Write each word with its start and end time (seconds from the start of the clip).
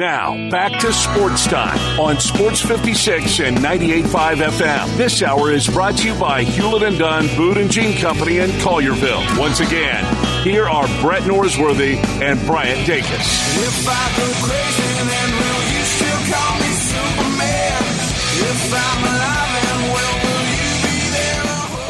Now, 0.00 0.48
back 0.48 0.78
to 0.78 0.92
sports 0.92 1.44
time 1.48 1.98
on 1.98 2.20
Sports 2.20 2.60
56 2.60 3.40
and 3.40 3.56
98.5 3.56 4.36
FM. 4.36 4.96
This 4.96 5.24
hour 5.24 5.50
is 5.50 5.66
brought 5.66 5.96
to 5.96 6.06
you 6.06 6.16
by 6.20 6.44
Hewlett 6.44 6.84
and 6.84 6.96
Dunn 6.96 7.26
Boot 7.36 7.56
and 7.56 7.68
Jean 7.68 7.98
Company 7.98 8.38
in 8.38 8.50
Collierville. 8.62 9.36
Once 9.36 9.58
again, 9.58 10.04
here 10.44 10.68
are 10.68 10.86
Brett 11.02 11.24
Norsworthy 11.24 11.96
and 12.22 12.38
Bryant 12.46 12.78
Dacus. 12.86 13.58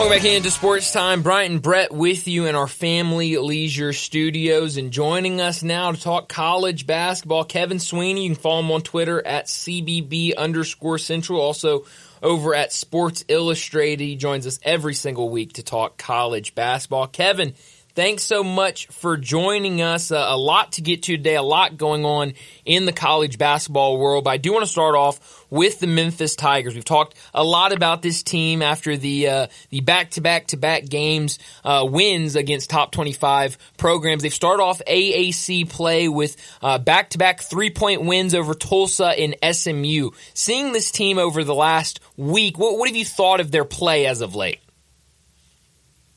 Welcome 0.08 0.24
back 0.24 0.36
into 0.36 0.50
Sports 0.50 0.90
Time. 0.90 1.20
Bryant 1.20 1.52
and 1.52 1.62
Brett 1.62 1.92
with 1.92 2.28
you 2.28 2.46
in 2.46 2.54
our 2.54 2.66
family 2.66 3.36
leisure 3.36 3.92
studios 3.92 4.78
and 4.78 4.90
joining 4.90 5.38
us 5.42 5.62
now 5.62 5.92
to 5.92 6.00
talk 6.00 6.30
college 6.30 6.86
basketball. 6.86 7.44
Kevin 7.44 7.78
Sweeney, 7.78 8.22
you 8.22 8.30
can 8.30 8.40
follow 8.40 8.60
him 8.60 8.70
on 8.70 8.80
Twitter 8.80 9.24
at 9.24 9.48
CBB 9.48 10.34
underscore 10.34 10.96
central. 10.96 11.42
Also 11.42 11.84
over 12.22 12.54
at 12.54 12.72
Sports 12.72 13.26
Illustrated. 13.28 14.02
He 14.02 14.16
joins 14.16 14.46
us 14.46 14.58
every 14.62 14.94
single 14.94 15.28
week 15.28 15.52
to 15.52 15.62
talk 15.62 15.98
college 15.98 16.54
basketball. 16.54 17.06
Kevin, 17.06 17.52
Thanks 17.98 18.22
so 18.22 18.44
much 18.44 18.86
for 18.86 19.16
joining 19.16 19.82
us. 19.82 20.12
Uh, 20.12 20.24
a 20.28 20.36
lot 20.36 20.74
to 20.74 20.82
get 20.82 21.02
to 21.02 21.16
today, 21.16 21.34
a 21.34 21.42
lot 21.42 21.76
going 21.76 22.04
on 22.04 22.34
in 22.64 22.84
the 22.84 22.92
college 22.92 23.38
basketball 23.38 23.98
world. 23.98 24.22
But 24.22 24.30
I 24.30 24.36
do 24.36 24.52
want 24.52 24.64
to 24.64 24.70
start 24.70 24.94
off 24.94 25.37
with 25.50 25.80
the 25.80 25.86
Memphis 25.86 26.36
Tigers. 26.36 26.74
We've 26.74 26.84
talked 26.84 27.14
a 27.34 27.44
lot 27.44 27.72
about 27.72 28.02
this 28.02 28.22
team 28.22 28.62
after 28.62 28.96
the 28.96 29.28
uh, 29.28 29.46
the 29.70 29.80
back 29.80 30.10
to 30.12 30.20
back 30.20 30.48
to 30.48 30.56
back 30.56 30.86
games 30.86 31.38
uh, 31.64 31.86
wins 31.88 32.36
against 32.36 32.70
top 32.70 32.92
twenty 32.92 33.12
five 33.12 33.58
programs. 33.76 34.22
They've 34.22 34.32
started 34.32 34.62
off 34.62 34.80
AAC 34.86 35.68
play 35.68 36.08
with 36.08 36.36
back 36.84 37.10
to 37.10 37.18
back 37.18 37.40
three 37.40 37.70
point 37.70 38.02
wins 38.02 38.34
over 38.34 38.54
Tulsa 38.54 39.06
and 39.06 39.36
SMU. 39.54 40.10
Seeing 40.34 40.72
this 40.72 40.90
team 40.90 41.18
over 41.18 41.44
the 41.44 41.54
last 41.54 42.00
week, 42.16 42.58
what, 42.58 42.78
what 42.78 42.88
have 42.88 42.96
you 42.96 43.04
thought 43.04 43.40
of 43.40 43.50
their 43.50 43.64
play 43.64 44.06
as 44.06 44.20
of 44.20 44.34
late? 44.34 44.60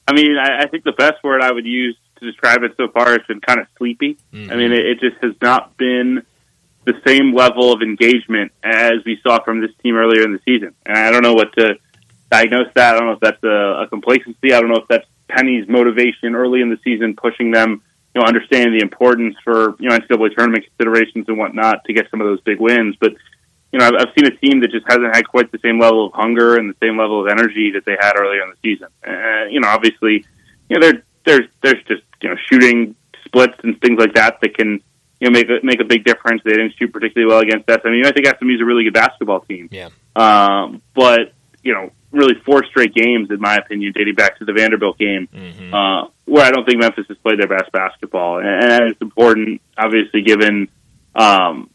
I 0.08 0.14
mean, 0.14 0.36
I, 0.38 0.64
I 0.64 0.68
think 0.68 0.84
the 0.84 0.92
best 0.92 1.24
word 1.24 1.42
I 1.42 1.52
would 1.52 1.66
use 1.66 1.98
to 2.20 2.26
describe 2.26 2.64
it 2.64 2.74
so 2.78 2.88
far 2.90 3.10
has 3.12 3.22
been 3.28 3.42
kind 3.42 3.60
of 3.60 3.68
sleepy. 3.78 4.18
Mm-hmm. 4.34 4.52
I 4.52 4.56
mean, 4.56 4.72
it, 4.72 4.86
it 4.86 5.00
just 5.00 5.24
has 5.24 5.34
not 5.42 5.78
been 5.78 6.24
the 6.86 7.00
same 7.06 7.34
level 7.34 7.72
of 7.72 7.82
engagement 7.82 8.52
as 8.64 8.94
we 9.06 9.20
saw 9.22 9.44
from 9.44 9.62
this 9.62 9.72
team 9.84 9.96
earlier 9.96 10.24
in 10.24 10.34
the 10.34 10.40
season. 10.46 10.74
And 10.86 10.98
I 10.98 11.12
don't 11.12 11.24
know 11.24 11.34
what 11.34 11.54
to 11.58 11.76
diagnose 12.32 12.68
that. 12.76 12.96
I 12.96 12.98
don't 12.98 13.08
know 13.08 13.14
if 13.14 13.20
that's 13.20 13.44
a, 13.44 13.84
a 13.84 13.88
complacency. 13.88 14.54
I 14.54 14.60
don't 14.60 14.70
know 14.70 14.80
if 14.80 14.88
that's 14.88 15.06
Penny's 15.28 15.68
motivation 15.68 16.36
early 16.36 16.62
in 16.62 16.70
the 16.70 16.80
season, 16.84 17.16
pushing 17.16 17.52
them, 17.52 17.84
you 18.16 18.22
know, 18.22 18.28
understanding 18.28 18.78
the 18.78 18.84
importance 18.84 19.36
for, 19.44 19.76
you 19.80 19.90
know, 19.90 19.98
NCAA 19.98 20.36
tournament 20.36 20.66
considerations 20.66 21.26
and 21.28 21.38
whatnot 21.38 21.86
to 21.86 21.94
get 21.94 22.10
some 22.10 22.20
of 22.20 22.28
those 22.28 22.42
big 22.42 22.60
wins. 22.60 22.96
But 23.00 23.14
you 23.72 23.80
know, 23.80 23.86
I've, 23.86 23.94
I've 24.00 24.14
seen 24.18 24.26
a 24.26 24.36
team 24.36 24.60
that 24.62 24.72
just 24.72 24.86
hasn't 24.88 25.16
had 25.16 25.28
quite 25.28 25.52
the 25.52 25.60
same 25.60 25.80
level 25.80 26.08
of 26.08 26.14
hunger 26.14 26.58
and 26.58 26.70
the 26.70 26.76
same 26.86 26.98
level 26.98 27.22
of 27.22 27.32
energy 27.32 27.72
that 27.72 27.86
they 27.86 27.96
had 28.00 28.18
earlier 28.18 28.44
in 28.44 28.50
the 28.50 28.58
season. 28.62 28.88
Uh, 29.06 29.46
you 29.50 29.62
know, 29.62 29.70
obviously, 29.70 30.26
you 30.70 30.78
know, 30.78 30.82
there, 30.82 31.04
there's 31.26 31.48
there's 31.62 31.84
just 31.88 32.04
you 32.22 32.30
know 32.30 32.36
shooting 32.50 32.96
splits 33.26 33.58
and 33.64 33.80
things 33.80 33.98
like 33.98 34.14
that 34.16 34.40
that 34.42 34.58
can 34.58 34.82
you 35.22 35.30
know 35.30 35.32
make 35.32 35.48
a, 35.50 35.66
make 35.66 35.80
a 35.80 35.86
big 35.86 36.04
difference. 36.04 36.42
They 36.44 36.52
didn't 36.52 36.74
shoot 36.78 36.92
particularly 36.92 37.32
well 37.32 37.42
against 37.42 37.68
SMU. 37.70 38.02
I 38.06 38.12
think 38.12 38.28
SMU 38.28 38.56
is 38.56 38.62
a 38.62 38.66
really 38.66 38.84
good 38.84 38.94
basketball 38.94 39.42
team. 39.42 39.70
Yeah. 39.72 39.90
Um, 40.16 40.82
but 40.94 41.34
you 41.64 41.74
know, 41.74 41.92
really 42.12 42.34
four 42.44 42.66
straight 42.66 42.94
games, 42.94 43.30
in 43.30 43.40
my 43.40 43.56
opinion, 43.56 43.94
dating 43.96 44.16
back 44.16 44.40
to 44.40 44.46
the 44.46 44.52
Vanderbilt 44.52 44.98
game, 44.98 45.30
mm-hmm. 45.34 45.74
uh, 45.74 46.08
where 46.26 46.44
I 46.44 46.52
don't 46.52 46.66
think 46.66 46.80
Memphis 46.80 47.06
has 47.08 47.18
played 47.20 47.40
their 47.40 47.48
best 47.48 47.72
basketball, 47.72 48.40
and, 48.40 48.48
and 48.48 48.84
it's 48.92 49.02
important, 49.02 49.62
obviously, 49.78 50.24
given 50.24 50.68
um, 51.16 51.70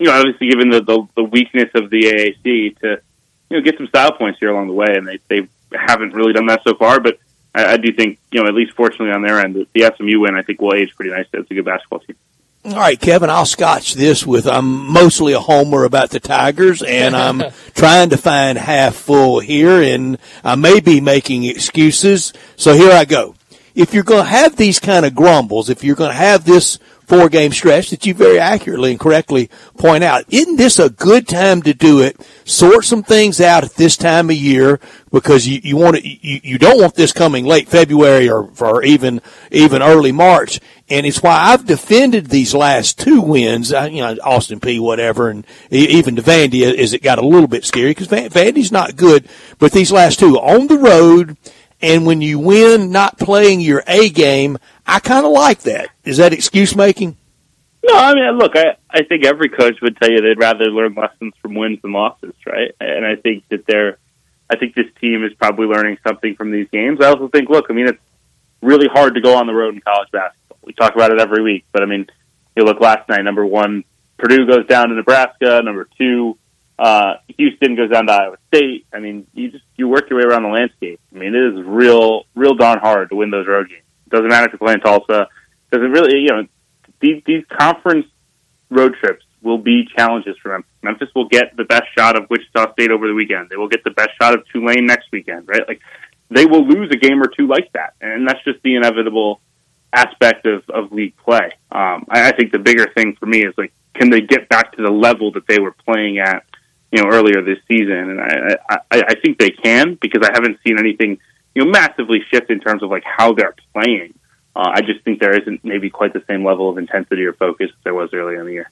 you 0.00 0.06
know, 0.06 0.18
obviously 0.18 0.48
given 0.48 0.70
the, 0.70 0.80
the, 0.80 1.06
the 1.14 1.24
weakness 1.24 1.68
of 1.74 1.90
the 1.90 2.04
AAC 2.04 2.78
to, 2.78 3.02
you 3.50 3.56
know, 3.56 3.60
get 3.62 3.76
some 3.76 3.86
style 3.88 4.12
points 4.12 4.38
here 4.40 4.50
along 4.50 4.68
the 4.68 4.72
way, 4.72 4.86
and 4.88 5.06
they 5.06 5.18
they 5.28 5.48
haven't 5.72 6.14
really 6.14 6.32
done 6.32 6.46
that 6.46 6.62
so 6.66 6.74
far. 6.74 7.00
But 7.00 7.18
I, 7.54 7.72
I 7.72 7.76
do 7.76 7.92
think, 7.92 8.18
you 8.32 8.42
know, 8.42 8.48
at 8.48 8.54
least 8.54 8.72
fortunately 8.74 9.10
on 9.10 9.22
their 9.22 9.40
end, 9.40 9.54
the, 9.54 9.66
the 9.74 9.92
SMU 9.96 10.20
win 10.20 10.36
I 10.36 10.42
think 10.42 10.60
will 10.60 10.74
age 10.74 10.94
pretty 10.96 11.10
nicely. 11.10 11.40
It's 11.40 11.50
a 11.50 11.54
good 11.54 11.66
basketball 11.66 12.00
team. 12.00 12.16
All 12.62 12.74
right, 12.74 13.00
Kevin, 13.00 13.30
I'll 13.30 13.46
scotch 13.46 13.94
this 13.94 14.26
with 14.26 14.46
I'm 14.46 14.86
mostly 14.92 15.32
a 15.32 15.40
homer 15.40 15.84
about 15.84 16.10
the 16.10 16.20
Tigers, 16.20 16.82
and 16.82 17.16
I'm 17.16 17.42
trying 17.74 18.10
to 18.10 18.18
find 18.18 18.58
half 18.58 18.96
full 18.96 19.40
here, 19.40 19.80
and 19.80 20.18
I 20.44 20.56
may 20.56 20.80
be 20.80 21.00
making 21.00 21.44
excuses. 21.44 22.34
So 22.56 22.74
here 22.74 22.92
I 22.92 23.06
go. 23.06 23.34
If 23.74 23.94
you're 23.94 24.04
going 24.04 24.24
to 24.24 24.30
have 24.30 24.56
these 24.56 24.78
kind 24.78 25.06
of 25.06 25.14
grumbles, 25.14 25.70
if 25.70 25.82
you're 25.82 25.96
going 25.96 26.10
to 26.10 26.16
have 26.16 26.44
this 26.44 26.78
four 27.10 27.28
game 27.28 27.50
stretch 27.50 27.90
that 27.90 28.06
you 28.06 28.14
very 28.14 28.38
accurately 28.38 28.92
and 28.92 29.00
correctly 29.00 29.50
point 29.76 30.04
out. 30.04 30.24
Isn't 30.28 30.54
this 30.54 30.78
a 30.78 30.88
good 30.88 31.26
time 31.26 31.60
to 31.62 31.74
do 31.74 32.00
it? 32.00 32.16
Sort 32.44 32.84
some 32.84 33.02
things 33.02 33.40
out 33.40 33.64
at 33.64 33.74
this 33.74 33.96
time 33.96 34.30
of 34.30 34.36
year 34.36 34.78
because 35.10 35.44
you, 35.44 35.60
you 35.64 35.76
want 35.76 35.96
to, 35.96 36.08
you, 36.08 36.40
you 36.44 36.56
don't 36.56 36.80
want 36.80 36.94
this 36.94 37.12
coming 37.12 37.44
late 37.44 37.68
February 37.68 38.30
or, 38.30 38.48
or 38.60 38.84
even, 38.84 39.20
even 39.50 39.82
early 39.82 40.12
March. 40.12 40.60
And 40.88 41.04
it's 41.04 41.20
why 41.20 41.36
I've 41.36 41.66
defended 41.66 42.26
these 42.26 42.54
last 42.54 43.00
two 43.00 43.20
wins, 43.20 43.72
you 43.72 44.02
know, 44.02 44.16
Austin 44.22 44.60
Peay, 44.60 44.78
whatever, 44.78 45.30
and 45.30 45.44
even 45.70 46.14
to 46.14 46.22
Vandy 46.22 46.62
as 46.62 46.92
it 46.94 47.02
got 47.02 47.18
a 47.18 47.26
little 47.26 47.48
bit 47.48 47.64
scary 47.64 47.90
because 47.90 48.06
Vandy's 48.06 48.70
not 48.70 48.94
good, 48.94 49.28
but 49.58 49.72
these 49.72 49.90
last 49.90 50.20
two 50.20 50.38
on 50.38 50.68
the 50.68 50.78
road, 50.78 51.36
and 51.82 52.06
when 52.06 52.20
you 52.20 52.38
win 52.38 52.92
not 52.92 53.18
playing 53.18 53.60
your 53.60 53.82
A 53.88 54.10
game, 54.10 54.58
I 54.90 54.98
kind 54.98 55.24
of 55.24 55.30
like 55.30 55.60
that. 55.60 55.90
Is 56.02 56.16
that 56.16 56.32
excuse 56.32 56.74
making? 56.74 57.16
No, 57.84 57.94
I 57.94 58.12
mean, 58.12 58.38
look, 58.38 58.56
I, 58.56 58.76
I 58.90 59.04
think 59.04 59.24
every 59.24 59.48
coach 59.48 59.80
would 59.80 59.96
tell 59.96 60.10
you 60.10 60.20
they'd 60.20 60.36
rather 60.36 60.64
learn 60.64 60.94
lessons 60.94 61.32
from 61.40 61.54
wins 61.54 61.80
than 61.80 61.92
losses, 61.92 62.34
right? 62.44 62.74
And 62.80 63.06
I 63.06 63.14
think 63.14 63.44
that 63.50 63.66
they're, 63.68 63.98
I 64.50 64.56
think 64.56 64.74
this 64.74 64.86
team 65.00 65.24
is 65.24 65.32
probably 65.34 65.66
learning 65.66 65.98
something 66.04 66.34
from 66.34 66.50
these 66.50 66.66
games. 66.72 66.98
I 67.00 67.06
also 67.06 67.28
think, 67.28 67.48
look, 67.48 67.66
I 67.70 67.72
mean, 67.72 67.86
it's 67.86 68.00
really 68.62 68.88
hard 68.92 69.14
to 69.14 69.20
go 69.20 69.36
on 69.36 69.46
the 69.46 69.54
road 69.54 69.74
in 69.74 69.80
college 69.80 70.10
basketball. 70.10 70.58
We 70.64 70.72
talk 70.72 70.96
about 70.96 71.12
it 71.12 71.20
every 71.20 71.42
week, 71.42 71.66
but 71.72 71.84
I 71.84 71.86
mean, 71.86 72.06
you 72.56 72.64
look 72.64 72.80
last 72.80 73.08
night, 73.08 73.22
number 73.22 73.46
one, 73.46 73.84
Purdue 74.18 74.44
goes 74.44 74.66
down 74.66 74.88
to 74.88 74.96
Nebraska. 74.96 75.62
Number 75.64 75.88
two, 75.96 76.36
uh, 76.80 77.14
Houston 77.38 77.76
goes 77.76 77.90
down 77.90 78.08
to 78.08 78.12
Iowa 78.12 78.36
State. 78.48 78.86
I 78.92 78.98
mean, 78.98 79.28
you 79.34 79.52
just, 79.52 79.64
you 79.76 79.86
work 79.86 80.10
your 80.10 80.18
way 80.18 80.24
around 80.26 80.42
the 80.42 80.48
landscape. 80.48 81.00
I 81.14 81.18
mean, 81.18 81.34
it 81.34 81.54
is 81.54 81.64
real, 81.64 82.24
real 82.34 82.54
darn 82.54 82.80
hard 82.80 83.10
to 83.10 83.16
win 83.16 83.30
those 83.30 83.46
road 83.46 83.68
games. 83.68 83.84
Doesn't 84.10 84.28
matter 84.28 84.46
if 84.46 84.52
you're 84.52 84.58
playing 84.58 84.80
Tulsa. 84.80 85.28
Doesn't 85.70 85.90
really, 85.90 86.18
you 86.18 86.28
know, 86.28 86.46
these 87.00 87.22
these 87.26 87.44
conference 87.48 88.06
road 88.70 88.94
trips 89.00 89.24
will 89.42 89.58
be 89.58 89.88
challenges 89.96 90.36
for 90.42 90.50
them. 90.52 90.64
Memphis 90.82 91.08
will 91.14 91.28
get 91.28 91.56
the 91.56 91.64
best 91.64 91.84
shot 91.96 92.16
of 92.16 92.28
Wichita 92.28 92.72
State 92.72 92.90
over 92.90 93.06
the 93.08 93.14
weekend. 93.14 93.48
They 93.48 93.56
will 93.56 93.68
get 93.68 93.84
the 93.84 93.90
best 93.90 94.10
shot 94.20 94.34
of 94.34 94.46
Tulane 94.48 94.86
next 94.86 95.06
weekend, 95.12 95.48
right? 95.48 95.66
Like 95.66 95.80
they 96.28 96.46
will 96.46 96.66
lose 96.66 96.90
a 96.92 96.96
game 96.96 97.22
or 97.22 97.26
two 97.26 97.46
like 97.46 97.72
that, 97.72 97.94
and 98.00 98.28
that's 98.28 98.42
just 98.44 98.62
the 98.62 98.76
inevitable 98.76 99.40
aspect 99.92 100.46
of, 100.46 100.68
of 100.70 100.92
league 100.92 101.16
play. 101.16 101.50
Um, 101.72 102.06
I, 102.08 102.28
I 102.28 102.32
think 102.32 102.52
the 102.52 102.58
bigger 102.58 102.86
thing 102.94 103.16
for 103.18 103.26
me 103.26 103.44
is 103.44 103.54
like, 103.58 103.72
can 103.94 104.10
they 104.10 104.20
get 104.20 104.48
back 104.48 104.72
to 104.76 104.82
the 104.82 104.90
level 104.90 105.32
that 105.32 105.46
they 105.48 105.58
were 105.58 105.72
playing 105.72 106.18
at, 106.18 106.44
you 106.92 107.02
know, 107.02 107.08
earlier 107.10 107.42
this 107.42 107.58
season? 107.66 108.10
And 108.10 108.20
I, 108.20 108.56
I, 108.70 109.02
I 109.08 109.14
think 109.20 109.38
they 109.38 109.50
can 109.50 109.98
because 110.00 110.22
I 110.26 110.30
haven't 110.32 110.58
seen 110.64 110.78
anything 110.78 111.18
you 111.54 111.64
know, 111.64 111.70
massively 111.70 112.20
shift 112.30 112.50
in 112.50 112.60
terms 112.60 112.82
of 112.82 112.90
like 112.90 113.04
how 113.04 113.32
they're 113.32 113.54
playing. 113.72 114.14
Uh, 114.54 114.70
I 114.74 114.80
just 114.80 115.04
think 115.04 115.20
there 115.20 115.40
isn't 115.40 115.64
maybe 115.64 115.90
quite 115.90 116.12
the 116.12 116.22
same 116.28 116.44
level 116.44 116.68
of 116.68 116.78
intensity 116.78 117.24
or 117.24 117.32
focus 117.32 117.70
there 117.84 117.94
was 117.94 118.10
earlier 118.12 118.40
in 118.40 118.46
the 118.46 118.52
year. 118.52 118.70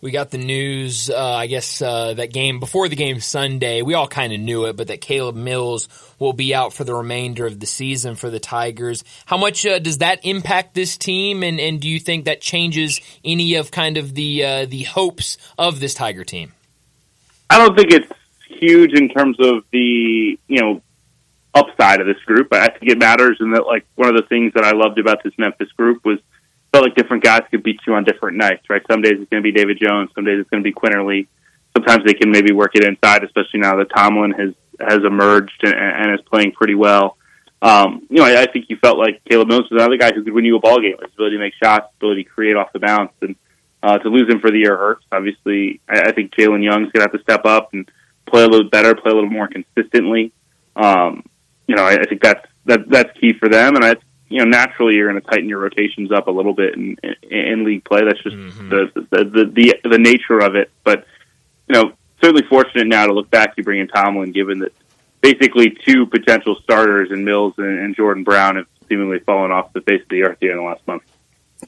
We 0.00 0.10
got 0.10 0.30
the 0.30 0.38
news, 0.38 1.08
uh, 1.08 1.18
I 1.18 1.46
guess, 1.46 1.80
uh, 1.80 2.12
that 2.14 2.30
game 2.32 2.60
before 2.60 2.88
the 2.88 2.96
game 2.96 3.18
Sunday. 3.18 3.80
We 3.80 3.94
all 3.94 4.06
kind 4.06 4.32
of 4.32 4.38
knew 4.38 4.66
it, 4.66 4.76
but 4.76 4.88
that 4.88 5.00
Caleb 5.00 5.36
Mills 5.36 5.88
will 6.18 6.34
be 6.34 6.54
out 6.54 6.74
for 6.74 6.84
the 6.84 6.94
remainder 6.94 7.46
of 7.46 7.58
the 7.58 7.66
season 7.66 8.14
for 8.14 8.28
the 8.28 8.38
Tigers. 8.38 9.04
How 9.24 9.38
much 9.38 9.64
uh, 9.64 9.78
does 9.78 9.98
that 9.98 10.20
impact 10.24 10.74
this 10.74 10.98
team, 10.98 11.42
and, 11.42 11.58
and 11.58 11.80
do 11.80 11.88
you 11.88 11.98
think 11.98 12.26
that 12.26 12.42
changes 12.42 13.00
any 13.24 13.54
of 13.54 13.70
kind 13.70 13.96
of 13.96 14.14
the 14.14 14.44
uh, 14.44 14.66
the 14.66 14.82
hopes 14.82 15.38
of 15.58 15.80
this 15.80 15.94
Tiger 15.94 16.24
team? 16.24 16.52
I 17.48 17.58
don't 17.58 17.74
think 17.74 17.90
it's 17.90 18.12
huge 18.48 18.92
in 18.92 19.08
terms 19.08 19.38
of 19.40 19.64
the 19.72 20.38
you 20.46 20.60
know 20.60 20.82
upside 21.56 22.00
of 22.00 22.06
this 22.06 22.22
group. 22.26 22.48
But 22.50 22.60
I 22.60 22.68
think 22.68 22.90
it 22.92 22.98
matters, 22.98 23.38
and 23.40 23.54
that 23.54 23.66
like 23.66 23.86
one 23.94 24.08
of 24.08 24.16
the 24.16 24.26
things 24.28 24.52
that 24.54 24.64
I 24.64 24.72
loved 24.72 24.98
about 24.98 25.22
this 25.24 25.32
Memphis 25.38 25.72
group 25.72 26.04
was 26.04 26.18
felt 26.72 26.84
like 26.84 26.94
different 26.94 27.24
guys 27.24 27.42
could 27.50 27.62
beat 27.62 27.80
you 27.86 27.94
on 27.94 28.04
different 28.04 28.36
nights. 28.36 28.68
Right? 28.68 28.82
Some 28.90 29.02
days 29.02 29.14
it's 29.18 29.30
going 29.30 29.42
to 29.42 29.46
be 29.46 29.52
David 29.52 29.78
Jones, 29.80 30.10
some 30.14 30.24
days 30.24 30.40
it's 30.40 30.50
going 30.50 30.62
to 30.62 30.70
be 30.70 30.74
Quinerly. 30.74 31.26
Sometimes 31.76 32.04
they 32.04 32.14
can 32.14 32.30
maybe 32.30 32.52
work 32.52 32.72
it 32.74 32.84
inside, 32.84 33.24
especially 33.24 33.60
now 33.60 33.76
that 33.76 33.90
Tomlin 33.94 34.32
has 34.32 34.54
has 34.80 35.04
emerged 35.04 35.62
and, 35.62 35.74
and 35.74 36.12
is 36.12 36.24
playing 36.30 36.52
pretty 36.52 36.74
well. 36.74 37.16
Um, 37.62 38.06
you 38.10 38.18
know, 38.18 38.24
I, 38.24 38.42
I 38.42 38.46
think 38.46 38.66
you 38.68 38.76
felt 38.76 38.98
like 38.98 39.22
Caleb 39.24 39.48
Mills 39.48 39.70
was 39.70 39.80
another 39.80 39.96
guy 39.96 40.12
who 40.14 40.22
could 40.22 40.32
win 40.32 40.44
you 40.44 40.56
a 40.56 40.60
ball 40.60 40.80
game. 40.80 40.96
His 41.00 41.12
ability 41.14 41.36
to 41.36 41.40
make 41.40 41.54
shots, 41.62 41.86
ability 41.96 42.24
to 42.24 42.30
create 42.30 42.56
off 42.56 42.72
the 42.72 42.78
bounce, 42.78 43.12
and 43.22 43.34
uh, 43.82 43.98
to 43.98 44.08
lose 44.08 44.30
him 44.30 44.40
for 44.40 44.50
the 44.50 44.58
year 44.58 44.76
hurts. 44.76 45.04
Obviously, 45.10 45.80
I, 45.88 46.00
I 46.02 46.12
think 46.12 46.32
Jalen 46.32 46.62
Young's 46.62 46.92
going 46.92 47.06
to 47.06 47.10
have 47.10 47.12
to 47.12 47.22
step 47.22 47.44
up 47.46 47.72
and 47.72 47.90
play 48.26 48.44
a 48.44 48.48
little 48.48 48.68
better, 48.68 48.94
play 48.94 49.10
a 49.10 49.14
little 49.14 49.30
more 49.30 49.48
consistently. 49.48 50.32
Um, 50.74 51.24
you 51.66 51.74
know, 51.74 51.84
I, 51.84 51.94
I 51.94 52.04
think 52.04 52.22
that's 52.22 52.46
that 52.66 52.88
that's 52.88 53.18
key 53.18 53.32
for 53.32 53.48
them, 53.48 53.76
and 53.76 53.84
I 53.84 53.96
you 54.28 54.38
know 54.38 54.44
naturally 54.44 54.94
you're 54.94 55.10
going 55.10 55.20
to 55.20 55.28
tighten 55.28 55.48
your 55.48 55.60
rotations 55.60 56.10
up 56.12 56.26
a 56.26 56.30
little 56.30 56.54
bit 56.54 56.74
in, 56.74 56.96
in, 57.02 57.30
in 57.30 57.64
league 57.64 57.84
play. 57.84 58.04
That's 58.04 58.22
just 58.22 58.36
mm-hmm. 58.36 58.68
the, 58.68 58.90
the, 58.94 59.24
the 59.24 59.44
the 59.46 59.88
the 59.90 59.98
nature 59.98 60.38
of 60.38 60.56
it. 60.56 60.70
But 60.84 61.06
you 61.68 61.74
know, 61.74 61.92
certainly 62.20 62.46
fortunate 62.48 62.86
now 62.86 63.06
to 63.06 63.12
look 63.12 63.30
back 63.30 63.56
to 63.56 63.62
bring 63.62 63.80
in 63.80 63.88
Tomlin, 63.88 64.32
given 64.32 64.60
that 64.60 64.72
basically 65.20 65.76
two 65.84 66.06
potential 66.06 66.56
starters 66.62 67.10
in 67.10 67.24
Mills 67.24 67.54
and, 67.58 67.78
and 67.78 67.96
Jordan 67.96 68.24
Brown 68.24 68.56
have 68.56 68.66
seemingly 68.88 69.18
fallen 69.20 69.50
off 69.50 69.72
the 69.72 69.80
face 69.80 70.02
of 70.02 70.08
the 70.08 70.22
earth 70.22 70.38
here 70.40 70.52
in 70.52 70.58
the 70.58 70.62
last 70.62 70.86
month. 70.86 71.02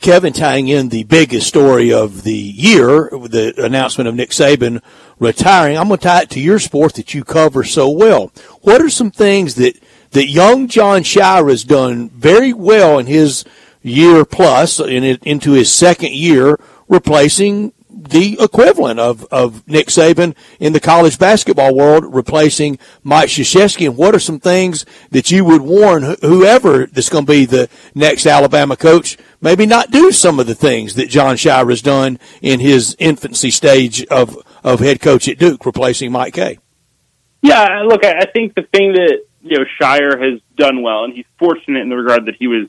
Kevin, 0.01 0.33
tying 0.33 0.69
in 0.69 0.91
the 0.91 1.05
biggest 1.05 1.49
story 1.49 1.93
of 1.93 2.23
the 2.23 2.37
year, 2.37 3.09
the 3.11 3.55
announcement 3.57 4.07
of 4.07 4.15
Nick 4.15 4.31
Saban 4.31 4.83
retiring, 5.19 5.79
I'm 5.79 5.89
going 5.89 5.99
to 5.99 6.05
tie 6.05 6.23
it 6.23 6.31
to 6.31 6.41
your 6.41 6.59
sport 6.59 6.95
that 6.95 7.15
you 7.15 7.25
cover 7.25 7.65
so 7.65 7.89
well. 7.89 8.31
What 8.61 8.83
are 8.83 8.91
some 8.91 9.11
things 9.11 9.55
that, 9.57 9.81
that 10.11 10.29
young 10.29 10.69
Jon 10.69 11.03
Scheyer 11.03 11.49
has 11.51 11.65
done 11.65 12.11
very 12.11 12.53
well 12.53 12.99
in 12.99 13.07
his 13.07 13.45
year 13.83 14.25
plus, 14.25 14.81
in 14.81 15.05
it, 15.05 15.23
into 15.25 15.53
his 15.53 15.73
second 15.73 16.13
year, 16.13 16.59
replacing 16.89 17.73
the 17.91 18.39
equivalent 18.41 19.01
of, 19.01 19.25
of 19.25 19.67
Nick 19.67 19.89
Saban 19.89 20.35
in 20.61 20.73
the 20.73 20.81
college 20.81 21.19
basketball 21.19 21.75
world, 21.75 22.15
replacing 22.15 22.79
Mike 23.03 23.29
Krzyzewski. 23.29 23.87
And 23.87 23.97
what 23.97 24.15
are 24.15 24.21
some 24.21 24.39
things 24.41 24.87
that 25.11 25.31
you 25.31 25.45
would 25.45 25.63
warn 25.63 26.17
whoever 26.21 26.87
that's 26.87 27.09
going 27.09 27.27
to 27.27 27.33
be 27.33 27.45
the 27.45 27.69
next 27.95 28.27
Alabama 28.27 28.77
coach, 28.77 29.19
maybe 29.41 29.67
not 29.67 29.91
do 29.91 30.13
some 30.13 30.39
of 30.39 30.47
the 30.47 30.55
things 30.55 30.95
that 30.95 31.09
Jon 31.09 31.37
Scheyer 31.37 31.69
has 31.69 31.83
done 31.83 32.19
in 32.41 32.61
his 32.61 32.97
infancy 32.99 33.51
stage 33.51 34.05
of, 34.07 34.39
of 34.63 34.81
head 34.81 35.01
coach 35.01 35.29
at 35.29 35.39
Duke, 35.39 35.67
replacing 35.67 36.13
Mike 36.13 36.35
Kay? 36.35 36.59
Yeah, 37.43 37.83
look, 37.87 38.05
I 38.05 38.27
think 38.27 38.55
the 38.55 38.63
thing 38.63 38.93
that, 38.93 39.25
you 39.43 39.59
know, 39.59 39.65
Scheyer 39.81 40.21
has 40.21 40.41
done 40.57 40.83
well, 40.83 41.05
and 41.05 41.15
he's 41.15 41.27
fortunate 41.39 41.81
in 41.81 41.89
the 41.89 41.97
regard 41.97 42.27
that 42.27 42.35
he 42.39 42.47
was, 42.47 42.67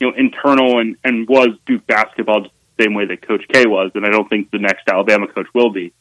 you 0.00 0.08
know, 0.08 0.14
internal 0.16 0.80
and, 0.80 0.96
and 1.04 1.28
was 1.28 1.48
Duke 1.66 1.86
basketball 1.86 2.42
just 2.42 2.54
the 2.76 2.84
same 2.84 2.94
way 2.94 3.06
that 3.06 3.26
Coach 3.26 3.44
K 3.52 3.66
was, 3.66 3.90
and 3.94 4.04
I 4.04 4.10
don't 4.10 4.28
think 4.28 4.50
the 4.50 4.58
next 4.58 4.88
Alabama 4.88 5.26
coach 5.28 5.46
will 5.54 5.70
be. 5.70 5.92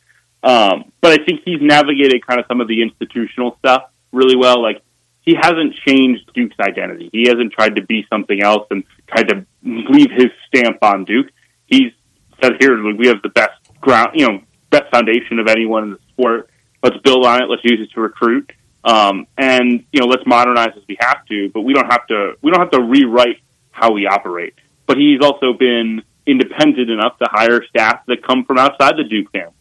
Um, 0.43 0.91
but 1.01 1.19
I 1.19 1.23
think 1.23 1.41
he's 1.45 1.61
navigated 1.61 2.25
kind 2.25 2.39
of 2.39 2.45
some 2.47 2.59
of 2.59 2.67
the 2.67 2.81
institutional 2.81 3.55
stuff 3.59 3.83
really 4.11 4.35
well. 4.35 4.61
Like 4.61 4.81
he 5.21 5.35
hasn't 5.35 5.75
changed 5.87 6.29
Duke's 6.33 6.59
identity. 6.59 7.09
He 7.13 7.27
hasn't 7.27 7.53
tried 7.53 7.77
to 7.77 7.81
be 7.81 8.05
something 8.11 8.41
else 8.41 8.67
and 8.69 8.83
tried 9.07 9.29
to 9.29 9.45
leave 9.63 10.11
his 10.11 10.27
stamp 10.47 10.79
on 10.81 11.05
Duke. 11.05 11.27
He's 11.65 11.93
said 12.41 12.53
here 12.59 12.77
we 12.95 13.07
have 13.07 13.21
the 13.21 13.29
best 13.29 13.53
ground, 13.79 14.11
you 14.15 14.27
know, 14.27 14.41
best 14.69 14.91
foundation 14.91 15.39
of 15.39 15.47
anyone 15.47 15.83
in 15.83 15.91
the 15.91 15.99
sport. 16.09 16.49
Let's 16.81 16.97
build 16.97 17.25
on 17.25 17.41
it. 17.41 17.49
Let's 17.49 17.63
use 17.63 17.79
it 17.79 17.93
to 17.93 18.01
recruit. 18.01 18.51
Um, 18.83 19.27
and 19.37 19.85
you 19.91 20.01
know, 20.01 20.07
let's 20.07 20.25
modernize 20.25 20.71
as 20.75 20.83
we 20.87 20.97
have 20.99 21.25
to, 21.27 21.49
but 21.49 21.61
we 21.61 21.73
don't 21.73 21.91
have 21.91 22.05
to. 22.07 22.33
We 22.41 22.51
don't 22.51 22.59
have 22.59 22.71
to 22.71 22.81
rewrite 22.81 23.39
how 23.71 23.91
we 23.91 24.07
operate. 24.07 24.55
But 24.85 24.97
he's 24.97 25.21
also 25.21 25.53
been 25.53 26.03
independent 26.25 26.89
enough 26.89 27.17
to 27.19 27.27
hire 27.29 27.63
staff 27.65 28.05
that 28.07 28.25
come 28.25 28.45
from 28.45 28.57
outside 28.57 28.95
the 28.97 29.03
Duke 29.03 29.31
family. 29.31 29.53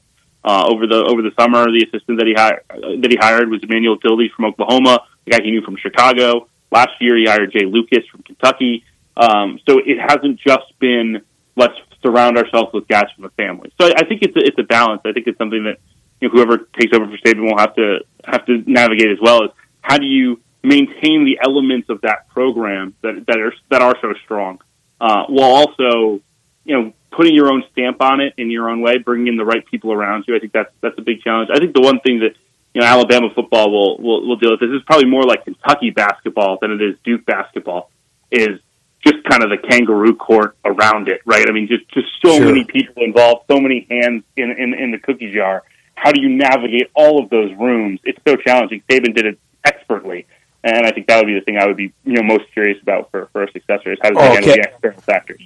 Uh, 0.45 0.67
over 0.67 0.89
the 0.89 0.97
over 0.97 1.23
the 1.23 1.31
summer, 1.39 1.65
the 1.67 1.87
assistant 1.89 2.19
that 2.19 2.27
he 2.27 2.35
hired 2.35 2.65
that 3.03 3.11
he 3.11 3.17
hired 3.17 3.49
was 3.49 3.63
Emanuel 3.63 3.97
Dildy 3.99 4.29
from 4.35 4.47
Oklahoma, 4.47 5.01
the 5.25 5.31
guy 5.31 5.39
he 5.43 5.53
knew 5.53 5.63
from 5.63 5.77
Chicago. 5.77 6.49
Last 6.73 6.91
year, 7.01 7.17
he 7.17 7.27
hired 7.27 7.53
Jay 7.53 7.65
Lucas 7.65 8.05
from 8.11 8.23
Kentucky. 8.23 8.85
Um, 9.17 9.61
so 9.69 9.79
it 9.79 10.01
hasn't 10.01 10.41
just 10.41 10.77
been 10.81 11.23
let's 11.55 11.75
surround 12.03 12.39
ourselves 12.39 12.73
with 12.73 12.89
guys 12.89 13.07
from 13.15 13.23
the 13.23 13.31
family. 13.31 13.73
So 13.81 13.87
I, 13.87 13.93
I 13.99 14.05
think 14.05 14.23
it's 14.23 14.37
a, 14.37 14.41
it's 14.41 14.59
a 14.59 14.65
balance. 14.65 15.03
I 15.05 15.13
think 15.13 15.29
it's 15.29 15.39
something 15.39 15.63
that 15.65 15.79
you 16.23 16.29
know, 16.29 16.35
whoever 16.35 16.59
takes 16.79 16.97
over 16.97 17.07
for 17.07 17.19
Saban 17.19 17.43
will 17.43 17.59
have 17.59 17.75
to 17.75 17.99
have 18.25 18.47
to 18.47 18.63
navigate 18.67 19.11
as 19.11 19.19
well. 19.21 19.43
Is 19.45 19.51
how 19.81 19.99
do 19.99 20.07
you 20.07 20.41
maintain 20.63 21.25
the 21.25 21.41
elements 21.45 21.91
of 21.91 22.01
that 22.03 22.29
program 22.29 22.95
that 23.03 23.27
that 23.27 23.39
are 23.41 23.53
that 23.71 23.83
are 23.83 23.97
so 24.01 24.15
strong, 24.25 24.61
uh, 25.01 25.25
while 25.27 25.51
also 25.51 26.23
you 26.65 26.77
know, 26.77 26.93
putting 27.11 27.35
your 27.35 27.53
own 27.53 27.65
stamp 27.73 28.01
on 28.01 28.21
it 28.21 28.35
in 28.37 28.51
your 28.51 28.71
own 28.71 28.81
way, 28.81 28.99
bringing 28.99 29.27
in 29.27 29.37
the 29.37 29.45
right 29.45 29.67
people 29.67 29.93
around 29.93 30.25
you. 30.29 30.37
I 30.37 30.39
think 30.39 30.53
that's 30.53 30.73
that's 30.81 30.99
a 30.99 31.03
big 31.03 31.21
challenge. 31.23 31.51
I 31.53 31.59
think 31.59 31.75
the 31.75 31.81
one 31.81 32.01
thing 32.01 32.21
that 32.21 32.37
you 32.75 32.81
know 32.81 32.87
Alabama 32.87 33.29
football 33.35 33.71
will 33.71 33.99
will, 33.99 34.29
will 34.29 34.37
deal 34.37 34.53
with 34.53 34.61
this 34.61 34.71
is 34.71 34.83
probably 34.87 35.09
more 35.09 35.25
like 35.25 35.45
Kentucky 35.45 35.91
basketball 35.91 36.59
than 36.61 36.71
it 36.71 36.81
is 36.81 36.97
Duke 37.05 37.27
basketball. 37.27 37.91
Is 38.31 38.61
just 39.05 39.25
kind 39.25 39.43
of 39.43 39.51
the 39.51 39.59
kangaroo 39.59 40.15
court 40.15 40.57
around 40.65 41.09
it, 41.09 41.21
right? 41.27 41.45
I 41.49 41.53
mean, 41.53 41.67
just 41.67 41.89
just 41.89 42.07
so 42.25 42.37
sure. 42.37 42.47
many 42.47 42.65
people 42.65 43.03
involved, 43.03 43.45
so 43.51 43.61
many 43.61 43.87
hands 43.91 44.23
in, 44.37 44.51
in 44.53 44.75
in 44.75 44.91
the 44.93 44.99
cookie 44.99 45.33
jar. 45.33 45.65
How 46.03 46.11
do 46.11 46.21
you 46.21 46.31
navigate 46.31 46.91
all 46.95 47.23
of 47.23 47.31
those 47.31 47.53
rooms? 47.55 48.01
It's 48.03 48.19
so 48.27 48.35
challenging. 48.35 48.83
Saban 48.91 49.15
did 49.15 49.25
it 49.25 49.39
expertly. 49.65 50.27
And 50.65 50.85
I 50.85 50.91
think 50.91 51.07
that 51.07 51.19
would 51.19 51.27
be 51.27 51.35
the 51.35 51.43
thing 51.43 51.59
I 51.59 51.67
would 51.67 51.77
be, 51.77 51.93
you 52.05 52.15
know, 52.15 52.25
most 52.25 52.53
curious 52.53 52.81
about 52.83 53.13
for, 53.13 53.29
for 53.33 53.45
a 53.45 53.53
successor 53.53 53.93
is 53.93 53.99
how 54.03 54.11
does 54.11 54.21
he 54.21 54.29
oh, 54.29 54.33
handle 54.33 54.53
the 54.53 54.69
external 54.69 55.01
factors. 55.01 55.41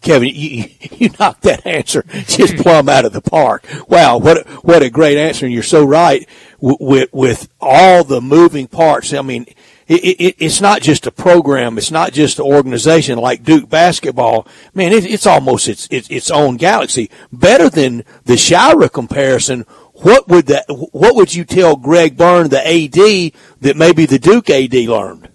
Kevin, 0.00 0.30
you, 0.34 0.64
you 0.80 1.10
knocked 1.20 1.42
that 1.42 1.64
answer 1.64 2.02
just 2.26 2.56
plumb 2.56 2.88
out 2.88 3.04
of 3.04 3.12
the 3.12 3.20
park. 3.20 3.64
Wow, 3.86 4.18
what 4.18 4.48
what 4.64 4.82
a 4.82 4.90
great 4.90 5.18
answer! 5.18 5.44
And 5.44 5.52
you're 5.52 5.62
so 5.62 5.84
right 5.84 6.26
with 6.58 7.10
with 7.12 7.48
all 7.60 8.02
the 8.02 8.20
moving 8.20 8.66
parts. 8.66 9.12
I 9.12 9.20
mean, 9.20 9.44
it, 9.90 10.20
it, 10.20 10.36
it's 10.38 10.60
not 10.60 10.80
just 10.80 11.06
a 11.06 11.10
program. 11.10 11.76
It's 11.76 11.90
not 11.90 12.12
just 12.12 12.38
an 12.38 12.46
organization 12.46 13.18
like 13.18 13.42
Duke 13.42 13.68
basketball. 13.68 14.46
Man, 14.72 14.92
it, 14.92 15.04
it's 15.04 15.26
almost 15.26 15.68
its, 15.68 15.88
its 15.90 16.08
its 16.08 16.30
own 16.30 16.56
galaxy. 16.56 17.10
Better 17.32 17.68
than 17.68 18.04
the 18.24 18.34
Scheyer 18.34 18.90
comparison. 18.90 19.66
What 20.02 20.28
would 20.28 20.46
that? 20.46 20.64
What 20.68 21.14
would 21.16 21.34
you 21.34 21.44
tell 21.44 21.76
Greg 21.76 22.16
Byrne, 22.16 22.48
the 22.48 22.66
AD, 22.66 23.32
that 23.60 23.76
maybe 23.76 24.06
the 24.06 24.18
Duke 24.18 24.48
AD 24.48 24.72
learned? 24.72 25.28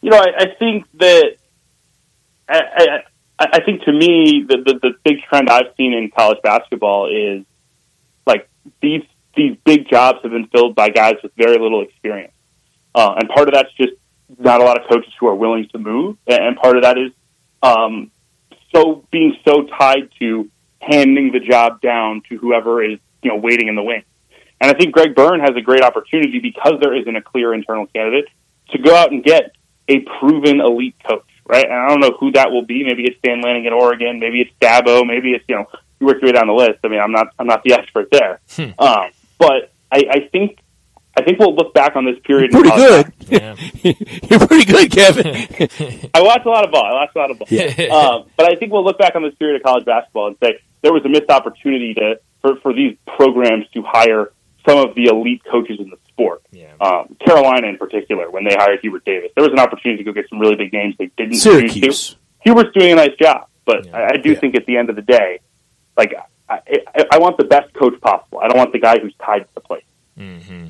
You 0.00 0.10
know, 0.10 0.18
I, 0.18 0.44
I 0.44 0.46
think 0.58 0.86
that. 0.98 1.36
I, 2.48 3.02
I, 3.38 3.46
I 3.54 3.64
think 3.64 3.82
to 3.82 3.92
me 3.92 4.44
the, 4.46 4.58
the 4.58 4.78
the 4.80 4.90
big 5.04 5.22
trend 5.28 5.48
I've 5.48 5.74
seen 5.76 5.92
in 5.92 6.10
college 6.10 6.38
basketball 6.42 7.08
is 7.08 7.44
like 8.26 8.48
these 8.80 9.02
these 9.36 9.56
big 9.64 9.88
jobs 9.88 10.18
have 10.22 10.32
been 10.32 10.46
filled 10.48 10.74
by 10.74 10.90
guys 10.90 11.14
with 11.22 11.32
very 11.36 11.58
little 11.58 11.82
experience, 11.82 12.34
uh, 12.94 13.14
and 13.18 13.28
part 13.28 13.48
of 13.48 13.54
that's 13.54 13.72
just 13.74 13.92
not 14.38 14.60
a 14.60 14.64
lot 14.64 14.80
of 14.80 14.88
coaches 14.88 15.12
who 15.18 15.26
are 15.26 15.34
willing 15.34 15.68
to 15.72 15.78
move, 15.78 16.16
and 16.26 16.56
part 16.56 16.76
of 16.76 16.82
that 16.82 16.98
is 16.98 17.12
um, 17.62 18.10
so 18.74 19.04
being 19.10 19.36
so 19.44 19.64
tied 19.78 20.10
to 20.20 20.50
handing 20.80 21.32
the 21.32 21.40
job 21.40 21.80
down 21.80 22.22
to 22.28 22.36
whoever 22.38 22.82
is 22.82 22.98
you 23.22 23.30
know 23.30 23.36
waiting 23.36 23.68
in 23.68 23.74
the 23.74 23.82
wings. 23.82 24.04
And 24.60 24.70
I 24.70 24.78
think 24.78 24.92
Greg 24.92 25.14
Byrne 25.14 25.40
has 25.40 25.56
a 25.56 25.60
great 25.60 25.82
opportunity 25.82 26.38
because 26.38 26.74
there 26.80 26.94
isn't 26.94 27.16
a 27.16 27.22
clear 27.22 27.52
internal 27.52 27.86
candidate 27.86 28.26
to 28.70 28.78
go 28.78 28.94
out 28.94 29.10
and 29.10 29.24
get 29.24 29.56
a 29.88 30.00
proven 30.20 30.60
elite 30.60 30.94
coach 31.06 31.24
right? 31.46 31.64
And 31.64 31.74
I 31.74 31.88
don't 31.88 32.00
know 32.00 32.16
who 32.18 32.32
that 32.32 32.50
will 32.50 32.64
be. 32.64 32.84
Maybe 32.84 33.04
it's 33.04 33.18
Dan 33.22 33.40
Lanning 33.40 33.66
in 33.66 33.72
Oregon. 33.72 34.18
Maybe 34.18 34.40
it's 34.40 34.52
Dabo. 34.60 35.06
Maybe 35.06 35.32
it's 35.32 35.44
you 35.48 35.56
know 35.56 35.66
you 36.00 36.06
work 36.06 36.20
your 36.20 36.28
way 36.28 36.32
down 36.32 36.46
the 36.46 36.54
list. 36.54 36.78
I 36.84 36.88
mean, 36.88 37.00
I'm 37.00 37.12
not 37.12 37.28
I'm 37.38 37.46
not 37.46 37.62
the 37.62 37.74
expert 37.74 38.08
there, 38.10 38.40
hmm. 38.50 38.70
um, 38.78 39.10
but 39.38 39.72
I, 39.90 40.02
I 40.10 40.28
think 40.30 40.58
I 41.16 41.22
think 41.22 41.38
we'll 41.38 41.54
look 41.54 41.74
back 41.74 41.96
on 41.96 42.04
this 42.04 42.16
period. 42.24 42.52
You're 42.52 42.62
pretty 42.62 42.76
good. 42.76 43.12
Yeah. 43.28 43.56
You're 44.30 44.46
pretty 44.46 44.64
good, 44.64 44.90
Kevin. 44.90 45.26
I 46.14 46.22
watch 46.22 46.44
a 46.44 46.48
lot 46.48 46.64
of 46.64 46.72
ball. 46.72 46.84
I 46.84 46.92
watch 46.92 47.10
a 47.14 47.18
lot 47.18 47.30
of 47.30 47.38
ball. 47.38 47.48
Yeah. 47.50 47.66
Um, 47.92 48.30
but 48.36 48.50
I 48.50 48.56
think 48.56 48.72
we'll 48.72 48.84
look 48.84 48.98
back 48.98 49.14
on 49.14 49.22
this 49.22 49.34
period 49.34 49.56
of 49.56 49.62
college 49.62 49.84
basketball 49.84 50.28
and 50.28 50.36
say 50.42 50.58
there 50.80 50.92
was 50.92 51.04
a 51.04 51.10
missed 51.10 51.28
opportunity 51.28 51.92
to 51.94 52.14
for, 52.42 52.56
for 52.56 52.74
these 52.74 52.96
programs 53.06 53.66
to 53.74 53.82
hire 53.82 54.32
some 54.66 54.78
of 54.78 54.94
the 54.94 55.06
elite 55.06 55.42
coaches 55.50 55.78
in 55.80 55.90
the 55.90 55.96
sport. 56.08 56.42
Yeah. 56.50 56.72
Um, 56.80 57.16
Carolina, 57.24 57.68
in 57.68 57.78
particular, 57.78 58.30
when 58.30 58.44
they 58.44 58.54
hired 58.54 58.80
Hubert 58.80 59.04
Davis, 59.04 59.30
there 59.34 59.44
was 59.44 59.52
an 59.52 59.58
opportunity 59.58 60.04
to 60.04 60.04
go 60.04 60.12
get 60.12 60.28
some 60.28 60.38
really 60.38 60.56
big 60.56 60.72
names 60.72 60.94
they 60.98 61.10
didn't 61.16 61.36
Syracuse. 61.36 62.10
to. 62.10 62.16
Hubert's 62.40 62.72
doing 62.74 62.92
a 62.92 62.96
nice 62.96 63.16
job, 63.18 63.48
but 63.64 63.86
yeah. 63.86 63.96
I, 63.96 64.04
I, 64.14 64.16
do 64.16 64.32
yeah. 64.32 64.38
think 64.38 64.56
at 64.56 64.66
the 64.66 64.76
end 64.76 64.90
of 64.90 64.96
the 64.96 65.02
day, 65.02 65.40
like 65.96 66.14
I, 66.48 66.60
I, 66.68 67.04
I, 67.12 67.18
want 67.18 67.38
the 67.38 67.44
best 67.44 67.72
coach 67.74 68.00
possible. 68.00 68.40
I 68.40 68.48
don't 68.48 68.58
want 68.58 68.72
the 68.72 68.78
guy 68.78 68.98
who's 68.98 69.14
tied 69.24 69.40
to 69.40 69.48
the 69.54 69.60
place. 69.60 69.84
Mm-hmm. 70.18 70.66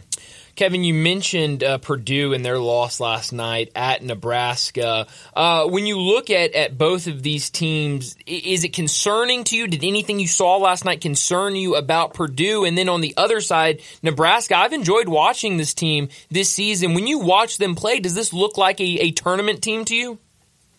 Kevin, 0.54 0.84
you 0.84 0.92
mentioned 0.92 1.64
uh, 1.64 1.78
Purdue 1.78 2.34
and 2.34 2.44
their 2.44 2.58
loss 2.58 3.00
last 3.00 3.32
night 3.32 3.70
at 3.74 4.02
Nebraska. 4.02 5.06
Uh, 5.34 5.66
when 5.66 5.86
you 5.86 5.98
look 5.98 6.28
at, 6.28 6.54
at 6.54 6.76
both 6.76 7.06
of 7.06 7.22
these 7.22 7.48
teams, 7.48 8.16
is 8.26 8.62
it 8.62 8.72
concerning 8.72 9.44
to 9.44 9.56
you? 9.56 9.66
Did 9.66 9.82
anything 9.82 10.20
you 10.20 10.28
saw 10.28 10.58
last 10.58 10.84
night 10.84 11.00
concern 11.00 11.56
you 11.56 11.74
about 11.76 12.12
Purdue? 12.12 12.64
And 12.64 12.76
then 12.76 12.88
on 12.90 13.00
the 13.00 13.14
other 13.16 13.40
side, 13.40 13.80
Nebraska, 14.02 14.56
I've 14.56 14.74
enjoyed 14.74 15.08
watching 15.08 15.56
this 15.56 15.72
team 15.72 16.10
this 16.30 16.50
season. 16.50 16.94
When 16.94 17.06
you 17.06 17.18
watch 17.18 17.56
them 17.56 17.74
play, 17.74 18.00
does 18.00 18.14
this 18.14 18.32
look 18.32 18.58
like 18.58 18.78
a, 18.80 19.00
a 19.00 19.10
tournament 19.12 19.62
team 19.62 19.86
to 19.86 19.96
you? 19.96 20.18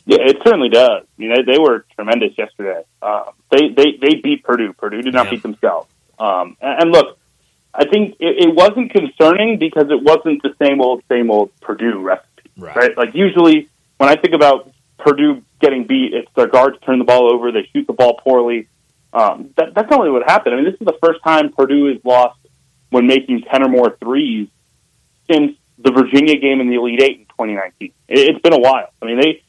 Yeah, 0.06 0.18
it 0.20 0.38
certainly 0.44 0.70
does. 0.70 1.06
You 1.18 1.30
know, 1.30 1.38
they 1.46 1.58
were 1.58 1.86
tremendous 1.96 2.38
yesterday. 2.38 2.84
Um, 3.02 3.32
they, 3.50 3.70
they, 3.70 3.98
they 4.00 4.16
beat 4.22 4.44
Purdue. 4.44 4.74
Purdue 4.74 5.02
did 5.02 5.14
not 5.14 5.26
yeah. 5.26 5.32
beat 5.32 5.44
themselves. 5.44 5.90
Um, 6.20 6.58
and, 6.62 6.84
and 6.84 6.92
look, 6.92 7.18
I 7.74 7.86
think 7.86 8.16
it, 8.20 8.48
it 8.48 8.56
wasn't 8.56 8.92
concerning 8.92 9.58
because 9.58 9.86
it 9.90 10.02
wasn't 10.02 10.44
the 10.44 10.54
same 10.62 10.82
old, 10.82 11.04
same 11.10 11.32
old 11.32 11.52
Purdue 11.62 12.00
recipe, 12.02 12.52
right. 12.58 12.76
right? 12.76 12.98
Like 12.98 13.16
usually 13.16 13.70
when 13.98 14.10
I 14.10 14.16
think 14.16 14.34
about 14.34 14.72
Purdue 15.00 15.42
getting 15.60 15.86
beat, 15.86 16.14
it's 16.14 16.30
their 16.36 16.48
guards 16.48 16.78
turn 16.86 17.00
the 17.00 17.06
ball 17.06 17.34
over, 17.34 17.52
they 17.52 17.68
shoot 17.74 17.88
the 17.88 17.94
ball 17.94 18.20
poorly. 18.24 18.68
Um, 19.12 19.52
that, 19.58 19.74
that's 19.74 19.90
not 19.90 20.00
really 20.00 20.12
what 20.12 20.30
happened. 20.30 20.56
I 20.56 20.58
mean, 20.58 20.66
this 20.66 20.80
is 20.80 20.86
the 20.86 20.98
first 21.04 21.24
time 21.24 21.52
Purdue 21.52 21.88
has 21.94 22.04
lost 22.04 22.40
when 22.90 23.08
making 23.08 23.44
10 23.44 23.64
or 23.64 23.70
more 23.70 23.98
threes 24.00 24.48
since 25.32 25.54
the 25.80 25.92
Virginia 25.92 26.38
game 26.38 26.62
in 26.62 26.70
the 26.70 26.76
Elite 26.76 27.02
Eight 27.02 27.20
in 27.20 27.26
2019. 27.26 27.92
It, 28.08 28.20
it's 28.20 28.42
been 28.42 28.54
a 28.54 28.60
while. 28.60 28.90
I 29.02 29.06
mean, 29.06 29.20
they 29.20 29.44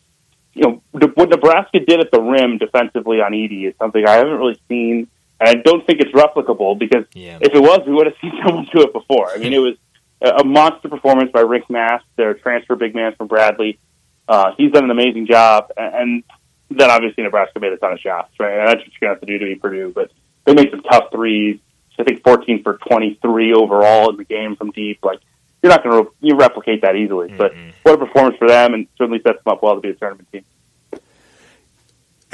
you 0.55 0.63
know, 0.63 0.83
what 1.15 1.29
Nebraska 1.31 1.81
did 1.81 2.01
at 2.01 2.11
the 2.13 2.21
rim 2.21 2.59
defensively 2.59 3.21
on 3.21 3.33
Edey 3.33 3.69
is 3.69 3.75
something 3.77 4.07
I 4.07 4.13
haven't 4.13 4.39
really 4.39 4.59
seen, 4.69 5.09
and 5.41 5.49
I 5.49 5.55
don't 5.55 5.87
think 5.87 6.01
it's 6.01 6.13
replicable 6.13 6.79
because 6.79 7.05
yeah. 7.13 7.39
if 7.41 7.55
it 7.55 7.61
was, 7.61 7.81
we 7.87 7.93
would 7.93 8.07
have 8.07 8.17
seen 8.21 8.33
someone 8.47 8.67
do 8.73 8.83
it 8.83 8.93
before. 8.93 9.31
I 9.31 9.39
mean, 9.39 9.53
it 9.53 9.59
was 9.59 9.77
a 10.23 10.45
monster 10.45 10.89
performance 10.89 11.31
by 11.33 11.43
Rienk 11.43 11.69
Mast, 11.69 12.05
their 12.17 12.35
transfer 12.35 12.77
big 12.77 12.95
man 12.95 13.15
from 13.17 13.27
Bradley. 13.27 13.79
Uh, 14.27 14.53
he's 14.57 14.73
done 14.73 14.85
an 14.85 14.91
amazing 14.91 15.27
job, 15.27 15.71
and 15.77 16.23
then 16.71 16.91
obviously 16.91 17.25
Nebraska 17.25 17.61
made 17.61 17.73
a 17.73 17.77
ton 17.77 17.93
of 17.93 18.01
shots, 18.01 18.31
right? 18.39 18.59
And 18.59 18.69
that's 18.69 18.81
what 18.81 18.93
you're 19.01 19.09
going 19.09 19.17
to 19.17 19.21
have 19.21 19.21
to 19.21 19.27
do 19.27 19.39
to 19.39 19.45
be 19.45 19.55
Purdue, 19.57 19.93
but 19.95 20.11
they 20.45 20.55
made 20.55 20.71
some 20.71 20.83
tough 20.83 21.11
threes. 21.13 21.59
I 21.99 22.03
think 22.03 22.25
14 22.25 22.65
for 22.65 22.79
23 22.89 23.55
overall 23.55 24.11
in 24.11 24.17
the 24.17 24.25
game 24.25 24.57
from 24.57 24.73
deep. 24.73 24.99
Like 25.05 25.21
you're 25.63 25.71
not 25.71 25.85
going 25.85 26.05
to 26.05 26.11
you 26.21 26.37
replicate 26.37 26.83
that 26.83 26.97
easily. 26.97 27.29
Mm-hmm. 27.29 27.37
But 27.37 27.55
what 27.83 27.95
a 27.95 28.07
performance 28.07 28.37
for 28.37 28.49
them, 28.49 28.75
and 28.75 28.89
certainly 28.99 29.21
sets 29.23 29.39
them 29.45 29.53
up 29.53 29.63
well 29.63 29.77
to 29.77 29.81
be 29.81 29.91
a 29.91 29.95
tournament 29.95 30.29
team. 30.33 30.45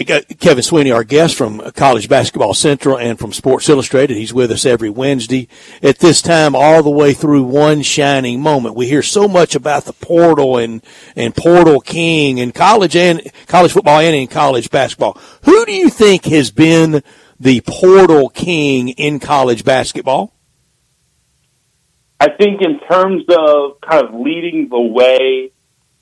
Kevin 0.05 0.63
Sweeney, 0.63 0.91
our 0.91 1.05
guest 1.05 1.37
from 1.37 1.61
College 1.73 2.09
Basketball 2.09 2.55
Central 2.55 2.97
and 2.99 3.19
from 3.19 3.35
Sports 3.35 3.69
Illustrated. 3.69 4.17
He's 4.17 4.33
with 4.33 4.51
us 4.51 4.65
every 4.65 4.89
Wednesday 4.89 5.47
at 5.83 5.99
this 5.99 6.23
time, 6.23 6.57
all 6.57 6.83
the 6.83 6.91
way 6.91 7.13
through 7.13 7.43
one 7.43 7.83
shining 7.83 8.41
moment. 8.41 8.75
We 8.75 8.87
hear 8.87 9.03
so 9.03 9.29
much 9.29 9.55
about 9.55 9.85
the 9.85 9.93
portal 9.93 10.57
and, 10.57 10.83
and 11.17 11.37
portal 11.37 11.81
king 11.81 12.39
in 12.39 12.53
college 12.53 12.97
and 12.97 13.21
college 13.47 13.73
football 13.73 14.01
and 14.01 14.17
in 14.17 14.27
college 14.27 14.71
basketball. 14.71 15.19
Who 15.45 15.67
do 15.67 15.73
you 15.73 15.91
think 15.91 16.25
has 16.27 16.51
been 16.51 17.03
the 17.39 17.61
portal 17.67 18.31
king 18.31 18.91
in 18.91 19.21
college 19.21 19.65
basketball? 19.65 20.33
I 22.19 22.31
think 22.31 22.63
in 22.63 22.81
terms 22.81 23.25
of 23.29 23.81
kind 23.83 24.07
of 24.07 24.15
leading 24.15 24.71
the 24.71 24.81
way 24.81 25.53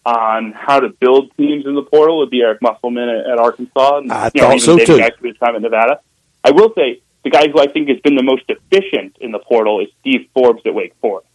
on 0.09 0.53
how 0.53 0.81
to 0.81 0.89
build 0.89 1.31
teams 1.37 1.67
in 1.67 1.75
the 1.75 1.83
portal 1.83 2.19
would 2.19 2.31
be 2.31 2.41
Eric 2.41 2.63
Musselman 2.63 3.09
at, 3.09 3.33
at 3.33 3.39
Arkansas. 3.39 3.99
And, 3.99 4.13
I 4.13 4.31
you 4.35 4.41
know, 4.41 4.51
thought 4.51 4.61
so 4.61 4.79
too. 4.79 5.01
Actually, 5.01 5.31
his 5.31 5.39
time 5.39 5.55
at 5.57 5.63
Nevada. 5.63 6.01
I 6.45 6.51
will 6.53 6.73
say 6.75 7.03
the 7.25 7.31
guy 7.31 7.49
who 7.49 7.61
I 7.61 7.67
think 7.67 7.89
has 7.89 8.01
been 8.01 8.17
the 8.17 8.23
most 8.23 8.45
efficient 8.49 9.17
in 9.21 9.33
the 9.33 9.39
portal 9.39 9.81
is 9.81 9.89
Steve 10.01 10.29
Forbes 10.33 10.63
at 10.65 10.75
Wake 10.75 10.95
Forest. 11.01 11.29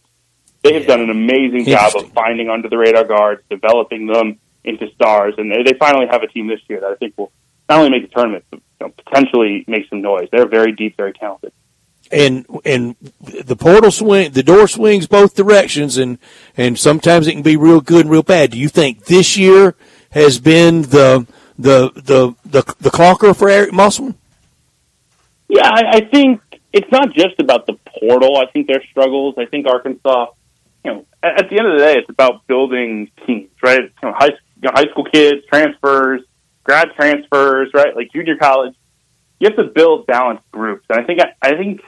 They 0.62 0.72
have 0.72 0.82
yeah. 0.82 0.88
done 0.88 1.00
an 1.02 1.10
amazing 1.10 1.66
job 1.66 1.92
of 1.94 2.10
finding 2.12 2.48
under 2.48 2.68
the 2.68 2.78
radar 2.78 3.04
guards, 3.04 3.42
developing 3.50 4.06
them 4.06 4.40
into 4.64 4.90
stars, 4.94 5.34
and 5.36 5.50
they, 5.50 5.62
they 5.62 5.74
finally 5.78 6.06
have 6.10 6.22
a 6.22 6.26
team 6.26 6.48
this 6.48 6.60
year 6.68 6.80
that 6.80 6.90
I 6.90 6.94
think 6.96 7.18
will 7.18 7.30
not 7.68 7.80
only 7.80 7.90
make 7.90 8.08
the 8.08 8.14
tournament, 8.14 8.44
but 8.50 8.60
you 8.80 8.86
know, 8.86 8.94
potentially 9.04 9.64
make 9.68 9.88
some 9.88 10.00
noise. 10.00 10.28
They're 10.32 10.48
very 10.48 10.72
deep, 10.72 10.96
very 10.96 11.12
talented 11.12 11.52
and 12.14 12.46
and 12.64 12.96
the 13.20 13.56
portal 13.56 13.90
swing, 13.90 14.30
the 14.32 14.42
door 14.42 14.68
swings 14.68 15.06
both 15.06 15.34
directions, 15.34 15.98
and 15.98 16.18
and 16.56 16.78
sometimes 16.78 17.26
it 17.26 17.32
can 17.32 17.42
be 17.42 17.56
real 17.56 17.80
good 17.80 18.02
and 18.02 18.10
real 18.10 18.22
bad. 18.22 18.52
Do 18.52 18.58
you 18.58 18.68
think 18.68 19.06
this 19.06 19.36
year 19.36 19.74
has 20.10 20.38
been 20.38 20.82
the 20.82 21.26
the 21.58 21.90
the 21.94 22.34
the, 22.44 22.74
the 22.80 22.90
conqueror 22.90 23.34
for 23.34 23.48
Eric 23.48 23.72
Musselman? 23.72 24.14
Yeah, 25.48 25.68
I, 25.68 25.96
I 25.96 26.00
think 26.10 26.40
it's 26.72 26.90
not 26.90 27.12
just 27.12 27.38
about 27.38 27.66
the 27.66 27.74
portal. 27.98 28.36
I 28.36 28.50
think 28.50 28.66
their 28.66 28.82
struggles. 28.90 29.34
I 29.38 29.46
think 29.46 29.66
Arkansas, 29.66 30.26
you 30.84 30.92
know, 30.92 31.06
at, 31.22 31.44
at 31.44 31.50
the 31.50 31.58
end 31.58 31.68
of 31.68 31.78
the 31.78 31.84
day, 31.84 31.98
it's 31.98 32.10
about 32.10 32.46
building 32.46 33.10
teams, 33.26 33.50
right? 33.62 33.82
You 33.82 33.90
know, 34.02 34.14
high 34.16 34.28
you 34.28 34.62
know, 34.62 34.70
high 34.72 34.90
school 34.90 35.04
kids, 35.04 35.44
transfers, 35.48 36.22
grad 36.62 36.90
transfers, 36.96 37.70
right? 37.74 37.94
Like 37.94 38.12
junior 38.12 38.36
college. 38.36 38.74
You 39.40 39.48
have 39.48 39.56
to 39.56 39.64
build 39.64 40.06
balanced 40.06 40.50
groups, 40.52 40.86
and 40.88 41.00
I 41.00 41.04
think 41.04 41.20
I 41.42 41.56
think 41.56 41.82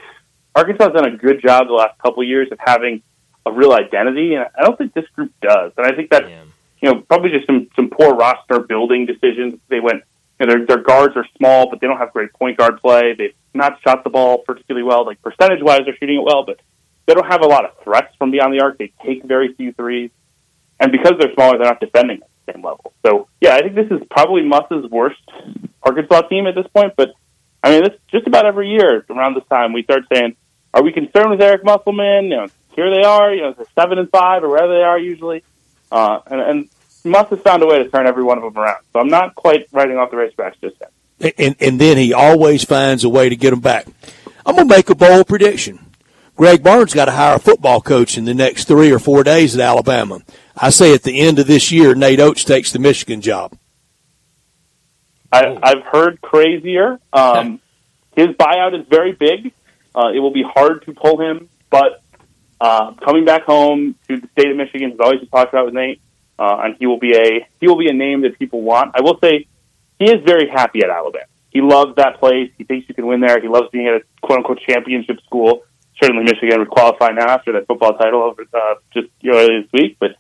Arkansas 0.57 0.85
has 0.85 0.93
done 0.95 1.05
a 1.05 1.17
good 1.17 1.43
job 1.43 1.67
the 1.67 1.75
last 1.75 1.99
couple 1.99 2.23
of 2.23 2.29
years 2.29 2.49
of 2.51 2.59
having 2.59 3.03
a 3.45 3.53
real 3.53 3.73
identity, 3.73 4.35
and 4.35 4.47
I 4.59 4.63
don't 4.63 4.77
think 4.79 4.95
this 4.95 5.05
group 5.15 5.31
does. 5.43 5.73
And 5.77 5.87
I 5.87 5.95
think 5.95 6.11
that 6.11 6.29
yeah. 6.29 6.45
you 6.81 6.91
know 6.91 7.03
probably 7.03 7.31
just 7.31 7.47
some 7.47 7.69
some 7.77 7.91
poor 7.91 8.15
roster 8.15 8.61
building 8.61 9.05
decisions. 9.05 9.61
They 9.69 9.81
went, 9.81 10.03
you 10.41 10.47
know, 10.47 10.55
their 10.55 10.67
their 10.67 10.83
guards 10.83 11.15
are 11.15 11.27
small, 11.37 11.69
but 11.69 11.81
they 11.81 11.87
don't 11.87 11.99
have 11.99 12.13
great 12.15 12.33
point 12.33 12.57
guard 12.57 12.81
play. 12.81 13.15
They've 13.17 13.35
not 13.53 13.81
shot 13.83 14.03
the 14.03 14.11
ball 14.11 14.39
particularly 14.39 14.83
well. 14.83 15.05
Like 15.05 15.21
percentage 15.21 15.63
wise, 15.63 15.81
they're 15.85 15.97
shooting 15.97 16.17
it 16.17 16.25
well, 16.25 16.45
but 16.47 16.59
they 17.07 17.13
don't 17.13 17.31
have 17.31 17.43
a 17.43 17.47
lot 17.47 17.67
of 17.67 17.73
threats 17.85 18.15
from 18.19 18.31
beyond 18.31 18.55
the 18.55 18.63
arc. 18.63 18.79
They 18.79 18.93
take 19.05 19.25
very 19.25 19.53
few 19.53 19.75
threes, 19.75 20.11
and 20.81 20.91
because 20.91 21.13
they're 21.21 21.35
smaller, 21.35 21.59
they're 21.59 21.69
not 21.69 21.81
defending 21.81 22.23
at 22.23 22.29
the 22.47 22.53
same 22.55 22.65
level. 22.65 22.95
So 23.05 23.29
yeah, 23.43 23.57
I 23.57 23.61
think 23.61 23.75
this 23.75 23.91
is 23.91 24.01
probably 24.11 24.43
Muss's 24.43 24.91
worst 24.91 25.21
Arkansas 25.83 26.23
team 26.23 26.47
at 26.47 26.55
this 26.55 26.67
point. 26.75 26.95
But 26.97 27.11
I 27.63 27.73
mean, 27.73 27.83
this 27.85 27.93
just 28.11 28.27
about 28.27 28.47
every 28.47 28.71
year 28.71 29.05
around 29.11 29.35
this 29.35 29.45
time 29.51 29.75
we 29.75 29.83
start 29.83 30.05
saying 30.11 30.35
are 30.77 30.83
we 30.83 30.93
concerned 30.93 31.31
with 31.31 31.41
Eric 31.41 31.65
Musselman? 31.65 32.25
You 32.25 32.37
know, 32.37 32.47
here 32.75 32.91
they 32.91 33.03
are. 33.03 33.35
You 33.35 33.43
know, 33.43 33.53
they're 33.53 33.67
seven 33.75 33.99
and 33.99 34.11
five 34.11 34.45
or 34.45 34.51
wherever 34.51 34.75
they 34.75 34.83
are 34.83 34.99
usually, 34.99 35.43
uh, 35.91 36.21
and, 36.27 36.41
and 36.41 36.69
has 37.15 37.41
found 37.41 37.63
a 37.63 37.67
way 37.67 37.79
to 37.79 37.89
turn 37.89 38.07
every 38.07 38.23
one 38.23 38.37
of 38.37 38.45
them 38.45 38.63
around. 38.63 38.85
So 38.93 39.01
I'm 39.01 39.09
not 39.09 39.35
quite 39.35 39.69
writing 39.73 39.97
off 39.97 40.11
the 40.11 40.19
Razorbacks 40.19 40.61
just 40.61 40.77
yet. 40.79 41.35
And, 41.39 41.57
and 41.61 41.81
then 41.81 41.97
he 41.97 42.13
always 42.13 42.63
finds 42.63 43.05
a 43.05 43.09
way 43.09 43.31
to 43.31 43.37
get 43.37 43.51
them 43.51 43.61
back. 43.61 43.87
I'm 44.45 44.55
going 44.55 44.69
to 44.69 44.77
make 44.77 44.91
a 44.91 44.95
bold 44.95 45.27
prediction. 45.27 45.79
Greg 46.37 46.63
Barnes 46.63 46.93
got 46.93 47.07
to 47.07 47.13
hire 47.13 47.37
a 47.37 47.39
football 47.39 47.81
coach 47.81 48.19
in 48.19 48.27
the 48.27 48.35
next 48.35 48.69
three 48.69 48.93
or 48.93 48.99
four 48.99 49.25
days 49.25 49.55
at 49.55 49.63
Alabama. 49.63 50.21
I 50.55 50.69
say 50.69 50.93
at 50.93 51.05
the 51.05 51.21
end 51.21 51.39
of 51.39 51.47
this 51.47 51.73
year, 51.73 51.95
Nate 51.95 52.21
Oats 52.21 52.45
takes 52.45 52.71
the 52.73 52.79
Michigan 52.79 53.23
job. 53.23 53.57
I, 55.33 55.59
I've 55.63 55.85
heard 55.85 56.21
crazier. 56.21 57.01
Um, 57.15 57.61
his 58.15 58.29
buyout 58.29 58.79
is 58.79 58.87
very 58.89 59.13
big. 59.13 59.53
Uh, 59.97 60.13
it 60.15 60.21
will 60.21 60.33
be 60.33 60.43
hard 60.43 60.85
to 60.85 60.93
pull 60.93 61.19
him, 61.21 61.49
but 61.71 62.03
uh, 62.61 62.93
coming 63.05 63.25
back 63.25 63.45
home 63.45 63.95
to 64.09 64.21
the 64.21 64.29
state 64.33 64.51
of 64.51 64.57
Michigan 64.57 64.91
has 64.91 65.01
always 65.01 65.21
been 65.21 65.29
talked 65.29 65.53
about 65.53 65.67
with 65.67 65.75
Nate, 65.75 66.01
uh, 66.39 66.61
and 66.65 66.77
he 66.79 66.87
will 66.87 66.99
be 66.99 67.15
a 67.17 67.49
he 67.61 67.67
will 67.67 67.79
be 67.79 67.89
a 67.89 67.95
name 67.95 68.21
that 68.23 68.39
people 68.39 68.61
want. 68.61 68.93
I 68.95 69.01
will 69.01 69.19
say 69.23 69.47
he 69.99 70.05
is 70.05 70.23
very 70.25 70.49
happy 70.49 70.81
at 70.83 70.91
Alabama. 70.91 71.25
He 71.51 71.63
loves 71.63 71.97
that 71.97 72.21
place. 72.21 72.51
He 72.59 72.65
thinks 72.65 72.87
you 72.89 72.95
can 72.95 73.07
win 73.07 73.21
there. 73.21 73.41
He 73.41 73.49
loves 73.49 73.69
being 73.73 73.87
at 73.87 73.95
a 73.95 74.01
quote 74.21 74.39
unquote 74.39 74.61
championship 74.69 75.19
school. 75.25 75.65
Certainly, 76.03 76.25
Michigan 76.25 76.59
would 76.59 76.69
qualify 76.69 77.11
now 77.13 77.29
after 77.29 77.53
that 77.53 77.67
football 77.67 77.97
title 77.97 78.23
over 78.23 78.43
uh, 78.53 78.75
just 78.93 79.09
earlier 79.27 79.63
this 79.63 79.73
week. 79.73 79.97
But 79.99 80.17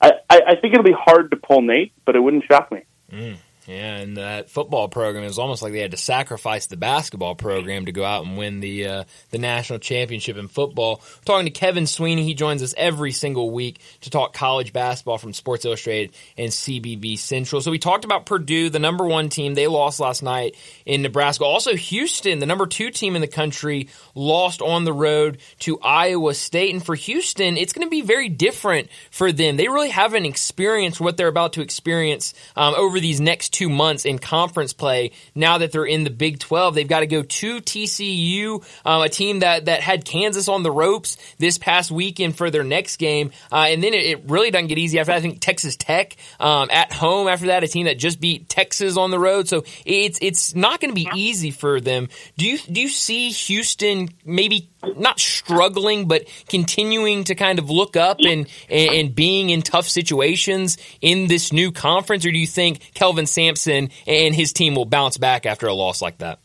I, 0.00 0.12
I, 0.28 0.40
I 0.48 0.54
think 0.56 0.74
it'll 0.74 0.82
be 0.82 0.96
hard 0.98 1.30
to 1.30 1.36
pull 1.36 1.62
Nate, 1.62 1.92
but 2.04 2.16
it 2.16 2.20
wouldn't 2.20 2.44
shock 2.44 2.72
me. 2.72 2.82
Mm. 3.12 3.36
Yeah, 3.66 3.96
and 3.96 4.16
that 4.16 4.48
football 4.48 4.88
program 4.88 5.24
is 5.24 5.40
almost 5.40 5.60
like 5.60 5.72
they 5.72 5.80
had 5.80 5.90
to 5.90 5.96
sacrifice 5.96 6.66
the 6.66 6.76
basketball 6.76 7.34
program 7.34 7.86
to 7.86 7.92
go 7.92 8.04
out 8.04 8.24
and 8.24 8.38
win 8.38 8.60
the 8.60 8.86
uh, 8.86 9.04
the 9.32 9.38
national 9.38 9.80
championship 9.80 10.36
in 10.36 10.46
football. 10.46 11.02
We're 11.02 11.24
talking 11.24 11.46
to 11.46 11.50
Kevin 11.50 11.88
Sweeney, 11.88 12.22
he 12.22 12.34
joins 12.34 12.62
us 12.62 12.74
every 12.76 13.10
single 13.10 13.50
week 13.50 13.80
to 14.02 14.10
talk 14.10 14.34
college 14.34 14.72
basketball 14.72 15.18
from 15.18 15.32
Sports 15.32 15.64
Illustrated 15.64 16.14
and 16.38 16.52
CBB 16.52 17.18
Central. 17.18 17.60
So 17.60 17.72
we 17.72 17.80
talked 17.80 18.04
about 18.04 18.24
Purdue, 18.24 18.70
the 18.70 18.78
number 18.78 19.04
one 19.04 19.30
team. 19.30 19.54
They 19.54 19.66
lost 19.66 19.98
last 19.98 20.22
night 20.22 20.54
in 20.84 21.02
Nebraska. 21.02 21.44
Also, 21.44 21.74
Houston, 21.74 22.38
the 22.38 22.46
number 22.46 22.68
two 22.68 22.90
team 22.90 23.16
in 23.16 23.20
the 23.20 23.26
country, 23.26 23.88
lost 24.14 24.62
on 24.62 24.84
the 24.84 24.92
road 24.92 25.38
to 25.60 25.80
Iowa 25.80 26.34
State. 26.34 26.72
And 26.72 26.84
for 26.84 26.94
Houston, 26.94 27.56
it's 27.56 27.72
going 27.72 27.86
to 27.86 27.90
be 27.90 28.02
very 28.02 28.28
different 28.28 28.90
for 29.10 29.32
them. 29.32 29.56
They 29.56 29.66
really 29.66 29.90
haven't 29.90 30.24
experienced 30.24 31.00
what 31.00 31.16
they're 31.16 31.26
about 31.26 31.54
to 31.54 31.62
experience 31.62 32.32
um, 32.54 32.74
over 32.76 33.00
these 33.00 33.20
next 33.20 33.55
two 33.56 33.70
months 33.70 34.04
in 34.04 34.18
conference 34.18 34.74
play. 34.74 35.12
Now 35.34 35.58
that 35.58 35.72
they're 35.72 35.86
in 35.86 36.04
the 36.04 36.10
Big 36.10 36.38
12, 36.38 36.74
they've 36.74 36.86
got 36.86 37.00
to 37.00 37.06
go 37.06 37.22
to 37.22 37.60
TCU, 37.60 38.62
um, 38.84 39.00
a 39.00 39.08
team 39.08 39.38
that, 39.38 39.64
that 39.64 39.80
had 39.80 40.04
Kansas 40.04 40.46
on 40.46 40.62
the 40.62 40.70
ropes 40.70 41.16
this 41.38 41.56
past 41.56 41.90
weekend 41.90 42.36
for 42.36 42.50
their 42.50 42.64
next 42.64 42.96
game. 42.96 43.30
Uh, 43.50 43.66
and 43.68 43.82
then 43.82 43.94
it, 43.94 44.04
it, 44.04 44.30
really 44.30 44.50
doesn't 44.50 44.66
get 44.66 44.76
easy 44.76 44.98
after 44.98 45.12
that. 45.12 45.18
I 45.18 45.20
think 45.20 45.40
Texas 45.40 45.76
Tech 45.76 46.16
um, 46.38 46.68
at 46.70 46.92
home 46.92 47.28
after 47.28 47.46
that, 47.46 47.64
a 47.64 47.68
team 47.68 47.86
that 47.86 47.96
just 47.96 48.20
beat 48.20 48.48
Texas 48.48 48.98
on 48.98 49.10
the 49.10 49.18
road. 49.18 49.48
So 49.48 49.64
it's 49.86 50.18
it's 50.20 50.54
not 50.54 50.80
going 50.80 50.90
to 50.90 50.94
be 50.94 51.08
easy 51.14 51.50
for 51.50 51.80
them. 51.80 52.08
Do 52.36 52.46
you 52.46 52.58
do 52.58 52.80
you 52.82 52.88
see 52.88 53.30
Houston 53.30 54.10
maybe 54.24 54.68
not 54.96 55.18
struggling, 55.18 56.08
but 56.08 56.24
continuing 56.48 57.24
to 57.24 57.34
kind 57.34 57.58
of 57.58 57.70
look 57.70 57.96
up 57.96 58.18
and, 58.26 58.48
and, 58.68 59.14
being 59.14 59.50
in 59.50 59.62
tough 59.62 59.88
situations 59.88 60.76
in 61.00 61.26
this 61.26 61.52
new 61.52 61.72
conference, 61.72 62.26
or 62.26 62.32
do 62.32 62.38
you 62.38 62.46
think 62.46 62.92
Kelvin 62.94 63.26
Sampson 63.26 63.90
and 64.06 64.34
his 64.34 64.52
team 64.52 64.74
will 64.74 64.84
bounce 64.84 65.16
back 65.16 65.46
after 65.46 65.66
a 65.66 65.74
loss 65.74 66.02
like 66.02 66.18
that? 66.18 66.38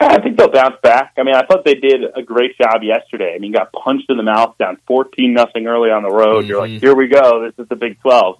I 0.00 0.20
think 0.20 0.36
they'll 0.36 0.50
bounce 0.50 0.76
back. 0.82 1.14
I 1.18 1.24
mean, 1.24 1.34
I 1.34 1.44
thought 1.44 1.64
they 1.64 1.74
did 1.74 2.02
a 2.14 2.22
great 2.22 2.56
job 2.56 2.82
yesterday. 2.82 3.32
I 3.34 3.38
mean, 3.38 3.52
got 3.52 3.72
punched 3.72 4.08
in 4.08 4.16
the 4.16 4.22
mouth 4.22 4.56
down 4.58 4.78
fourteen 4.86 5.34
nothing 5.34 5.66
early 5.66 5.90
on 5.90 6.02
the 6.02 6.10
road. 6.10 6.40
Mm-hmm. 6.40 6.48
You're 6.48 6.60
like, 6.60 6.70
mm-hmm. 6.70 6.80
here 6.80 6.94
we 6.94 7.08
go. 7.08 7.44
This 7.44 7.54
is 7.58 7.68
the 7.68 7.74
Big 7.74 8.00
Twelve, 8.00 8.38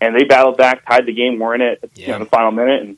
and 0.00 0.16
they 0.16 0.24
battled 0.24 0.56
back, 0.56 0.86
tied 0.86 1.04
the 1.06 1.12
game. 1.12 1.38
We're 1.38 1.54
in 1.54 1.60
it. 1.60 1.90
Yeah. 1.94 2.06
You 2.06 2.12
know, 2.12 2.18
the 2.20 2.26
final 2.26 2.50
minute, 2.50 2.80
and 2.80 2.88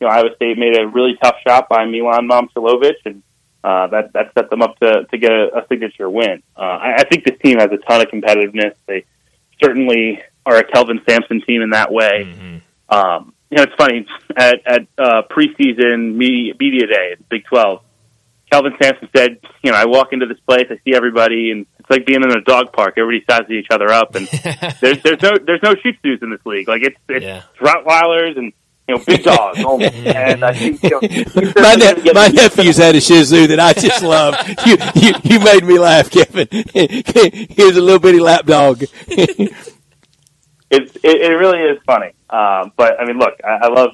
you 0.00 0.06
know, 0.06 0.08
Iowa 0.08 0.30
State 0.34 0.58
made 0.58 0.76
a 0.76 0.88
really 0.88 1.16
tough 1.22 1.36
shot 1.46 1.68
by 1.68 1.84
Milan 1.84 2.28
Momcilovic, 2.28 2.96
and 3.04 3.22
uh, 3.64 3.86
that 3.88 4.12
that 4.12 4.26
set 4.38 4.50
them 4.50 4.60
up 4.60 4.78
to 4.80 5.06
to 5.10 5.18
get 5.18 5.32
a, 5.32 5.48
a 5.56 5.66
signature 5.68 6.08
win. 6.08 6.42
Uh, 6.54 6.60
I, 6.60 6.96
I 6.98 7.04
think 7.04 7.24
this 7.24 7.38
team 7.42 7.58
has 7.58 7.70
a 7.72 7.78
ton 7.78 8.02
of 8.02 8.08
competitiveness. 8.08 8.74
They 8.86 9.06
certainly 9.62 10.22
are 10.44 10.56
a 10.56 10.64
Kelvin 10.64 11.00
Sampson 11.08 11.40
team 11.46 11.62
in 11.62 11.70
that 11.70 11.90
way. 11.90 12.26
Mm-hmm. 12.26 12.94
Um, 12.94 13.32
you 13.50 13.56
know, 13.56 13.62
it's 13.62 13.72
funny 13.78 14.06
at 14.36 14.56
at 14.66 14.82
uh, 14.98 15.22
preseason 15.30 16.14
media, 16.14 16.52
media 16.60 16.86
day 16.86 17.12
at 17.12 17.28
Big 17.30 17.44
Twelve. 17.46 17.80
Kelvin 18.52 18.74
Sampson 18.80 19.08
said, 19.16 19.38
you 19.62 19.72
know, 19.72 19.76
I 19.76 19.86
walk 19.86 20.12
into 20.12 20.26
this 20.26 20.38
place, 20.46 20.66
I 20.70 20.76
see 20.84 20.94
everybody, 20.94 21.50
and 21.50 21.66
it's 21.78 21.90
like 21.90 22.06
being 22.06 22.22
in 22.22 22.30
a 22.30 22.42
dog 22.42 22.72
park. 22.72 22.94
Everybody 22.98 23.24
sizes 23.28 23.50
each 23.50 23.68
other 23.70 23.88
up, 23.88 24.14
and 24.14 24.26
there's 24.80 25.02
there's 25.02 25.22
no 25.22 25.32
there's 25.44 25.62
no 25.62 25.74
Shih 25.74 25.92
Tzus 26.04 26.22
in 26.22 26.30
this 26.30 26.44
league. 26.44 26.68
Like 26.68 26.82
it's 26.82 26.96
it's 27.08 27.24
Yeah. 27.24 27.42
Rottweilers 27.60 28.36
and 28.36 28.52
you 28.88 28.94
know 28.96 29.02
big 29.06 29.22
dogs. 29.24 29.58
only. 29.64 29.86
and 29.86 30.44
I 30.50 30.52
think 30.54 30.82
you 30.82 30.90
know, 30.90 31.00
My, 31.56 31.74
ne- 31.74 32.12
my 32.12 32.28
nephew's 32.28 32.76
had 32.76 32.94
a 32.96 33.00
Shih 33.00 33.22
Tzu 33.22 33.46
that 33.48 33.60
I 33.60 33.72
just 33.72 34.02
love. 34.02 34.34
You, 34.66 34.76
you, 34.94 35.12
you 35.24 35.40
made 35.40 35.64
me 35.64 35.78
laugh, 35.78 36.10
Kevin. 36.10 36.48
Here's 36.50 37.76
a 37.76 37.80
little 37.82 37.98
bitty 37.98 38.20
lap 38.20 38.46
dog. 38.46 38.82
it's 39.08 40.96
it, 40.96 40.96
it 41.04 41.34
really 41.38 41.58
is 41.60 41.78
funny. 41.86 42.12
Um, 42.30 42.72
but 42.76 43.00
I 43.00 43.04
mean, 43.06 43.18
look, 43.18 43.34
I, 43.44 43.66
I 43.66 43.68
love. 43.68 43.90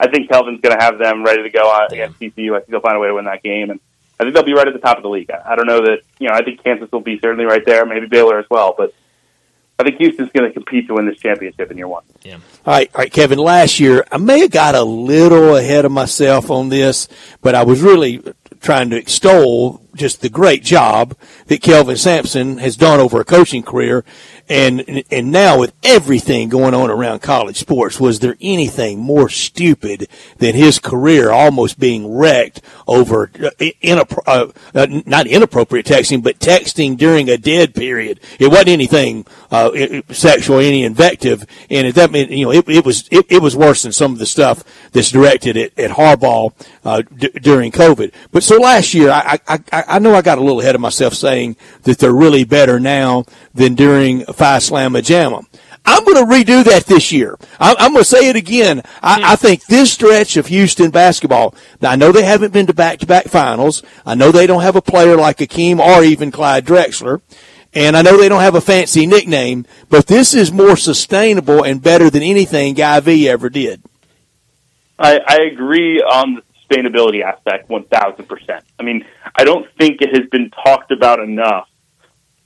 I 0.00 0.08
think 0.08 0.28
Kelvin's 0.28 0.60
going 0.60 0.76
to 0.76 0.82
have 0.82 0.98
them 0.98 1.24
ready 1.24 1.42
to 1.44 1.50
go 1.50 1.68
on 1.68 1.92
against 1.92 2.18
TCU. 2.18 2.54
I 2.54 2.58
think 2.60 2.70
they'll 2.70 2.80
find 2.80 2.96
a 2.96 3.00
way 3.00 3.08
to 3.08 3.14
win 3.14 3.26
that 3.26 3.42
game, 3.42 3.70
and 3.70 3.80
I 4.18 4.24
think 4.24 4.34
they'll 4.34 4.42
be 4.44 4.52
right 4.54 4.66
at 4.66 4.74
the 4.74 4.80
top 4.80 4.96
of 4.96 5.02
the 5.02 5.08
league. 5.08 5.30
I, 5.30 5.52
I 5.52 5.56
don't 5.56 5.66
know 5.66 5.82
that 5.82 5.98
you 6.18 6.28
know. 6.28 6.34
I 6.34 6.42
think 6.42 6.62
Kansas 6.64 6.90
will 6.90 7.00
be 7.00 7.18
certainly 7.20 7.44
right 7.44 7.64
there, 7.64 7.86
maybe 7.86 8.06
Baylor 8.06 8.38
as 8.38 8.46
well, 8.50 8.74
but 8.76 8.92
I 9.78 9.82
think 9.82 9.96
Houston's 9.96 10.30
going 10.30 10.48
to 10.48 10.52
compete 10.52 10.86
to 10.86 10.94
win 10.94 11.06
this 11.06 11.18
championship 11.18 11.70
in 11.70 11.76
year 11.76 11.88
one. 11.88 12.04
Yeah. 12.22 12.34
All 12.34 12.74
right, 12.74 12.90
all 12.94 13.00
right, 13.00 13.12
Kevin. 13.12 13.38
Last 13.38 13.80
year, 13.80 14.04
I 14.10 14.18
may 14.18 14.40
have 14.40 14.50
got 14.50 14.74
a 14.74 14.84
little 14.84 15.56
ahead 15.56 15.84
of 15.84 15.90
myself 15.90 16.50
on 16.50 16.68
this, 16.68 17.08
but 17.40 17.54
I 17.54 17.64
was 17.64 17.80
really 17.80 18.22
trying 18.60 18.90
to 18.90 18.96
extol 18.96 19.83
just 19.94 20.20
the 20.20 20.28
great 20.28 20.62
job 20.62 21.16
that 21.46 21.62
Kelvin 21.62 21.96
Sampson 21.96 22.58
has 22.58 22.76
done 22.76 23.00
over 23.00 23.20
a 23.20 23.24
coaching 23.24 23.62
career. 23.62 24.04
And, 24.46 25.04
and 25.10 25.32
now 25.32 25.58
with 25.58 25.72
everything 25.82 26.50
going 26.50 26.74
on 26.74 26.90
around 26.90 27.22
college 27.22 27.56
sports, 27.56 27.98
was 27.98 28.20
there 28.20 28.36
anything 28.42 28.98
more 28.98 29.30
stupid 29.30 30.06
than 30.36 30.54
his 30.54 30.78
career 30.78 31.30
almost 31.30 31.78
being 31.78 32.14
wrecked 32.14 32.60
over 32.86 33.30
uh, 33.42 33.50
inappro- 33.58 34.22
uh, 34.26 34.48
uh, 34.74 34.86
not 35.06 35.26
inappropriate 35.26 35.86
texting, 35.86 36.22
but 36.22 36.38
texting 36.40 36.98
during 36.98 37.30
a 37.30 37.38
dead 37.38 37.74
period? 37.74 38.20
It 38.38 38.48
wasn't 38.48 38.68
anything, 38.68 39.26
uh, 39.50 39.70
sexual, 40.10 40.58
any 40.58 40.84
invective. 40.84 41.46
And 41.70 41.86
it, 41.86 41.94
that 41.94 42.12
you 42.12 42.44
know, 42.44 42.52
it, 42.52 42.68
it 42.68 42.84
was, 42.84 43.08
it, 43.10 43.24
it 43.30 43.40
was 43.40 43.56
worse 43.56 43.82
than 43.82 43.92
some 43.92 44.12
of 44.12 44.18
the 44.18 44.26
stuff 44.26 44.62
that's 44.92 45.10
directed 45.10 45.56
at, 45.56 45.78
at 45.78 45.90
Harbaugh, 45.92 46.52
uh, 46.84 47.00
d- 47.00 47.30
during 47.40 47.72
COVID. 47.72 48.12
But 48.30 48.42
so 48.42 48.56
last 48.58 48.92
year, 48.92 49.10
I, 49.10 49.38
I, 49.48 49.58
I 49.86 49.98
know 49.98 50.14
I 50.14 50.22
got 50.22 50.38
a 50.38 50.42
little 50.42 50.60
ahead 50.60 50.74
of 50.74 50.80
myself 50.80 51.14
saying 51.14 51.56
that 51.82 51.98
they're 51.98 52.12
really 52.12 52.44
better 52.44 52.78
now 52.80 53.24
than 53.52 53.74
during 53.74 54.24
Phi 54.24 54.58
Slamma 54.58 55.02
Jamma. 55.02 55.46
I'm 55.86 56.04
going 56.04 56.16
to 56.16 56.34
redo 56.34 56.64
that 56.64 56.86
this 56.86 57.12
year. 57.12 57.36
I'm, 57.60 57.76
I'm 57.78 57.92
going 57.92 58.04
to 58.04 58.08
say 58.08 58.28
it 58.28 58.36
again. 58.36 58.82
I, 59.02 59.18
hmm. 59.18 59.24
I 59.24 59.36
think 59.36 59.66
this 59.66 59.92
stretch 59.92 60.36
of 60.36 60.46
Houston 60.46 60.90
basketball. 60.90 61.54
Now 61.80 61.90
I 61.90 61.96
know 61.96 62.10
they 62.10 62.24
haven't 62.24 62.52
been 62.52 62.66
to 62.66 62.74
back-to-back 62.74 63.26
finals. 63.26 63.82
I 64.06 64.14
know 64.14 64.32
they 64.32 64.46
don't 64.46 64.62
have 64.62 64.76
a 64.76 64.82
player 64.82 65.16
like 65.16 65.38
Akeem 65.38 65.78
or 65.78 66.02
even 66.02 66.30
Clyde 66.30 66.64
Drexler. 66.64 67.20
And 67.74 67.96
I 67.96 68.02
know 68.02 68.16
they 68.16 68.28
don't 68.28 68.40
have 68.40 68.54
a 68.54 68.60
fancy 68.60 69.04
nickname, 69.04 69.66
but 69.90 70.06
this 70.06 70.32
is 70.32 70.52
more 70.52 70.76
sustainable 70.76 71.64
and 71.64 71.82
better 71.82 72.08
than 72.08 72.22
anything 72.22 72.74
Guy 72.74 73.00
V 73.00 73.28
ever 73.28 73.50
did. 73.50 73.82
I, 74.96 75.18
I 75.26 75.36
agree 75.52 76.00
on 76.00 76.36
the 76.36 76.43
sustainability 76.68 77.22
aspect, 77.22 77.68
one 77.68 77.84
thousand 77.84 78.26
percent. 78.26 78.64
I 78.78 78.82
mean, 78.82 79.04
I 79.34 79.44
don't 79.44 79.66
think 79.78 80.00
it 80.02 80.10
has 80.16 80.28
been 80.30 80.50
talked 80.50 80.90
about 80.90 81.20
enough 81.20 81.68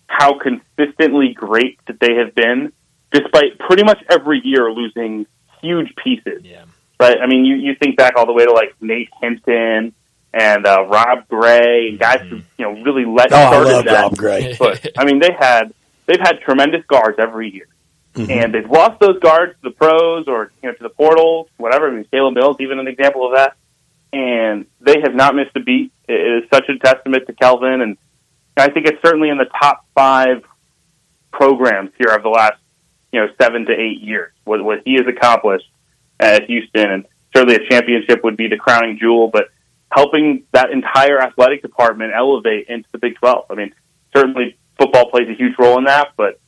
how 0.07 0.39
consistently 0.39 1.35
great 1.35 1.79
that 1.87 2.01
they 2.01 2.15
have 2.15 2.35
been, 2.35 2.73
despite 3.13 3.59
pretty 3.59 3.85
much 3.85 4.03
every 4.11 4.41
year 4.43 4.71
losing 4.73 5.27
huge 5.61 5.95
pieces. 5.97 6.43
Yeah. 6.45 6.65
Right? 7.01 7.19
I 7.23 7.27
mean, 7.27 7.45
you 7.45 7.57
you 7.57 7.75
think 7.75 7.97
back 7.97 8.15
all 8.17 8.27
the 8.27 8.33
way 8.33 8.45
to 8.47 8.53
like 8.53 8.75
Nate 8.81 9.11
Hinton 9.21 9.93
and 10.33 10.67
uh, 10.67 10.85
Rob 10.87 11.29
Gray, 11.29 11.89
and 11.91 11.99
guys 11.99 12.21
who 12.29 12.37
you 12.37 12.43
know 12.65 12.73
really 12.83 13.05
let 13.05 13.33
Oh, 13.33 13.37
I 13.37 13.51
started 13.51 13.73
love 13.73 13.85
that 13.85 14.03
Rob 14.03 14.17
Gray. 14.17 14.57
push. 14.59 14.85
I 14.97 15.05
mean, 15.05 15.19
they 15.21 15.31
had 15.39 15.73
they've 16.07 16.19
had 16.21 16.41
tremendous 16.41 16.85
guards 16.87 17.19
every 17.19 17.53
year, 17.55 17.67
Mm-hmm. 18.15 18.31
and 18.33 18.55
they've 18.55 18.69
lost 18.69 18.99
those 19.01 19.21
guards 19.21 19.53
to 19.53 19.69
the 19.69 19.71
pros 19.71 20.27
or 20.27 20.51
you 20.63 20.69
know 20.71 20.75
to 20.75 20.83
the 20.83 20.89
portal, 20.89 21.49
whatever. 21.59 21.89
I 21.89 21.93
mean, 21.95 22.07
Caleb 22.11 22.35
Mills 22.35 22.57
even 22.59 22.81
an 22.81 22.89
example 22.89 23.27
of 23.27 23.35
that, 23.37 23.55
and 24.13 24.67
they 24.81 25.01
have 25.03 25.15
not 25.15 25.35
missed 25.35 25.57
a 25.57 25.61
beat. 25.61 25.93
It 26.09 26.45
is 26.45 26.51
such 26.53 26.69
a 26.69 26.79
testament 26.79 27.27
to 27.27 27.33
Kelvin, 27.33 27.81
and 27.81 27.97
I 28.57 28.71
think 28.71 28.87
it's 28.87 29.03
certainly 29.05 29.29
in 29.29 29.39
the 29.39 29.47
top 29.61 29.87
five 29.95 30.45
programs 31.31 31.91
here 31.99 32.15
of 32.15 32.23
the 32.23 32.31
last 32.31 32.59
you 33.13 33.21
know 33.21 33.29
seven 33.41 33.67
to 33.67 33.73
eight 33.73 34.01
years. 34.01 34.33
What 34.45 34.65
what 34.65 34.81
he 34.85 34.95
has 34.95 35.07
accomplished 35.07 35.71
at 36.21 36.45
Houston, 36.45 36.91
and 36.91 37.05
certainly 37.35 37.57
a 37.57 37.69
championship 37.69 38.25
would 38.25 38.37
be 38.37 38.49
the 38.49 38.57
crowning 38.57 38.99
jewel, 38.99 39.29
but 39.29 39.49
helping 39.91 40.45
that 40.53 40.71
entire 40.71 41.21
athletic 41.21 41.63
department 41.63 42.13
elevate 42.15 42.67
into 42.69 42.89
the 42.93 42.99
Big 42.99 43.17
12. 43.17 43.47
I 43.51 43.55
mean, 43.55 43.75
certainly 44.15 44.59
football 44.79 45.11
plays 45.11 45.29
a 45.29 45.35
huge 45.35 45.55
role 45.59 45.79
in 45.79 45.85
that, 45.85 46.09
but 46.17 46.41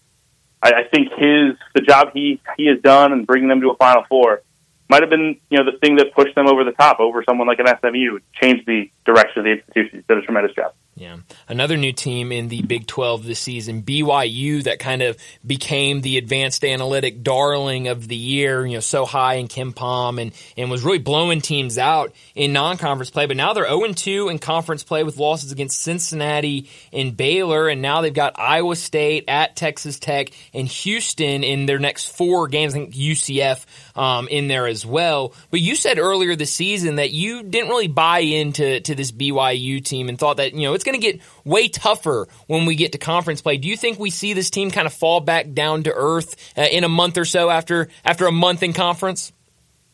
I, 0.62 0.72
I 0.72 0.82
think 0.92 1.08
his 1.16 1.56
the 1.74 1.82
job 1.86 2.10
he 2.14 2.40
he 2.56 2.66
has 2.66 2.80
done 2.82 3.12
and 3.12 3.26
bringing 3.26 3.48
them 3.48 3.60
to 3.60 3.70
a 3.70 3.76
Final 3.76 4.04
Four 4.08 4.42
might 4.90 5.02
have 5.02 5.08
been 5.08 5.38
you 5.48 5.58
know 5.58 5.64
the 5.64 5.78
thing 5.78 5.96
that 5.96 6.12
pushed 6.14 6.34
them 6.34 6.48
over 6.48 6.64
the 6.64 6.72
top 6.72 6.98
over 6.98 7.22
someone 7.22 7.46
like 7.46 7.60
an 7.60 7.66
SMU, 7.80 8.18
changed 8.42 8.66
the 8.66 8.90
direction 9.06 9.38
of 9.38 9.44
the 9.44 9.52
institution. 9.52 10.00
He 10.00 10.04
did 10.06 10.18
a 10.18 10.22
tremendous 10.22 10.54
job. 10.54 10.74
Yeah. 11.00 11.16
Another 11.48 11.78
new 11.78 11.94
team 11.94 12.30
in 12.30 12.48
the 12.48 12.60
Big 12.60 12.86
12 12.86 13.24
this 13.24 13.40
season, 13.40 13.82
BYU, 13.82 14.64
that 14.64 14.80
kind 14.80 15.00
of 15.00 15.16
became 15.46 16.02
the 16.02 16.18
advanced 16.18 16.62
analytic 16.62 17.22
darling 17.22 17.88
of 17.88 18.06
the 18.06 18.16
year, 18.16 18.66
you 18.66 18.74
know, 18.74 18.80
so 18.80 19.06
high 19.06 19.36
in 19.36 19.48
KenPom 19.48 20.20
and, 20.20 20.32
and 20.58 20.70
was 20.70 20.82
really 20.82 20.98
blowing 20.98 21.40
teams 21.40 21.78
out 21.78 22.12
in 22.34 22.52
non-conference 22.52 23.08
play. 23.08 23.24
But 23.24 23.38
now 23.38 23.54
they're 23.54 23.64
0-2 23.64 24.30
in 24.30 24.38
conference 24.38 24.82
play 24.84 25.02
with 25.02 25.16
losses 25.16 25.52
against 25.52 25.80
Cincinnati 25.80 26.68
and 26.92 27.16
Baylor. 27.16 27.68
And 27.68 27.80
now 27.80 28.02
they've 28.02 28.12
got 28.12 28.38
Iowa 28.38 28.76
State 28.76 29.24
at 29.26 29.56
Texas 29.56 29.98
Tech 29.98 30.28
and 30.52 30.68
Houston 30.68 31.44
in 31.44 31.64
their 31.64 31.78
next 31.78 32.14
four 32.14 32.46
games. 32.46 32.74
I 32.74 32.76
think 32.76 32.94
UCF 32.94 33.64
um, 33.96 34.28
in 34.28 34.48
there 34.48 34.66
as 34.66 34.84
well. 34.84 35.32
But 35.50 35.60
you 35.60 35.76
said 35.76 35.98
earlier 35.98 36.36
this 36.36 36.52
season 36.52 36.96
that 36.96 37.10
you 37.10 37.42
didn't 37.42 37.70
really 37.70 37.88
buy 37.88 38.18
into 38.18 38.80
to 38.80 38.94
this 38.94 39.12
BYU 39.12 39.82
team 39.82 40.10
and 40.10 40.18
thought 40.18 40.36
that 40.36 40.52
you 40.52 40.64
know 40.64 40.74
it's 40.74 40.84
going 40.90 41.00
to 41.00 41.12
get 41.12 41.20
way 41.44 41.68
tougher 41.68 42.28
when 42.46 42.66
we 42.66 42.74
get 42.74 42.92
to 42.92 42.98
conference 42.98 43.40
play. 43.40 43.56
Do 43.56 43.68
you 43.68 43.76
think 43.76 43.98
we 43.98 44.10
see 44.10 44.32
this 44.32 44.50
team 44.50 44.70
kind 44.70 44.86
of 44.86 44.92
fall 44.92 45.20
back 45.20 45.52
down 45.52 45.84
to 45.84 45.92
earth 45.94 46.52
uh, 46.56 46.62
in 46.70 46.84
a 46.84 46.88
month 46.88 47.18
or 47.18 47.24
so 47.24 47.50
after 47.50 47.88
after 48.04 48.26
a 48.26 48.32
month 48.32 48.62
in 48.62 48.72
conference? 48.72 49.32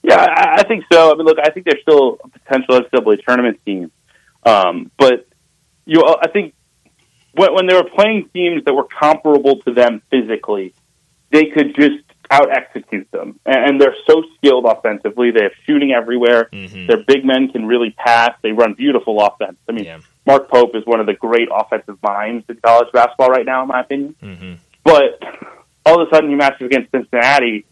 Yeah, 0.03 0.21
I, 0.21 0.61
I 0.61 0.63
think 0.65 0.85
so. 0.93 1.13
I 1.13 1.15
mean, 1.17 1.27
look, 1.27 1.39
I 1.43 1.51
think 1.51 1.67
they're 1.67 1.81
still 1.81 2.19
a 2.23 2.29
potential 2.29 2.81
NCAA 2.81 3.25
tournament 3.25 3.61
team, 3.65 3.91
um, 4.45 4.91
but 4.99 5.27
you, 5.85 6.03
I 6.05 6.29
think 6.29 6.55
when, 7.33 7.55
when 7.55 7.67
they 7.67 7.75
were 7.75 7.89
playing 7.89 8.29
teams 8.33 8.65
that 8.65 8.75
were 8.75 8.87
comparable 8.87 9.61
to 9.63 9.73
them 9.73 10.03
physically, 10.11 10.75
they 11.31 11.47
could 11.47 11.75
just 11.75 12.06
out 12.31 12.51
execute 12.51 13.11
them, 13.11 13.39
and, 13.47 13.57
and 13.71 13.81
they're 13.81 13.95
so 14.07 14.23
skilled 14.37 14.65
offensively. 14.65 15.31
They 15.31 15.43
have 15.45 15.53
shooting 15.65 15.93
everywhere. 15.93 16.49
Their 16.87 17.03
big 17.05 17.25
men 17.25 17.49
can 17.51 17.67
really 17.67 17.91
pass. 17.91 18.33
They 18.43 18.53
run 18.53 18.75
beautiful 18.75 19.21
offense. 19.25 19.57
I 19.69 19.73
mean, 19.73 19.85
Yeah. 19.85 20.01
Mark 20.27 20.49
Pope 20.49 20.75
is 20.75 20.85
one 20.85 20.99
of 20.99 21.07
the 21.07 21.15
great 21.15 21.49
offensive 21.55 22.03
minds 22.03 22.45
in 22.49 22.57
college 22.57 22.89
basketball 22.93 23.29
right 23.31 23.47
now, 23.47 23.63
in 23.63 23.69
my 23.69 23.81
opinion. 23.83 24.17
Mm-hmm. 24.21 24.55
But 24.83 25.23
all 25.85 26.01
of 26.01 26.09
a 26.09 26.11
sudden, 26.15 26.31
he 26.31 26.37
matches 26.37 26.67
against 26.67 26.91
Cincinnati. 26.91 27.65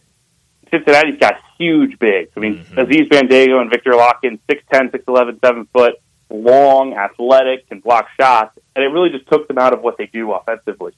Cincinnati's 0.71 1.19
got 1.19 1.35
huge 1.59 1.99
bigs. 1.99 2.31
I 2.37 2.41
mean, 2.41 2.65
Aziz 2.77 3.09
Bandaogo 3.09 3.61
and 3.61 3.71
Viktor 3.71 3.93
Lakhin, 3.93 4.39
6'10", 4.49 4.91
6'11", 4.91 5.41
7 5.41 5.69
foot, 5.73 5.95
long, 6.31 6.95
athletic, 6.95 7.69
can 7.69 7.81
block 7.81 8.07
shots. 8.19 8.57
And 8.77 8.85
it 8.85 8.89
really 8.89 9.11
just 9.11 9.29
took 9.29 9.47
them 9.49 9.59
out 9.59 9.73
of 9.73 9.83
what 9.83 9.99
they 9.99 10.07
do 10.07 10.33
offensively. 10.33 10.93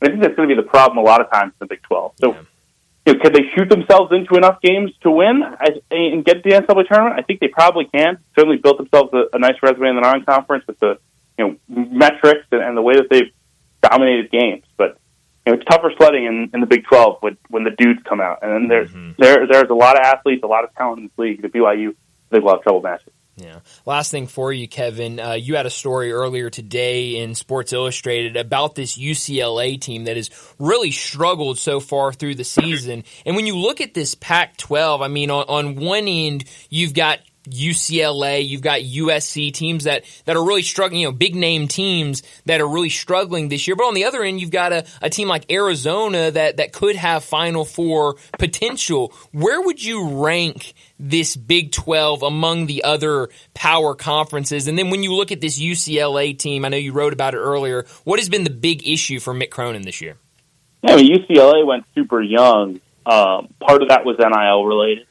And 0.00 0.08
I 0.08 0.12
think 0.12 0.22
that's 0.22 0.34
going 0.36 0.48
to 0.48 0.54
be 0.54 0.60
the 0.60 0.68
problem 0.68 0.98
a 0.98 1.02
lot 1.02 1.20
of 1.20 1.30
times 1.30 1.52
in 1.52 1.56
the 1.60 1.66
Big 1.66 1.82
12. 1.82 2.12
So, 2.20 2.32
Yeah. 2.32 2.40
You 3.04 3.14
know, 3.14 3.20
can 3.20 3.32
they 3.32 3.42
shoot 3.56 3.68
themselves 3.68 4.12
into 4.12 4.36
enough 4.36 4.60
games 4.60 4.92
to 5.02 5.10
win 5.10 5.42
and 5.90 6.24
get 6.24 6.42
to 6.42 6.48
the 6.48 6.56
NCAA 6.56 6.88
tournament? 6.88 7.18
I 7.18 7.22
think 7.22 7.40
they 7.40 7.48
probably 7.48 7.86
can. 7.86 8.18
Certainly 8.38 8.58
built 8.58 8.78
themselves 8.78 9.12
a, 9.12 9.24
a 9.36 9.38
nice 9.38 9.56
resume 9.62 9.88
in 9.88 9.96
the 9.96 10.02
non-conference 10.02 10.66
with 10.66 10.78
the 10.78 10.98
you 11.38 11.46
know 11.46 11.56
metrics 11.68 12.46
and, 12.52 12.62
and 12.62 12.76
the 12.76 12.82
way 12.82 12.94
that 12.94 13.08
they've 13.10 13.32
dominated 13.82 14.30
games. 14.30 14.64
But 14.76 14.98
you 15.44 15.52
know, 15.52 15.58
it's 15.58 15.68
tougher 15.68 15.92
sledding 15.96 16.26
in, 16.26 16.50
in 16.54 16.60
the 16.60 16.66
Big 16.66 16.84
12 16.84 17.18
when, 17.20 17.36
when 17.48 17.64
the 17.64 17.70
dudes 17.70 18.00
come 18.08 18.20
out. 18.20 18.38
And 18.42 18.52
then 18.52 18.68
there's 18.68 18.90
mm-hmm. 18.90 19.20
there 19.20 19.46
there's 19.48 19.70
a 19.70 19.74
lot 19.74 19.96
of 19.98 20.06
athletes, 20.06 20.42
a 20.44 20.46
lot 20.46 20.62
of 20.62 20.72
talent 20.74 20.98
in 20.98 21.04
this 21.06 21.18
league. 21.18 21.42
The 21.42 21.48
BYU, 21.48 21.96
they 22.30 22.38
will 22.38 22.50
have 22.50 22.62
trouble 22.62 22.82
matching. 22.82 23.12
Yeah. 23.36 23.60
Last 23.86 24.10
thing 24.10 24.26
for 24.26 24.52
you, 24.52 24.68
Kevin. 24.68 25.18
Uh, 25.18 25.32
you 25.32 25.56
had 25.56 25.64
a 25.64 25.70
story 25.70 26.12
earlier 26.12 26.50
today 26.50 27.16
in 27.22 27.34
Sports 27.34 27.72
Illustrated 27.72 28.36
about 28.36 28.74
this 28.74 28.98
UCLA 28.98 29.80
team 29.80 30.04
that 30.04 30.16
has 30.16 30.28
really 30.58 30.90
struggled 30.90 31.58
so 31.58 31.80
far 31.80 32.12
through 32.12 32.34
the 32.34 32.44
season. 32.44 33.04
And 33.24 33.34
when 33.34 33.46
you 33.46 33.56
look 33.56 33.80
at 33.80 33.94
this 33.94 34.14
Pac 34.14 34.58
12, 34.58 35.00
I 35.00 35.08
mean, 35.08 35.30
on, 35.30 35.44
on 35.48 35.76
one 35.76 36.08
end, 36.08 36.44
you've 36.68 36.92
got 36.92 37.20
UCLA, 37.48 38.46
you've 38.46 38.60
got 38.60 38.80
USC 38.80 39.52
teams 39.52 39.84
that, 39.84 40.04
that 40.26 40.36
are 40.36 40.44
really 40.44 40.62
struggling, 40.62 41.00
you 41.00 41.08
know, 41.08 41.12
big 41.12 41.34
name 41.34 41.66
teams 41.66 42.22
that 42.46 42.60
are 42.60 42.68
really 42.68 42.88
struggling 42.88 43.48
this 43.48 43.66
year. 43.66 43.76
But 43.76 43.84
on 43.84 43.94
the 43.94 44.04
other 44.04 44.22
end, 44.22 44.40
you've 44.40 44.50
got 44.50 44.72
a, 44.72 44.86
a 45.00 45.10
team 45.10 45.28
like 45.28 45.50
Arizona 45.50 46.30
that, 46.30 46.58
that 46.58 46.72
could 46.72 46.96
have 46.96 47.24
Final 47.24 47.64
Four 47.64 48.16
potential. 48.38 49.12
Where 49.32 49.60
would 49.60 49.82
you 49.82 50.24
rank 50.24 50.74
this 51.00 51.34
Big 51.36 51.72
12 51.72 52.22
among 52.22 52.66
the 52.66 52.84
other 52.84 53.28
power 53.54 53.94
conferences? 53.94 54.68
And 54.68 54.78
then 54.78 54.90
when 54.90 55.02
you 55.02 55.14
look 55.14 55.32
at 55.32 55.40
this 55.40 55.58
UCLA 55.58 56.38
team, 56.38 56.64
I 56.64 56.68
know 56.68 56.76
you 56.76 56.92
wrote 56.92 57.12
about 57.12 57.34
it 57.34 57.38
earlier, 57.38 57.86
what 58.04 58.20
has 58.20 58.28
been 58.28 58.44
the 58.44 58.50
big 58.50 58.86
issue 58.86 59.18
for 59.18 59.34
Mick 59.34 59.50
Cronin 59.50 59.82
this 59.82 60.00
year? 60.00 60.16
Yeah, 60.82 60.94
I 60.94 60.96
mean, 60.96 61.16
UCLA 61.16 61.66
went 61.66 61.84
super 61.94 62.22
young. 62.22 62.80
Um, 63.04 63.52
part 63.60 63.82
of 63.82 63.88
that 63.88 64.04
was 64.04 64.16
NIL 64.18 64.64
related 64.64 65.06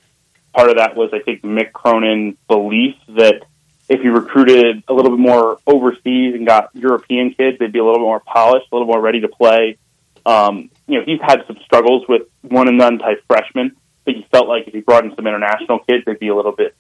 part 0.54 0.70
of 0.70 0.78
that 0.78 0.96
was, 0.96 1.12
I 1.14 1.20
think, 1.20 1.42
Mick 1.44 1.72
Cronin's 1.74 2.38
belief 2.48 2.96
that 3.10 3.44
if 3.90 4.02
he 4.02 4.08
recruited 4.08 4.84
a 4.88 4.94
little 4.94 5.12
bit 5.12 5.20
more 5.20 5.60
overseas 5.68 6.36
and 6.36 6.48
got 6.48 6.70
European 6.74 7.34
kids, 7.34 7.60
they'd 7.60 7.72
be 7.72 7.80
a 7.80 7.84
little 7.84 8.00
bit 8.00 8.06
more 8.06 8.22
polished, 8.22 8.68
a 8.72 8.76
little 8.76 8.88
more 8.88 9.02
ready 9.02 9.22
to 9.22 9.28
play. 9.28 9.78
Um, 10.26 10.70
you 10.88 11.00
know, 11.00 11.06
he's 11.06 11.20
had 11.22 11.44
some 11.48 11.58
struggles 11.66 12.06
with 12.08 12.24
one 12.42 12.68
and 12.68 12.78
none 12.78 13.00
type 13.00 13.24
freshmen, 13.28 13.76
but 14.06 14.14
he 14.16 14.26
felt 14.32 14.48
like 14.48 14.68
if 14.68 14.74
he 14.74 14.82
brought 14.82 15.04
in 15.04 15.16
some 15.16 15.28
international 15.28 15.80
kids, 15.80 16.06
they'd 16.06 16.20
be 16.20 16.30
a 16.30 16.36
little 16.36 16.54
bit, 16.54 16.76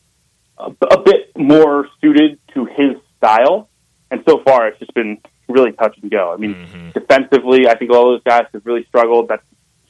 a, 0.57 0.71
a 0.86 1.01
bit 1.01 1.31
more 1.36 1.88
suited 1.99 2.39
to 2.53 2.65
his 2.65 2.95
style. 3.17 3.67
And 4.10 4.23
so 4.27 4.41
far, 4.43 4.67
it's 4.67 4.79
just 4.79 4.93
been 4.93 5.19
really 5.49 5.71
touch 5.73 5.97
and 6.01 6.10
go. 6.10 6.34
I 6.34 6.38
mean, 6.38 6.55
mm-hmm. 6.55 6.89
defensively, 6.91 7.67
I 7.67 7.75
think 7.75 7.91
all 7.91 8.12
those 8.12 8.23
guys 8.23 8.45
have 8.53 8.65
really 8.65 8.86
struggled. 8.86 9.27
That's 9.27 9.43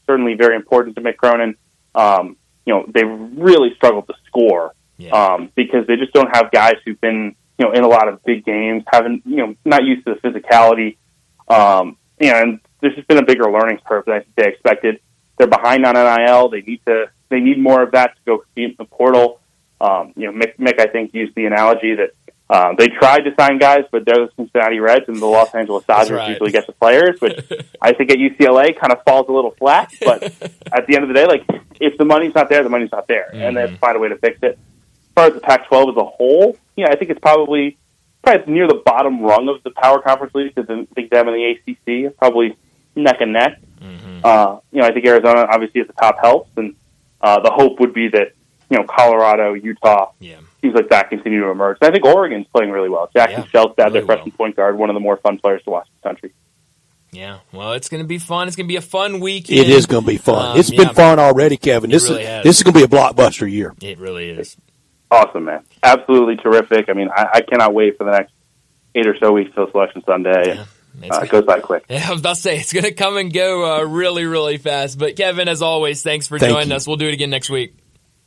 certainly 0.07 0.33
very 0.35 0.55
important 0.55 0.95
to 0.95 1.01
Mick 1.01 1.17
Cronin. 1.17 1.55
Um, 1.93 2.37
you 2.65 2.73
know, 2.73 2.85
they 2.87 3.03
really 3.03 3.73
struggled 3.75 4.07
to 4.07 4.13
score 4.27 4.73
yeah. 4.97 5.11
um, 5.11 5.51
because 5.55 5.87
they 5.87 5.95
just 5.95 6.13
don't 6.13 6.35
have 6.35 6.51
guys 6.51 6.75
who've 6.85 6.99
been, 7.01 7.35
you 7.57 7.65
know, 7.65 7.71
in 7.71 7.83
a 7.83 7.87
lot 7.87 8.07
of 8.07 8.23
big 8.23 8.45
games, 8.45 8.83
haven't, 8.91 9.23
you 9.25 9.37
know, 9.37 9.55
not 9.65 9.83
used 9.83 10.05
to 10.05 10.15
the 10.15 10.19
physicality. 10.29 10.97
Um, 11.47 11.97
and 12.19 12.59
there's 12.79 12.95
just 12.95 13.07
been 13.07 13.17
a 13.17 13.25
bigger 13.25 13.51
learning 13.51 13.79
curve 13.85 14.05
than 14.05 14.15
I 14.15 14.19
think 14.19 14.35
they 14.35 14.47
expected. 14.47 14.99
They're 15.37 15.47
behind 15.47 15.85
on 15.85 15.95
NIL. 15.95 16.49
They 16.49 16.61
need 16.61 16.81
to, 16.85 17.09
they 17.29 17.39
need 17.39 17.59
more 17.59 17.81
of 17.81 17.91
that 17.91 18.15
to 18.15 18.21
go 18.25 18.37
compete 18.39 18.71
in 18.71 18.75
the 18.77 18.85
portal. 18.85 19.39
Um, 19.79 20.13
you 20.15 20.31
know, 20.31 20.37
Mick, 20.37 20.57
Mick, 20.57 20.79
I 20.79 20.87
think, 20.87 21.13
used 21.13 21.33
the 21.35 21.45
analogy 21.45 21.95
that 21.95 22.11
uh, 22.51 22.75
they 22.77 22.89
tried 22.89 23.21
to 23.21 23.33
sign 23.39 23.57
guys, 23.59 23.85
but 23.93 24.03
they're 24.03 24.25
the 24.25 24.29
Cincinnati 24.35 24.81
Reds 24.81 25.05
and 25.07 25.15
the 25.21 25.25
Los 25.25 25.55
Angeles 25.55 25.85
Dodgers 25.85 26.11
right. 26.11 26.31
usually 26.31 26.51
get 26.51 26.67
the 26.67 26.73
players, 26.73 27.21
which 27.21 27.39
I 27.81 27.93
think 27.93 28.11
at 28.11 28.17
UCLA 28.17 28.77
kind 28.77 28.91
of 28.91 29.01
falls 29.05 29.29
a 29.29 29.31
little 29.31 29.51
flat. 29.51 29.93
But 30.01 30.23
at 30.73 30.85
the 30.85 30.95
end 30.95 31.03
of 31.03 31.07
the 31.07 31.13
day, 31.13 31.25
like 31.25 31.45
if 31.79 31.97
the 31.97 32.03
money's 32.03 32.35
not 32.35 32.49
there, 32.49 32.61
the 32.61 32.69
money's 32.69 32.91
not 32.91 33.07
there, 33.07 33.29
mm-hmm. 33.29 33.41
and 33.41 33.55
they 33.55 33.61
have 33.61 33.69
to 33.69 33.77
find 33.77 33.95
a 33.95 34.01
way 34.01 34.09
to 34.09 34.17
fix 34.17 34.37
it. 34.43 34.59
As 34.59 35.13
far 35.15 35.27
as 35.27 35.33
the 35.33 35.39
Pac-12 35.39 35.91
as 35.91 35.95
a 35.97 36.03
whole, 36.03 36.57
yeah, 36.75 36.87
I 36.89 36.97
think 36.97 37.09
it's 37.09 37.21
probably 37.21 37.77
probably 38.21 38.53
near 38.53 38.67
the 38.67 38.81
bottom 38.85 39.21
rung 39.21 39.47
of 39.47 39.63
the 39.63 39.71
power 39.71 40.01
conference 40.01 40.35
league 40.35 40.53
because 40.53 40.69
I 40.69 40.85
think 40.93 41.09
them 41.09 41.29
and 41.29 41.37
the 41.37 41.51
ACC 41.51 42.11
are 42.11 42.15
probably 42.17 42.57
neck 42.97 43.21
and 43.21 43.31
neck. 43.31 43.61
Mm-hmm. 43.79 44.25
Uh, 44.25 44.59
you 44.73 44.81
know, 44.81 44.87
I 44.87 44.91
think 44.91 45.05
Arizona 45.05 45.47
obviously 45.49 45.79
at 45.79 45.87
the 45.87 45.93
top 45.93 46.19
helps, 46.19 46.49
and 46.57 46.75
uh, 47.21 47.39
the 47.39 47.49
hope 47.49 47.79
would 47.79 47.93
be 47.93 48.09
that 48.09 48.33
you 48.71 48.77
know 48.77 48.85
Colorado, 48.85 49.53
Utah. 49.53 50.13
Yeah 50.19 50.39
teams 50.61 50.75
like 50.75 50.89
that 50.89 51.09
continue 51.09 51.41
to 51.41 51.49
emerge. 51.49 51.77
And 51.81 51.89
I 51.89 51.91
think 51.91 52.05
Oregon's 52.05 52.47
playing 52.53 52.71
really 52.71 52.89
well. 52.89 53.09
Jackson 53.13 53.41
yeah, 53.41 53.47
Shelstad, 53.47 53.77
really 53.77 53.91
their 53.93 54.05
freshman 54.05 54.29
well. 54.29 54.37
point 54.37 54.55
guard, 54.55 54.77
one 54.77 54.89
of 54.89 54.93
the 54.93 54.99
more 54.99 55.17
fun 55.17 55.37
players 55.37 55.63
to 55.63 55.71
watch 55.71 55.87
in 55.87 55.93
the 56.01 56.09
country. 56.09 56.33
Yeah, 57.11 57.39
well, 57.51 57.73
it's 57.73 57.89
going 57.89 58.01
to 58.01 58.07
be 58.07 58.19
fun. 58.19 58.47
It's 58.47 58.55
going 58.55 58.67
to 58.67 58.71
be 58.71 58.77
a 58.77 58.81
fun 58.81 59.19
weekend. 59.19 59.59
It 59.59 59.69
is 59.69 59.85
going 59.85 60.03
to 60.05 60.07
be 60.07 60.17
fun. 60.17 60.53
Um, 60.53 60.57
it's 60.57 60.69
been 60.69 60.89
fun 60.89 61.19
already, 61.19 61.57
Kevin. 61.57 61.89
This 61.89 62.09
really 62.09 62.21
is 62.21 62.27
has. 62.27 62.43
this 62.45 62.57
is 62.57 62.63
going 62.63 62.73
to 62.73 62.79
be 62.79 62.85
a 62.85 62.87
blockbuster 62.87 63.51
year. 63.51 63.75
It 63.81 63.99
really 63.99 64.29
is. 64.29 64.55
Awesome, 65.09 65.43
man. 65.43 65.65
Absolutely 65.83 66.37
terrific. 66.37 66.87
I 66.87 66.93
mean, 66.93 67.09
I, 67.13 67.27
I 67.33 67.41
cannot 67.41 67.73
wait 67.73 67.97
for 67.97 68.05
the 68.05 68.11
next 68.11 68.31
eight 68.95 69.07
or 69.07 69.17
so 69.17 69.33
weeks 69.33 69.53
till 69.53 69.69
Selection 69.71 70.03
Sunday. 70.05 70.55
Yeah. 70.55 70.65
Uh, 71.11 71.19
it 71.21 71.29
goes 71.29 71.43
by 71.43 71.59
quick. 71.59 71.83
Yeah, 71.89 72.05
I 72.07 72.11
was 72.11 72.21
about 72.21 72.35
to 72.35 72.41
say 72.41 72.57
it's 72.57 72.71
going 72.71 72.85
to 72.85 72.93
come 72.93 73.17
and 73.17 73.33
go 73.33 73.75
uh, 73.75 73.83
really, 73.83 74.23
really 74.23 74.57
fast. 74.57 74.97
But 74.97 75.17
Kevin, 75.17 75.49
as 75.49 75.61
always, 75.61 76.03
thanks 76.03 76.27
for 76.27 76.39
Thank 76.39 76.53
joining 76.53 76.69
you. 76.69 76.75
us. 76.75 76.87
We'll 76.87 76.97
do 76.97 77.07
it 77.07 77.13
again 77.13 77.29
next 77.29 77.49
week. 77.49 77.75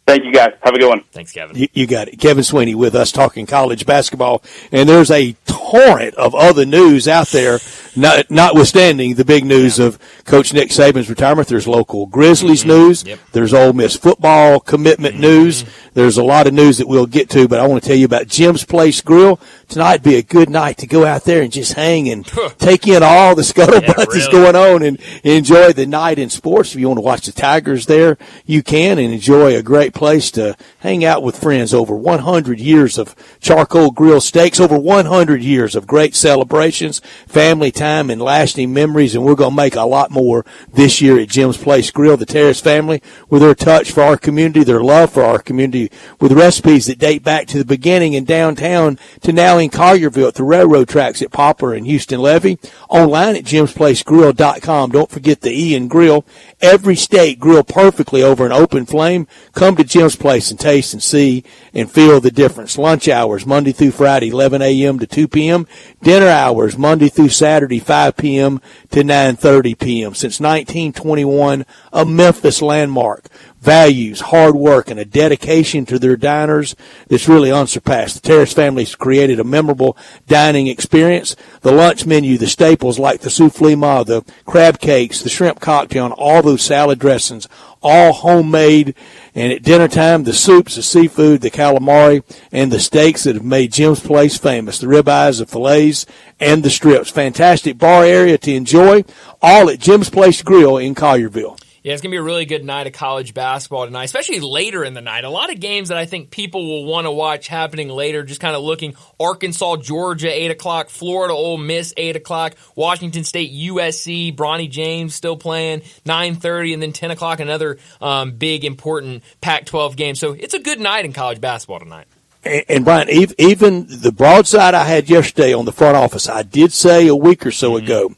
Thank 0.07 0.25
you, 0.25 0.33
guys. 0.33 0.53
Have 0.63 0.75
a 0.75 0.79
good 0.79 0.89
one. 0.89 1.03
Thanks, 1.13 1.33
Kevin. 1.33 1.57
You, 1.57 1.69
you, 1.73 1.87
got 1.87 2.09
it. 2.09 2.19
Kevin 2.19 2.45
Sweeney 2.45 2.75
with 2.75 2.95
us 2.95 3.11
talking 3.11 3.47
college 3.47 3.87
basketball. 3.87 4.43
And 4.71 4.87
there's 4.87 5.11
a 5.11 5.35
torrent 5.47 6.15
of 6.17 6.35
other 6.35 6.67
news 6.67 7.09
out 7.09 7.29
there, 7.29 7.59
not, 7.97 8.31
notwithstanding 8.31 9.15
the 9.15 9.25
big 9.25 9.45
news 9.45 9.79
yeah. 9.79 9.87
of 9.87 9.99
Coach 10.25 10.53
Nick 10.53 10.71
Saban's 10.71 11.09
retirement. 11.09 11.49
There's 11.49 11.69
local 11.69 12.07
Grizzlies 12.07 12.61
mm-hmm. 12.61 12.69
news. 12.69 13.05
Yep. 13.05 13.19
There's 13.33 13.55
Ole 13.55 13.73
Miss 13.73 13.97
football 13.97 14.61
commitment 14.61 15.15
mm-hmm. 15.15 15.23
news. 15.23 15.65
There's 15.95 16.17
a 16.17 16.25
lot 16.25 16.47
of 16.47 16.55
news 16.55 16.79
that 16.79 16.89
we'll 16.89 17.07
get 17.07 17.31
to, 17.31 17.47
but 17.47 17.61
I 17.61 17.67
want 17.67 17.83
to 17.83 17.89
tell 17.89 17.97
you 17.97 18.07
about 18.07 18.27
Jim's 18.27 18.65
Place 18.65 19.01
Grill. 19.01 19.39
Tonight 19.69 20.03
be 20.03 20.17
a 20.17 20.23
good 20.23 20.51
night 20.51 20.79
to 20.79 20.87
go 20.87 21.05
out 21.05 21.25
there 21.25 21.43
and 21.43 21.53
just 21.53 21.75
hang 21.75 22.09
and 22.09 22.27
take 22.59 22.89
in 22.89 23.03
all 23.03 23.35
the 23.35 23.43
scuttlebutt 23.43 23.83
yeah, 23.83 23.95
really. 23.97 24.19
that's 24.19 24.29
going 24.29 24.57
on 24.57 24.83
and 24.83 25.01
enjoy 25.23 25.73
the 25.73 25.87
night 25.87 26.19
in 26.19 26.31
sports. 26.31 26.75
If 26.75 26.81
you 26.81 26.89
want 26.89 26.99
to 26.99 27.03
watch 27.03 27.27
the 27.27 27.33
Tigers 27.33 27.87
there, 27.87 28.19
you 28.45 28.63
can 28.63 28.99
and 28.99 29.13
enjoy 29.13 29.57
a 29.57 29.63
great 29.63 29.95
place 29.95 30.31
to 30.33 30.57
hang 30.81 31.05
out 31.05 31.23
with 31.23 31.39
friends. 31.39 31.73
Over 31.73 31.95
100 31.95 32.59
years 32.59 32.99
of 32.99 33.15
charcoal 33.41 33.91
grill 33.91 34.21
steaks, 34.21 34.59
over 34.59 34.79
100 34.79 35.43
years 35.43 35.77
of 35.77 35.87
great 35.87 36.15
celebrations, 36.15 37.01
family 37.27 37.71
time, 37.71 37.84
and 37.85 38.21
lasting 38.21 38.73
memories. 38.73 39.15
And 39.15 39.25
we're 39.25 39.35
going 39.35 39.51
to 39.51 39.57
make 39.57 39.77
a 39.77 39.83
lot 39.83 40.11
more 40.11 40.45
this 40.73 41.01
year 41.01 41.19
at 41.19 41.29
Jim's 41.29 41.57
Place 41.57 41.91
Grill. 41.91 42.17
The 42.17 42.27
Terrace 42.27 42.61
family, 42.61 43.03
with 43.29 43.43
their 43.43 43.55
touch 43.55 43.93
for 43.93 44.03
our 44.03 44.17
community, 44.17 44.65
their 44.65 44.83
love 44.83 45.13
for 45.13 45.23
our 45.23 45.39
community, 45.39 45.91
with 46.21 46.33
recipes 46.33 46.87
that 46.87 46.99
date 46.99 47.23
back 47.23 47.47
to 47.49 47.59
the 47.59 47.65
beginning 47.65 48.15
in 48.15 48.25
downtown 48.25 48.99
to 49.23 49.33
now 49.33 49.59
in 49.59 49.71
Collierville 49.71 50.29
at 50.29 50.35
the 50.35 50.45
railroad 50.45 50.89
tracks 50.89 51.23
at 51.23 51.33
Poplar 51.33 51.75
and 51.75 51.87
Houston 51.87 52.21
Levee. 52.21 52.59
Online 52.89 53.37
at 53.37 53.45
jimsplacegrill.com. 53.45 54.91
Don't 54.91 55.11
forget 55.11 55.41
the 55.41 55.51
E 55.51 55.75
and 55.75 55.91
Grill. 55.91 56.25
Every 56.61 56.97
steak 56.97 57.39
grilled 57.39 57.69
perfectly 57.69 58.23
over 58.23 58.47
an 58.47 58.53
open 58.53 58.87
flame. 58.87 59.27
Come 59.53 59.77
to 59.77 59.85
Jim's 59.85 60.17
Place 60.17 60.51
and 60.51 60.59
taste 60.59 60.93
and 60.93 61.03
see 61.03 61.45
and 61.73 61.91
feel 61.91 62.21
the 62.21 62.31
difference. 62.31 62.79
Lunch 62.79 63.09
hours 63.09 63.47
Monday 63.47 63.73
through 63.73 63.91
Friday, 63.91 64.29
11 64.29 64.63
a.m. 64.63 64.99
to 64.99 65.07
2 65.07 65.29
p.m. 65.29 65.67
Dinner 66.03 66.29
hours 66.29 66.79
Monday 66.79 67.09
through 67.09 67.29
Saturday, 67.29 67.74
5 67.79 68.17
p.m. 68.17 68.61
to 68.91 69.03
9:30 69.03 69.79
p.m. 69.79 70.15
Since 70.15 70.41
1921, 70.41 71.65
a 71.93 72.05
Memphis 72.05 72.63
landmark 72.63 73.29
values, 73.65 74.21
hard 74.21 74.55
work, 74.55 74.91
and 74.91 75.01
a 75.01 75.05
dedication 75.07 75.87
to 75.87 75.99
their 75.99 76.17
diners 76.17 76.77
that's 77.09 77.29
really 77.29 77.51
unsurpassed. 77.51 78.17
The 78.23 78.29
Terrace 78.29 78.53
family's 78.53 78.95
created 78.95 79.41
a 79.41 79.45
memorable 79.45 79.97
dining 80.27 80.67
experience. 80.67 81.35
The 81.63 81.73
lunch 81.73 82.05
menu, 82.05 82.37
the 82.37 82.47
staples 82.47 82.99
like 82.99 83.21
the 83.21 83.31
souffle 83.31 83.75
ma, 83.75 84.05
the 84.05 84.23
crab 84.45 84.79
cakes, 84.79 85.23
the 85.23 85.31
shrimp 85.31 85.61
cocktail, 85.61 86.05
and 86.05 86.15
all 86.15 86.43
those 86.43 86.63
salad 86.63 86.99
dressings, 86.99 87.49
all 87.85 88.13
homemade. 88.13 88.95
And 89.35 89.53
at 89.53 89.63
dinner 89.63 89.89
time, 89.89 90.25
the 90.25 90.33
soups, 90.33 90.77
the 90.77 90.83
seafood, 90.83 91.43
the 91.43 91.51
calamari, 91.51 92.23
and 92.51 92.73
the 92.73 92.81
steaks 92.81 93.25
that 93.25 93.35
have 93.35 93.45
made 93.45 93.73
Jim's 93.73 94.01
Place 94.01 94.37
famous. 94.39 94.79
The 94.79 94.87
ribeyes, 94.87 95.39
the 95.39 95.47
fillets, 95.47 96.07
and 96.41 96.63
the 96.63 96.71
strips. 96.71 97.11
Fantastic 97.11 97.79
bar 97.79 98.05
area 98.05 98.39
to 98.39 98.55
enjoy. 98.55 99.05
All 99.43 99.69
at 99.69 99.79
Jim's 99.79 100.11
Place 100.11 100.43
Grill 100.43 100.79
in 100.79 100.95
Collierville. 100.95 101.61
Yeah, 101.85 101.93
it's 101.93 102.01
going 102.01 102.13
to 102.13 102.15
be 102.15 102.19
a 102.19 102.23
really 102.23 102.47
good 102.47 102.65
night 102.65 102.87
of 102.87 102.95
college 102.95 103.35
basketball 103.35 103.85
tonight, 103.85 104.05
especially 104.05 104.41
later 104.41 104.85
in 104.85 104.95
the 104.95 105.03
night. 105.03 105.25
A 105.25 105.29
lot 105.29 105.53
of 105.53 105.61
games 105.61 105.91
that 105.91 105.99
I 105.99 106.07
think 106.07 106.31
people 106.31 106.67
will 106.67 106.87
want 106.87 107.07
to 107.07 107.11
watch 107.11 107.47
happening 107.47 107.91
later, 107.91 108.23
just 108.23 108.41
kind 108.41 108.57
of 108.57 108.63
looking 108.63 108.95
Arkansas, 109.21 109.77
Georgia, 109.77 110.33
8 110.33 110.51
o'clock, 110.51 110.89
Florida, 110.89 111.35
Ole 111.35 111.59
Miss, 111.59 111.93
8 111.95 112.17
o'clock, 112.17 112.55
Washington 112.75 113.23
State, 113.23 113.53
USC, 113.53 114.35
Bronny 114.35 114.71
James 114.71 115.15
still 115.15 115.37
playing, 115.37 115.83
9.30, 116.07 116.73
and 116.73 116.83
then 116.83 116.93
10 116.95 117.11
o'clock, 117.11 117.41
another 117.41 117.77
um, 118.01 118.31
big, 118.31 118.65
important 118.65 119.23
Pac-12 119.43 119.95
game. 119.95 120.15
So 120.15 120.33
it's 120.33 120.55
a 120.55 120.61
good 120.61 120.81
night 120.81 121.05
in 121.05 121.13
college 121.13 121.39
basketball 121.39 121.81
tonight. 121.81 122.07
And, 122.45 122.65
and 122.71 122.85
Bryant, 122.87 123.11
even 123.11 123.87
the 123.91 124.11
broadside 124.11 124.73
I 124.73 124.85
had 124.85 125.11
yesterday 125.11 125.53
on 125.53 125.67
the 125.67 125.73
front 125.73 125.99
office, 125.99 126.31
I 126.31 126.45
did 126.45 126.73
say 126.73 127.09
a 127.09 127.15
week 127.15 127.45
or 127.45 127.51
so 127.51 127.73
mm-hmm. 127.73 127.85
ago 127.85 128.15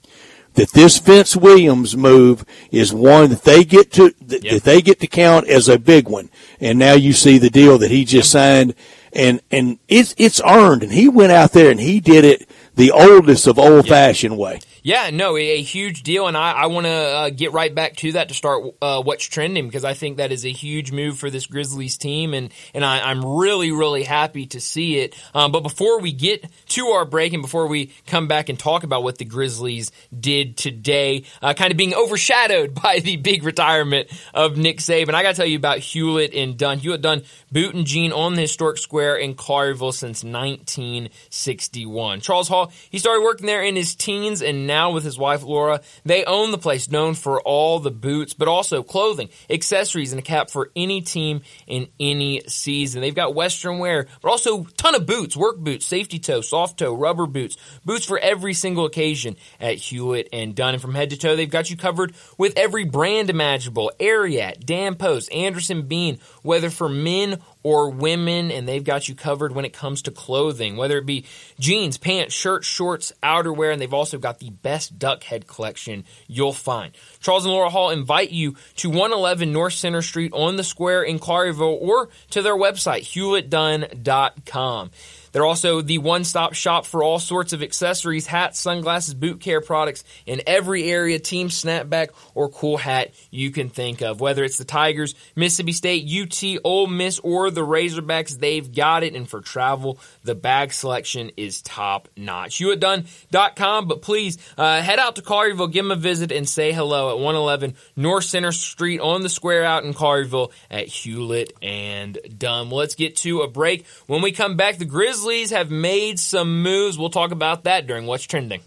that 0.57 0.73
this 0.73 0.99
Vince 0.99 1.37
Williams 1.37 1.97
move 1.97 2.45
is 2.71 2.93
one 2.93 3.31
that 3.31 3.43
they 3.43 3.65
get 3.65 3.93
to 3.93 4.15
that, 4.23 4.43
yep. 4.43 4.55
that 4.55 4.65
they 4.65 4.83
get 4.83 5.01
to 5.01 5.07
count 5.07 5.47
as 5.49 5.69
a 5.69 5.79
big 5.79 6.09
one. 6.09 6.29
And 6.61 6.79
now 6.79 6.95
you 6.95 7.13
see 7.13 7.39
the 7.39 7.51
deal 7.51 7.79
that 7.79 7.91
he 7.91 8.05
just 8.05 8.31
signed, 8.31 8.75
and 9.13 9.41
and 9.51 9.79
it's 9.89 10.15
it's 10.19 10.41
earned. 10.45 10.83
And 10.83 10.93
he 10.93 11.09
went 11.09 11.33
out 11.33 11.53
there 11.53 11.71
and 11.71 11.81
he 11.81 12.01
did 12.01 12.25
it 12.25 12.49
the 12.75 12.91
oldest 12.91 13.47
of 13.47 13.59
old 13.59 13.89
fashioned 13.89 14.37
way. 14.37 14.61
Yeah, 14.87 15.11
no, 15.11 15.37
a, 15.37 15.63
huge 15.63 16.05
deal, 16.05 16.29
and 16.29 16.37
I, 16.37 16.53
I 16.53 16.67
want 16.67 16.87
to 16.87 16.93
uh, 16.93 17.31
get 17.31 17.53
right 17.53 17.75
back 17.75 17.97
to 17.97 18.13
that 18.13 18.29
to 18.29 18.35
start 18.35 18.63
uh, 18.81 19.03
what's 19.03 19.25
trending 19.25 19.67
because 19.67 19.85
I 19.85 19.95
think 19.95 20.19
that 20.19 20.31
is 20.31 20.47
a 20.47 20.53
huge 20.53 20.93
move 20.93 21.19
for 21.19 21.29
this 21.29 21.47
Grizzlies 21.47 21.97
team, 21.99 22.33
and 22.35 22.53
and 22.73 22.85
I, 22.85 23.11
am 23.11 23.25
really 23.25 23.73
really 23.73 24.05
happy 24.05 24.47
to 24.47 24.61
see 24.61 24.99
it. 24.99 25.17
Um, 25.35 25.51
but 25.51 25.65
before 25.65 25.99
we 25.99 26.13
get 26.13 26.49
to 26.69 26.87
our 26.91 27.05
break 27.05 27.33
and 27.33 27.43
before 27.43 27.67
we 27.67 27.91
come 28.07 28.29
back 28.29 28.49
and 28.49 28.57
talk 28.57 28.85
about 28.85 29.03
what 29.03 29.19
the 29.19 29.25
Grizzlies 29.25 29.91
did 30.17 30.57
today, 30.57 31.25
uh, 31.43 31.53
kind 31.53 31.73
of 31.73 31.77
being 31.77 31.93
overshadowed 31.93 32.73
by 32.81 33.01
the 33.01 33.17
big 33.17 33.43
retirement 33.43 34.09
of 34.35 34.57
Nick 34.57 34.79
Saban, 34.79 35.15
I 35.15 35.25
got 35.25 35.31
to 35.31 35.37
tell 35.37 35.47
you 35.47 35.57
about 35.57 35.79
Hewlett 35.79 36.33
and 36.33 36.57
Dunn. 36.57 36.79
Hewlett 36.79 37.03
Dunn 37.03 37.25
boot 37.51 37.75
and 37.75 37.87
jean 37.87 38.13
on 38.13 38.35
the 38.35 38.43
historic 38.43 38.79
square 38.79 39.17
in 39.17 39.35
Collierville 39.35 39.93
since 39.93 40.23
1961. 40.23 42.21
Charles 42.21 42.47
Hall, 42.47 42.71
he 42.89 43.01
started 43.01 43.25
working 43.25 43.47
there 43.47 43.65
in 43.65 43.75
his 43.75 43.97
teens 43.97 44.43
and 44.43 44.69
now 44.69 44.76
with 44.85 45.05
his 45.05 45.19
wife 45.19 45.43
Laura, 45.43 45.81
they 46.05 46.25
own 46.25 46.51
the 46.51 46.59
place 46.59 46.91
known 46.91 47.15
for 47.15 47.41
all 47.41 47.79
the 47.79 47.91
boots, 47.91 48.35
but 48.35 48.49
also 48.49 48.83
clothing, 48.83 49.29
accessories, 49.49 50.13
and 50.13 50.19
a 50.19 50.23
cap 50.23 50.51
for 50.51 50.71
any 50.77 51.01
team 51.01 51.41
in 51.67 51.89
any 51.99 52.43
season. 52.47 53.01
They've 53.01 53.15
got 53.15 53.35
Western 53.35 53.79
wear, 53.79 54.07
but 54.21 54.31
also 54.31 54.65
ton 54.77 54.95
of 54.95 55.07
boots, 55.07 55.37
work 55.37 55.59
boots, 55.59 55.87
safety 55.87 56.19
toe, 56.19 56.41
soft 56.41 56.79
toe, 56.79 56.95
rubber 56.95 57.27
boots, 57.27 57.57
boots 57.85 58.05
for 58.05 58.19
every 58.19 58.55
single 58.55 58.85
occasion 58.85 59.37
at 59.61 59.77
Hewlett 59.77 60.29
and 60.33 60.55
Dunn. 60.55 60.75
And 60.75 60.83
from 60.83 60.95
head 60.95 61.11
to 61.11 61.17
toe, 61.17 61.37
they've 61.37 61.49
got 61.49 61.71
you 61.71 61.77
covered 61.77 62.15
with 62.37 62.57
every 62.57 62.85
brand 62.85 63.31
imaginable, 63.31 63.91
Ariat, 63.99 64.65
Dan 64.65 64.95
Post, 64.95 65.33
Anderson 65.33 65.89
Bean, 65.89 66.19
whether 66.43 66.71
for 66.71 66.89
men 66.89 67.41
or 67.67 67.91
women, 67.91 68.53
and 68.53 68.69
they've 68.69 68.85
got 68.85 69.09
you 69.09 69.15
covered 69.17 69.51
when 69.51 69.65
it 69.65 69.73
comes 69.73 70.03
to 70.03 70.13
clothing, 70.13 70.77
whether 70.77 70.99
it 70.99 71.05
be 71.05 71.25
jeans, 71.59 71.99
pants, 71.99 72.33
shirts, 72.33 72.65
shorts, 72.65 73.13
outerwear, 73.25 73.73
and 73.73 73.83
they've 73.83 73.93
also 73.93 74.19
got 74.19 74.39
the 74.39 74.51
best 74.51 75.01
duck 75.01 75.25
head 75.25 75.49
collection 75.49 76.05
you'll 76.29 76.53
find. 76.53 76.97
Charles 77.19 77.45
and 77.45 77.53
Laura 77.53 77.69
Hall 77.69 77.91
invite 77.91 78.31
you 78.31 78.55
to 78.77 78.89
111 78.89 79.53
North 79.53 79.73
Center 79.73 80.01
Street 80.01 80.33
on 80.33 80.55
the 80.55 80.63
square 80.63 81.03
in 81.03 81.19
Collierville 81.19 81.81
or 81.81 82.09
to 82.31 82.41
their 82.41 82.55
website, 82.55 83.01
hewlettdunn.com. 83.01 84.93
They're 85.37 85.45
also 85.45 85.83
the 85.83 85.99
one 85.99 86.25
stop 86.25 86.55
shop 86.55 86.87
for 86.87 87.03
all 87.03 87.19
sorts 87.19 87.53
of 87.53 87.63
accessories, 87.63 88.27
hats, 88.27 88.59
sunglasses, 88.59 89.13
boot 89.13 89.39
care 89.39 89.61
products 89.61 90.03
in 90.25 90.41
every 90.47 90.91
area, 90.91 91.19
team 91.19 91.51
snapback 91.51 92.09
or 92.35 92.49
cool 92.49 92.79
hat 92.79 93.13
you 93.31 93.51
can 93.51 93.69
think 93.69 94.01
of. 94.01 94.19
Whether 94.19 94.45
it's 94.45 94.57
the 94.57 94.65
Tigers, 94.65 95.15
Mississippi 95.35 95.73
State, 95.73 96.09
UT, 96.11 96.59
Ole 96.65 96.87
Miss, 96.87 97.19
or 97.19 97.51
the 97.51 97.61
Razorbacks, 97.61 98.39
they've 98.39 98.75
got 98.75 99.03
it. 99.03 99.15
And 99.15 99.29
for 99.29 99.43
travel, 99.43 99.99
the 100.25 100.35
bag 100.35 100.73
selection 100.73 101.31
is 101.37 101.61
top 101.61 102.09
notch. 102.17 102.59
You 102.59 102.73
at 102.73 102.81
HewlettDunn.com, 102.81 103.89
but 103.89 104.01
please 104.01 104.39
uh, 104.57 104.81
head 104.81 104.99
out 104.99 105.17
to 105.17 105.23
Collierville, 105.23 105.71
give 105.71 105.85
them 105.85 105.93
a 105.93 106.01
visit, 106.01 106.33
and 106.33 106.49
say 106.49 106.73
hello 106.73 107.11
at 107.11 107.17
111 107.17 107.75
North 107.95 108.25
Center 108.25 108.53
Street 108.53 109.01
on 109.01 109.21
the 109.21 109.29
square 109.29 109.67
out 109.67 109.85
in 109.85 109.93
Collierville 109.93 110.51
at 110.71 110.87
Hewlett 110.87 111.53
and 111.61 112.17
Dunn. 112.39 112.71
Let's 112.71 112.95
get 112.95 113.17
to 113.17 113.43
a 113.43 113.49
break. 113.49 113.85
When 114.07 114.23
we 114.23 114.33
come 114.33 114.57
back, 114.57 114.79
the 114.79 114.87
Grizzlies 114.87 115.26
Grizzlies 115.27 115.51
have 115.51 115.73
made 115.73 116.21
some 116.21 116.63
moves. 116.63 116.97
We'll 116.97 117.11
talk 117.11 117.33
about 117.33 117.65
that 117.65 117.89
during 117.89 118.07
What's 118.07 118.23
Trending. 118.23 118.61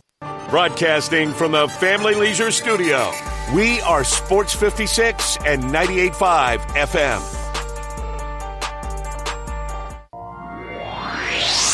Broadcasting 0.49 1.31
from 1.31 1.53
the 1.53 1.69
Family 1.69 2.15
Leisure 2.15 2.51
Studio, 2.51 3.13
we 3.55 3.79
are 3.79 4.03
Sports 4.03 4.53
56 4.55 5.37
and 5.45 5.63
98.5 5.63 6.59
FM. 6.75 7.37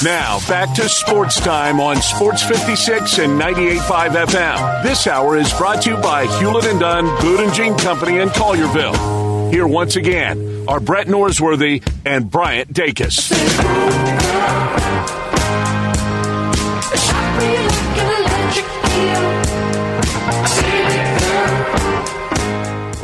Now, 0.04 0.38
back 0.48 0.76
to 0.76 0.88
sports 0.88 1.40
time 1.40 1.80
on 1.80 2.00
Sports 2.04 2.44
56 2.44 3.18
and 3.18 3.42
98.5 3.42 4.26
FM. 4.28 4.84
This 4.84 5.08
hour 5.08 5.36
is 5.36 5.52
brought 5.54 5.82
to 5.82 5.96
you 5.96 5.98
by 5.98 6.28
Hewlett 6.38 6.66
and 6.66 6.80
Dunn 6.80 7.06
Boot 7.22 7.52
Jean 7.56 7.76
Company 7.76 8.20
in 8.20 8.30
Collierville. 8.30 9.52
Here 9.52 9.66
once 9.66 9.96
again 9.96 10.55
are 10.68 10.80
Brett 10.80 11.08
Norsworthy 11.08 11.88
and 12.06 12.30
Bryant 12.30 12.74
Dacus. 12.74 13.32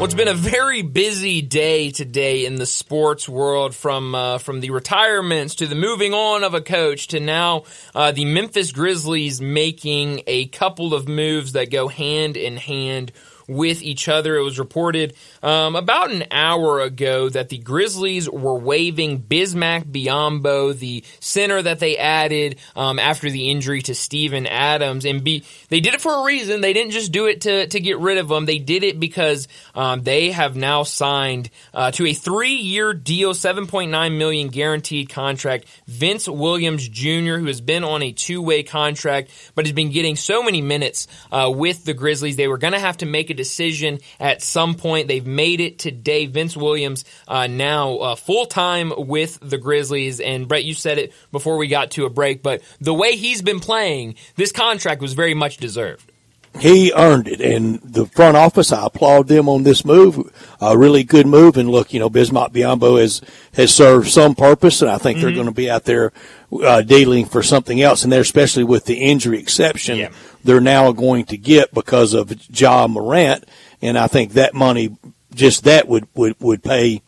Well, 0.01 0.07
it's 0.07 0.15
been 0.15 0.27
a 0.27 0.33
very 0.33 0.81
busy 0.81 1.43
day 1.43 1.91
today 1.91 2.47
in 2.47 2.55
the 2.55 2.65
sports 2.65 3.29
world, 3.29 3.75
from 3.75 4.15
uh, 4.15 4.39
from 4.39 4.59
the 4.59 4.71
retirements 4.71 5.53
to 5.55 5.67
the 5.67 5.75
moving 5.75 6.15
on 6.15 6.43
of 6.43 6.55
a 6.55 6.61
coach 6.61 7.09
to 7.09 7.19
now 7.19 7.65
uh, 7.93 8.11
the 8.11 8.25
Memphis 8.25 8.71
Grizzlies 8.71 9.41
making 9.41 10.23
a 10.25 10.47
couple 10.47 10.95
of 10.95 11.07
moves 11.07 11.51
that 11.51 11.69
go 11.69 11.87
hand 11.87 12.35
in 12.35 12.57
hand 12.57 13.11
with 13.51 13.81
each 13.81 14.07
other. 14.07 14.35
It 14.35 14.43
was 14.43 14.59
reported 14.59 15.13
um, 15.43 15.75
about 15.75 16.11
an 16.11 16.25
hour 16.31 16.79
ago 16.79 17.29
that 17.29 17.49
the 17.49 17.57
Grizzlies 17.57 18.29
were 18.29 18.57
waiving 18.57 19.21
Bismack 19.21 19.85
Biyombo, 19.85 20.77
the 20.77 21.03
center 21.19 21.61
that 21.61 21.79
they 21.79 21.97
added 21.97 22.57
um, 22.75 22.99
after 22.99 23.29
the 23.29 23.49
injury 23.49 23.81
to 23.83 23.95
Steven 23.95 24.47
Adams, 24.47 25.05
and 25.05 25.23
they 25.23 25.79
did 25.79 25.93
it 25.93 26.01
for 26.01 26.21
a 26.21 26.25
reason. 26.25 26.61
They 26.61 26.73
didn't 26.73 26.91
just 26.91 27.11
do 27.11 27.27
it 27.27 27.41
to 27.41 27.67
to 27.67 27.79
get 27.79 27.99
rid 27.99 28.17
of 28.17 28.29
him. 28.31 28.45
They 28.45 28.59
did 28.59 28.83
it 28.83 28.99
because 28.99 29.47
um, 29.75 30.03
they 30.03 30.31
have 30.31 30.55
now 30.55 30.83
signed 30.83 31.49
uh, 31.73 31.91
to 31.91 32.05
a 32.07 32.13
three 32.13 32.55
year 32.55 32.93
deal, 32.93 33.33
seven 33.33 33.67
point 33.67 33.91
nine 33.91 34.17
million 34.17 34.47
guaranteed 34.47 35.09
contract. 35.09 35.65
Vince 35.87 36.27
Williams 36.27 36.87
Jr., 36.87 37.37
who 37.37 37.45
has 37.45 37.61
been 37.61 37.83
on 37.83 38.01
a 38.01 38.11
two 38.11 38.41
way 38.41 38.63
contract, 38.63 39.29
but 39.55 39.65
has 39.65 39.73
been 39.73 39.91
getting 39.91 40.15
so 40.15 40.43
many 40.43 40.61
minutes 40.61 41.07
uh, 41.31 41.51
with 41.53 41.83
the 41.85 41.93
Grizzlies, 41.93 42.35
they 42.35 42.47
were 42.47 42.57
going 42.57 42.73
to 42.73 42.79
have 42.79 42.97
to 42.97 43.05
make 43.05 43.29
a 43.29 43.33
decision 43.41 43.99
at 44.19 44.43
some 44.43 44.75
point. 44.75 45.07
They've 45.07 45.25
made 45.25 45.59
it 45.61 45.79
today. 45.79 46.27
Vince 46.27 46.55
Williams 46.55 47.05
uh, 47.27 47.47
now 47.47 47.97
uh, 47.97 48.15
full 48.15 48.45
time 48.45 48.93
with 48.95 49.39
the 49.41 49.57
Grizzlies, 49.57 50.19
and 50.19 50.47
Brett, 50.47 50.63
you 50.63 50.75
said 50.75 50.99
it 50.99 51.13
before 51.31 51.57
we 51.57 51.67
got 51.67 51.91
to 51.91 52.05
a 52.05 52.09
break, 52.09 52.43
but 52.43 52.61
the 52.79 52.93
way 52.93 53.15
he's 53.15 53.41
been 53.41 53.59
playing, 53.59 54.15
this 54.35 54.51
contract 54.51 55.01
was 55.01 55.13
very 55.13 55.33
much 55.33 55.57
deserved. 55.57 56.11
He 56.59 56.91
earned 56.93 57.29
it, 57.29 57.39
and 57.39 57.79
the 57.81 58.05
front 58.05 58.35
office, 58.35 58.73
I 58.73 58.85
applaud 58.85 59.27
them 59.27 59.47
on 59.47 59.63
this 59.63 59.85
move. 59.85 60.19
A 60.59 60.77
really 60.77 61.03
good 61.03 61.25
move, 61.25 61.55
and 61.55 61.69
look, 61.69 61.93
you 61.93 61.99
know, 61.99 62.09
Bismack 62.09 62.51
Biyombo 62.51 62.99
has 62.99 63.21
has 63.53 63.73
served 63.73 64.09
some 64.09 64.35
purpose, 64.35 64.81
and 64.81 64.91
I 64.91 64.97
think 64.97 65.17
mm-hmm. 65.17 65.25
they're 65.25 65.35
going 65.35 65.47
to 65.47 65.53
be 65.53 65.71
out 65.71 65.85
there 65.85 66.11
uh, 66.51 66.81
dealing 66.81 67.25
for 67.25 67.43
something 67.43 67.81
else, 67.81 68.03
and 68.03 68.11
they're 68.11 68.21
especially 68.21 68.63
with 68.63 68.85
the 68.85 68.95
injury 68.95 69.39
exception. 69.39 69.97
Yeah 69.97 70.11
they're 70.43 70.61
now 70.61 70.91
going 70.91 71.25
to 71.25 71.37
get 71.37 71.73
because 71.73 72.13
of 72.13 72.33
Ja 72.49 72.87
Morant, 72.87 73.45
and 73.81 73.97
I 73.97 74.07
think 74.07 74.33
that 74.33 74.53
money, 74.53 74.95
just 75.33 75.63
that 75.63 75.87
would 75.87 76.07
would 76.15 76.35
would 76.39 76.63
pay 76.63 77.01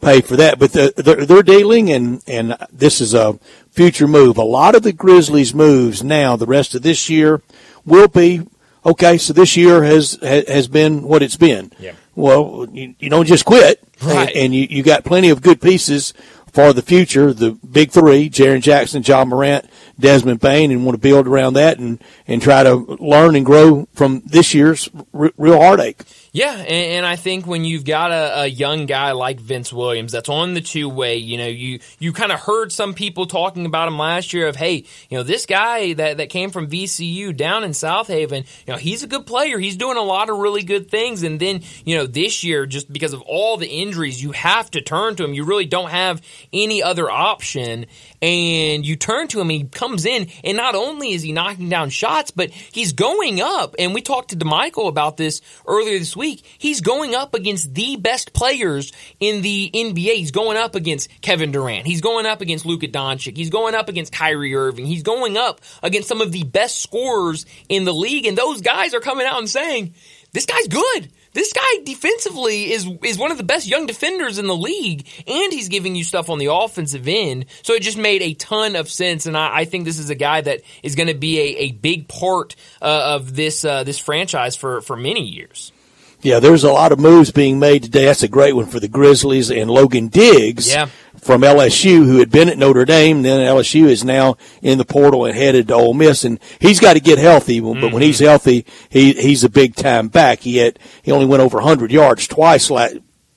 pay 0.00 0.20
for 0.20 0.36
that. 0.36 0.58
But 0.58 0.72
the, 0.72 0.92
they're, 0.96 1.26
they're 1.26 1.42
dealing, 1.42 1.90
and 1.90 2.22
and 2.26 2.56
this 2.72 3.00
is 3.00 3.14
a 3.14 3.38
future 3.70 4.08
move. 4.08 4.38
A 4.38 4.44
lot 4.44 4.74
of 4.74 4.82
the 4.82 4.92
Grizzlies' 4.92 5.54
moves 5.54 6.02
now, 6.02 6.36
the 6.36 6.46
rest 6.46 6.74
of 6.74 6.82
this 6.82 7.08
year, 7.08 7.42
will 7.84 8.08
be 8.08 8.42
okay. 8.84 9.18
So 9.18 9.32
this 9.32 9.56
year 9.56 9.82
has 9.82 10.18
has 10.22 10.68
been 10.68 11.02
what 11.02 11.22
it's 11.22 11.36
been. 11.36 11.72
Yeah. 11.78 11.92
Well, 12.14 12.66
you, 12.72 12.94
you 12.98 13.10
don't 13.10 13.26
just 13.26 13.44
quit, 13.44 13.82
right. 14.02 14.28
and, 14.28 14.36
and 14.36 14.54
you 14.54 14.66
you 14.70 14.82
got 14.82 15.04
plenty 15.04 15.30
of 15.30 15.42
good 15.42 15.60
pieces 15.60 16.14
for 16.56 16.72
the 16.72 16.80
future. 16.80 17.34
The 17.34 17.50
big 17.50 17.90
three: 17.90 18.30
Jaren 18.30 18.62
Jackson, 18.62 19.02
John 19.02 19.28
Morant, 19.28 19.68
Desmond 20.00 20.40
Bane, 20.40 20.70
and 20.72 20.86
want 20.86 20.94
to 20.94 21.00
build 21.00 21.26
around 21.26 21.52
that 21.52 21.78
and, 21.78 22.02
and 22.26 22.40
try 22.40 22.62
to 22.62 22.96
learn 22.98 23.36
and 23.36 23.44
grow 23.44 23.86
from 23.92 24.22
this 24.24 24.54
year's 24.54 24.88
r- 25.12 25.32
real 25.36 25.60
heartache. 25.60 26.02
Yeah, 26.36 26.54
and, 26.54 26.68
and, 26.68 27.06
I 27.06 27.16
think 27.16 27.46
when 27.46 27.64
you've 27.64 27.86
got 27.86 28.12
a, 28.12 28.42
a, 28.42 28.46
young 28.46 28.84
guy 28.84 29.12
like 29.12 29.40
Vince 29.40 29.72
Williams 29.72 30.12
that's 30.12 30.28
on 30.28 30.52
the 30.52 30.60
two 30.60 30.86
way, 30.86 31.16
you 31.16 31.38
know, 31.38 31.46
you 31.46 31.78
you 31.98 32.12
kind 32.12 32.30
of 32.30 32.38
heard 32.40 32.70
some 32.72 32.92
people 32.92 33.24
talking 33.24 33.64
about 33.64 33.88
him 33.88 33.96
last 33.96 34.34
year 34.34 34.46
of, 34.46 34.54
hey, 34.54 34.84
you 35.08 35.16
know, 35.16 35.22
this 35.22 35.46
guy 35.46 35.94
that, 35.94 36.18
that 36.18 36.28
came 36.28 36.50
from 36.50 36.68
VCU 36.68 37.34
down 37.34 37.64
in 37.64 37.72
South 37.72 38.08
Haven, 38.08 38.44
you 38.66 38.74
know, 38.74 38.78
he's 38.78 39.02
a 39.02 39.06
good 39.06 39.24
player. 39.24 39.58
He's 39.58 39.78
doing 39.78 39.96
a 39.96 40.02
lot 40.02 40.28
of 40.28 40.36
really 40.36 40.62
good 40.62 40.90
things. 40.90 41.22
And 41.22 41.40
then, 41.40 41.62
you 41.86 41.96
know, 41.96 42.06
this 42.06 42.44
year, 42.44 42.66
just 42.66 42.92
because 42.92 43.14
of 43.14 43.22
all 43.22 43.56
the 43.56 43.68
injuries, 43.68 44.22
you 44.22 44.32
have 44.32 44.70
to 44.72 44.82
turn 44.82 45.16
to 45.16 45.24
him. 45.24 45.32
You 45.32 45.44
really 45.44 45.64
don't 45.64 45.88
have 45.88 46.20
any 46.52 46.82
other 46.82 47.10
option. 47.10 47.86
And 48.20 48.84
you 48.84 48.96
turn 48.96 49.28
to 49.28 49.40
him, 49.40 49.48
he 49.48 49.64
comes 49.64 50.04
in, 50.04 50.28
and 50.44 50.58
not 50.58 50.74
only 50.74 51.12
is 51.12 51.22
he 51.22 51.32
knocking 51.32 51.70
down 51.70 51.88
shots, 51.88 52.30
but 52.30 52.50
he's 52.50 52.92
going 52.92 53.40
up. 53.40 53.74
And 53.78 53.94
we 53.94 54.02
talked 54.02 54.30
to 54.30 54.36
DeMichael 54.36 54.88
about 54.88 55.16
this 55.16 55.40
earlier 55.66 55.98
this 55.98 56.14
week 56.14 56.25
week, 56.26 56.44
he's 56.58 56.80
going 56.80 57.14
up 57.14 57.34
against 57.34 57.74
the 57.74 57.96
best 57.96 58.32
players 58.32 58.92
in 59.20 59.42
the 59.42 59.70
NBA. 59.72 60.14
He's 60.14 60.32
going 60.32 60.56
up 60.56 60.74
against 60.74 61.08
Kevin 61.20 61.52
Durant. 61.52 61.86
He's 61.86 62.00
going 62.00 62.26
up 62.26 62.40
against 62.40 62.66
Luka 62.66 62.88
Doncic. 62.88 63.36
He's 63.36 63.50
going 63.50 63.74
up 63.74 63.88
against 63.88 64.12
Kyrie 64.12 64.54
Irving. 64.54 64.86
He's 64.86 65.02
going 65.02 65.36
up 65.36 65.60
against 65.82 66.08
some 66.08 66.20
of 66.20 66.32
the 66.32 66.42
best 66.42 66.80
scorers 66.82 67.46
in 67.68 67.84
the 67.84 67.94
league. 67.94 68.26
And 68.26 68.36
those 68.36 68.60
guys 68.60 68.94
are 68.94 69.00
coming 69.00 69.26
out 69.26 69.38
and 69.38 69.48
saying, 69.48 69.94
this 70.32 70.46
guy's 70.46 70.68
good 70.68 71.10
this 71.36 71.52
guy 71.52 71.84
defensively 71.84 72.72
is 72.72 72.88
is 73.04 73.18
one 73.18 73.30
of 73.30 73.36
the 73.36 73.44
best 73.44 73.66
young 73.66 73.84
defenders 73.84 74.38
in 74.38 74.46
the 74.46 74.56
league, 74.56 75.06
and 75.26 75.52
he's 75.52 75.68
giving 75.68 75.94
you 75.94 76.02
stuff 76.02 76.30
on 76.30 76.38
the 76.38 76.46
offensive 76.46 77.06
end. 77.06 77.44
So 77.62 77.74
it 77.74 77.82
just 77.82 77.98
made 77.98 78.22
a 78.22 78.32
ton 78.32 78.74
of 78.74 78.90
sense, 78.90 79.26
and 79.26 79.36
I, 79.36 79.58
I 79.58 79.64
think 79.66 79.84
this 79.84 79.98
is 79.98 80.08
a 80.08 80.14
guy 80.14 80.40
that 80.40 80.62
is 80.82 80.94
going 80.94 81.08
to 81.08 81.14
be 81.14 81.38
a, 81.38 81.58
a 81.64 81.72
big 81.72 82.08
part 82.08 82.56
uh, 82.80 83.16
of 83.16 83.36
this 83.36 83.66
uh, 83.66 83.84
this 83.84 83.98
franchise 83.98 84.56
for 84.56 84.80
for 84.80 84.96
many 84.96 85.26
years. 85.26 85.72
Yeah, 86.22 86.40
there's 86.40 86.64
a 86.64 86.72
lot 86.72 86.92
of 86.92 86.98
moves 86.98 87.30
being 87.30 87.58
made 87.58 87.84
today. 87.84 88.06
That's 88.06 88.22
a 88.22 88.28
great 88.28 88.54
one 88.56 88.66
for 88.66 88.80
the 88.80 88.88
Grizzlies 88.88 89.50
and 89.50 89.70
Logan 89.70 90.08
Diggs 90.08 90.68
Yeah. 90.72 90.86
from 91.20 91.42
LSU, 91.42 92.04
who 92.04 92.18
had 92.18 92.30
been 92.30 92.48
at 92.48 92.58
Notre 92.58 92.84
Dame. 92.84 93.22
Then 93.22 93.46
LSU 93.46 93.86
is 93.88 94.02
now 94.02 94.36
in 94.62 94.78
the 94.78 94.84
portal 94.84 95.24
and 95.24 95.36
headed 95.36 95.68
to 95.68 95.74
Ole 95.74 95.94
Miss, 95.94 96.24
and 96.24 96.40
he's 96.58 96.80
got 96.80 96.94
to 96.94 97.00
get 97.00 97.18
healthy. 97.18 97.60
But 97.60 97.92
when 97.92 98.02
he's 98.02 98.18
healthy, 98.18 98.64
he 98.88 99.12
he's 99.12 99.44
a 99.44 99.48
big 99.48 99.76
time 99.76 100.08
back. 100.08 100.40
He 100.40 100.56
had 100.56 100.78
he 101.02 101.12
only 101.12 101.26
went 101.26 101.42
over 101.42 101.58
100 101.58 101.92
yards 101.92 102.26
twice 102.26 102.70
la 102.70 102.88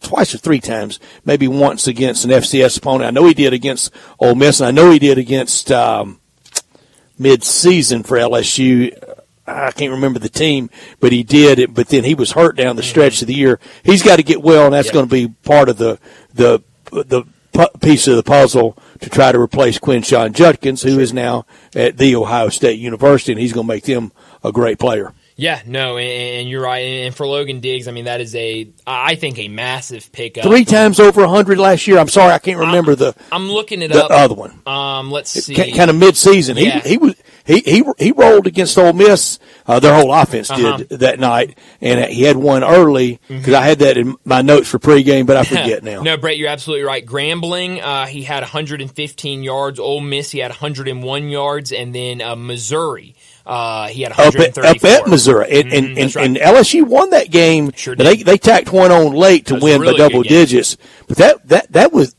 twice 0.01 0.33
or 0.33 0.37
three 0.37 0.61
times, 0.61 0.97
maybe 1.25 1.47
once 1.47 1.85
against 1.85 2.23
an 2.23 2.31
FCS 2.31 2.77
opponent. 2.77 3.07
I 3.09 3.11
know 3.11 3.27
he 3.27 3.33
did 3.33 3.51
against 3.53 3.91
Ole 4.19 4.33
Miss, 4.35 4.61
and 4.61 4.67
I 4.67 4.71
know 4.71 4.89
he 4.89 4.99
did 4.99 5.17
against 5.17 5.69
um, 5.73 6.19
mid-season 7.17 8.03
for 8.03 8.17
LSU. 8.17 8.93
I 9.49 9.71
can't 9.71 9.91
remember 9.91 10.19
the 10.19 10.29
team, 10.29 10.69
but 10.99 11.12
he 11.12 11.23
did 11.23 11.59
it. 11.59 11.73
But 11.73 11.88
then 11.89 12.03
he 12.03 12.15
was 12.15 12.31
hurt 12.31 12.55
down 12.55 12.75
the 12.75 12.83
stretch 12.83 13.21
of 13.21 13.27
the 13.27 13.33
year. 13.33 13.59
He's 13.83 14.03
got 14.03 14.17
to 14.17 14.23
get 14.23 14.41
well, 14.41 14.65
and 14.65 14.73
that's 14.73 14.88
Yep. 14.88 14.93
going 14.93 15.05
to 15.07 15.12
be 15.12 15.27
part 15.43 15.69
of 15.69 15.77
the 15.77 15.99
the 16.33 16.62
the 16.91 17.23
piece 17.81 18.07
of 18.07 18.15
the 18.15 18.23
puzzle 18.23 18.77
to 19.01 19.09
try 19.09 19.31
to 19.31 19.39
replace 19.39 19.79
Quinshon 19.79 20.33
Judkins, 20.33 20.81
who 20.83 20.99
is 20.99 21.13
now 21.13 21.45
at 21.75 21.97
the 21.97 22.15
Ohio 22.15 22.49
State 22.49 22.79
University, 22.79 23.31
and 23.31 23.41
he's 23.41 23.53
going 23.53 23.65
to 23.67 23.73
make 23.73 23.83
them 23.85 24.12
a 24.43 24.51
great 24.51 24.79
player. 24.79 25.13
Yeah, 25.35 25.62
no, 25.65 25.97
and, 25.97 26.09
and 26.41 26.49
you're 26.49 26.62
right. 26.62 26.79
And 26.79 27.15
for 27.15 27.25
Logan 27.25 27.62
Diggs, 27.62 27.88
I 27.88 27.91
mean 27.91 28.05
that 28.05 28.19
is 28.19 28.35
a 28.35 28.69
I 28.85 29.15
think 29.15 29.39
a 29.39 29.47
massive 29.47 30.12
pickup. 30.12 30.43
Three 30.43 30.65
times 30.65 30.99
over 30.99 31.21
100 31.21 31.57
last 31.57 31.88
year. 31.88 31.97
I'm 31.97 32.09
sorry, 32.09 32.33
I 32.33 32.39
can't 32.39 32.59
remember 32.59 32.93
the 32.95 33.15
I'm 33.31 33.49
looking 33.49 33.81
it 33.81 33.89
the 33.91 34.03
up. 34.03 34.12
other 34.12 34.35
one. 34.35 34.62
Um, 34.67 35.09
let's 35.12 35.29
see. 35.31 35.55
kind 35.71 35.89
of 35.89 35.95
mid-season. 35.95 36.57
Yeah. 36.57 36.81
He 36.81 36.89
he 36.89 36.97
was 36.97 37.15
he 37.49 37.59
he 37.62 37.83
he 37.97 38.12
rolled 38.12 38.47
against 38.47 38.77
Ole 38.77 38.93
Miss. 38.93 39.39
Uh, 39.65 39.79
their 39.79 39.93
whole 39.93 40.12
offense 40.13 40.47
did 40.47 40.65
Uh-huh. 40.65 40.83
that 40.91 41.19
night, 41.19 41.57
and 41.81 42.05
he 42.05 42.23
had 42.23 42.38
one 42.38 42.63
early 42.63 43.19
because 43.27 43.53
I 43.53 43.62
had 43.63 43.79
that 43.79 43.97
in 43.97 44.15
my 44.25 44.41
notes 44.41 44.67
for 44.67 44.79
pregame, 44.79 45.25
but 45.25 45.35
I 45.38 45.43
forget 45.55 45.83
now. 45.83 46.01
No, 46.01 46.17
Brett, 46.17 46.38
you're 46.38 46.49
absolutely 46.49 46.85
right. 46.85 47.05
Grambling, 47.05 47.81
uh, 47.83 48.05
he 48.07 48.23
had 48.23 48.41
115 48.41 49.43
yards. 49.43 49.79
Ole 49.79 50.01
Miss, 50.01 50.31
he 50.31 50.39
had 50.39 50.49
101 50.51 51.29
yards, 51.29 51.71
and 51.71 51.93
then 51.93 52.21
uh, 52.21 52.35
Missouri, 52.35 53.15
uh, 53.45 53.88
he 53.88 54.01
had 54.03 54.12
Up 54.13 54.35
at, 54.35 54.57
up 54.57 54.83
at 54.83 55.07
Missouri, 55.07 55.59
and, 55.62 55.73
and, 55.73 55.88
Mhm, 55.97 56.01
and, 56.01 56.15
right. 56.15 56.25
and 56.25 56.38
LSU 56.38 56.83
won 56.88 57.09
that 57.12 57.29
game. 57.31 57.71
Sure 57.75 57.95
they 57.95 58.17
they 58.17 58.38
tacked 58.38 58.71
one 58.71 58.91
on 58.91 59.13
late 59.13 59.45
to 59.47 59.53
That 59.53 59.62
was 59.62 59.63
a 59.63 59.65
win 59.65 59.81
really 59.81 59.93
by 59.93 59.97
double 59.99 60.23
digits. 60.23 60.77
But 61.07 61.17
that 61.17 61.47
that 61.49 61.71
that 61.73 61.91
was 61.93 62.15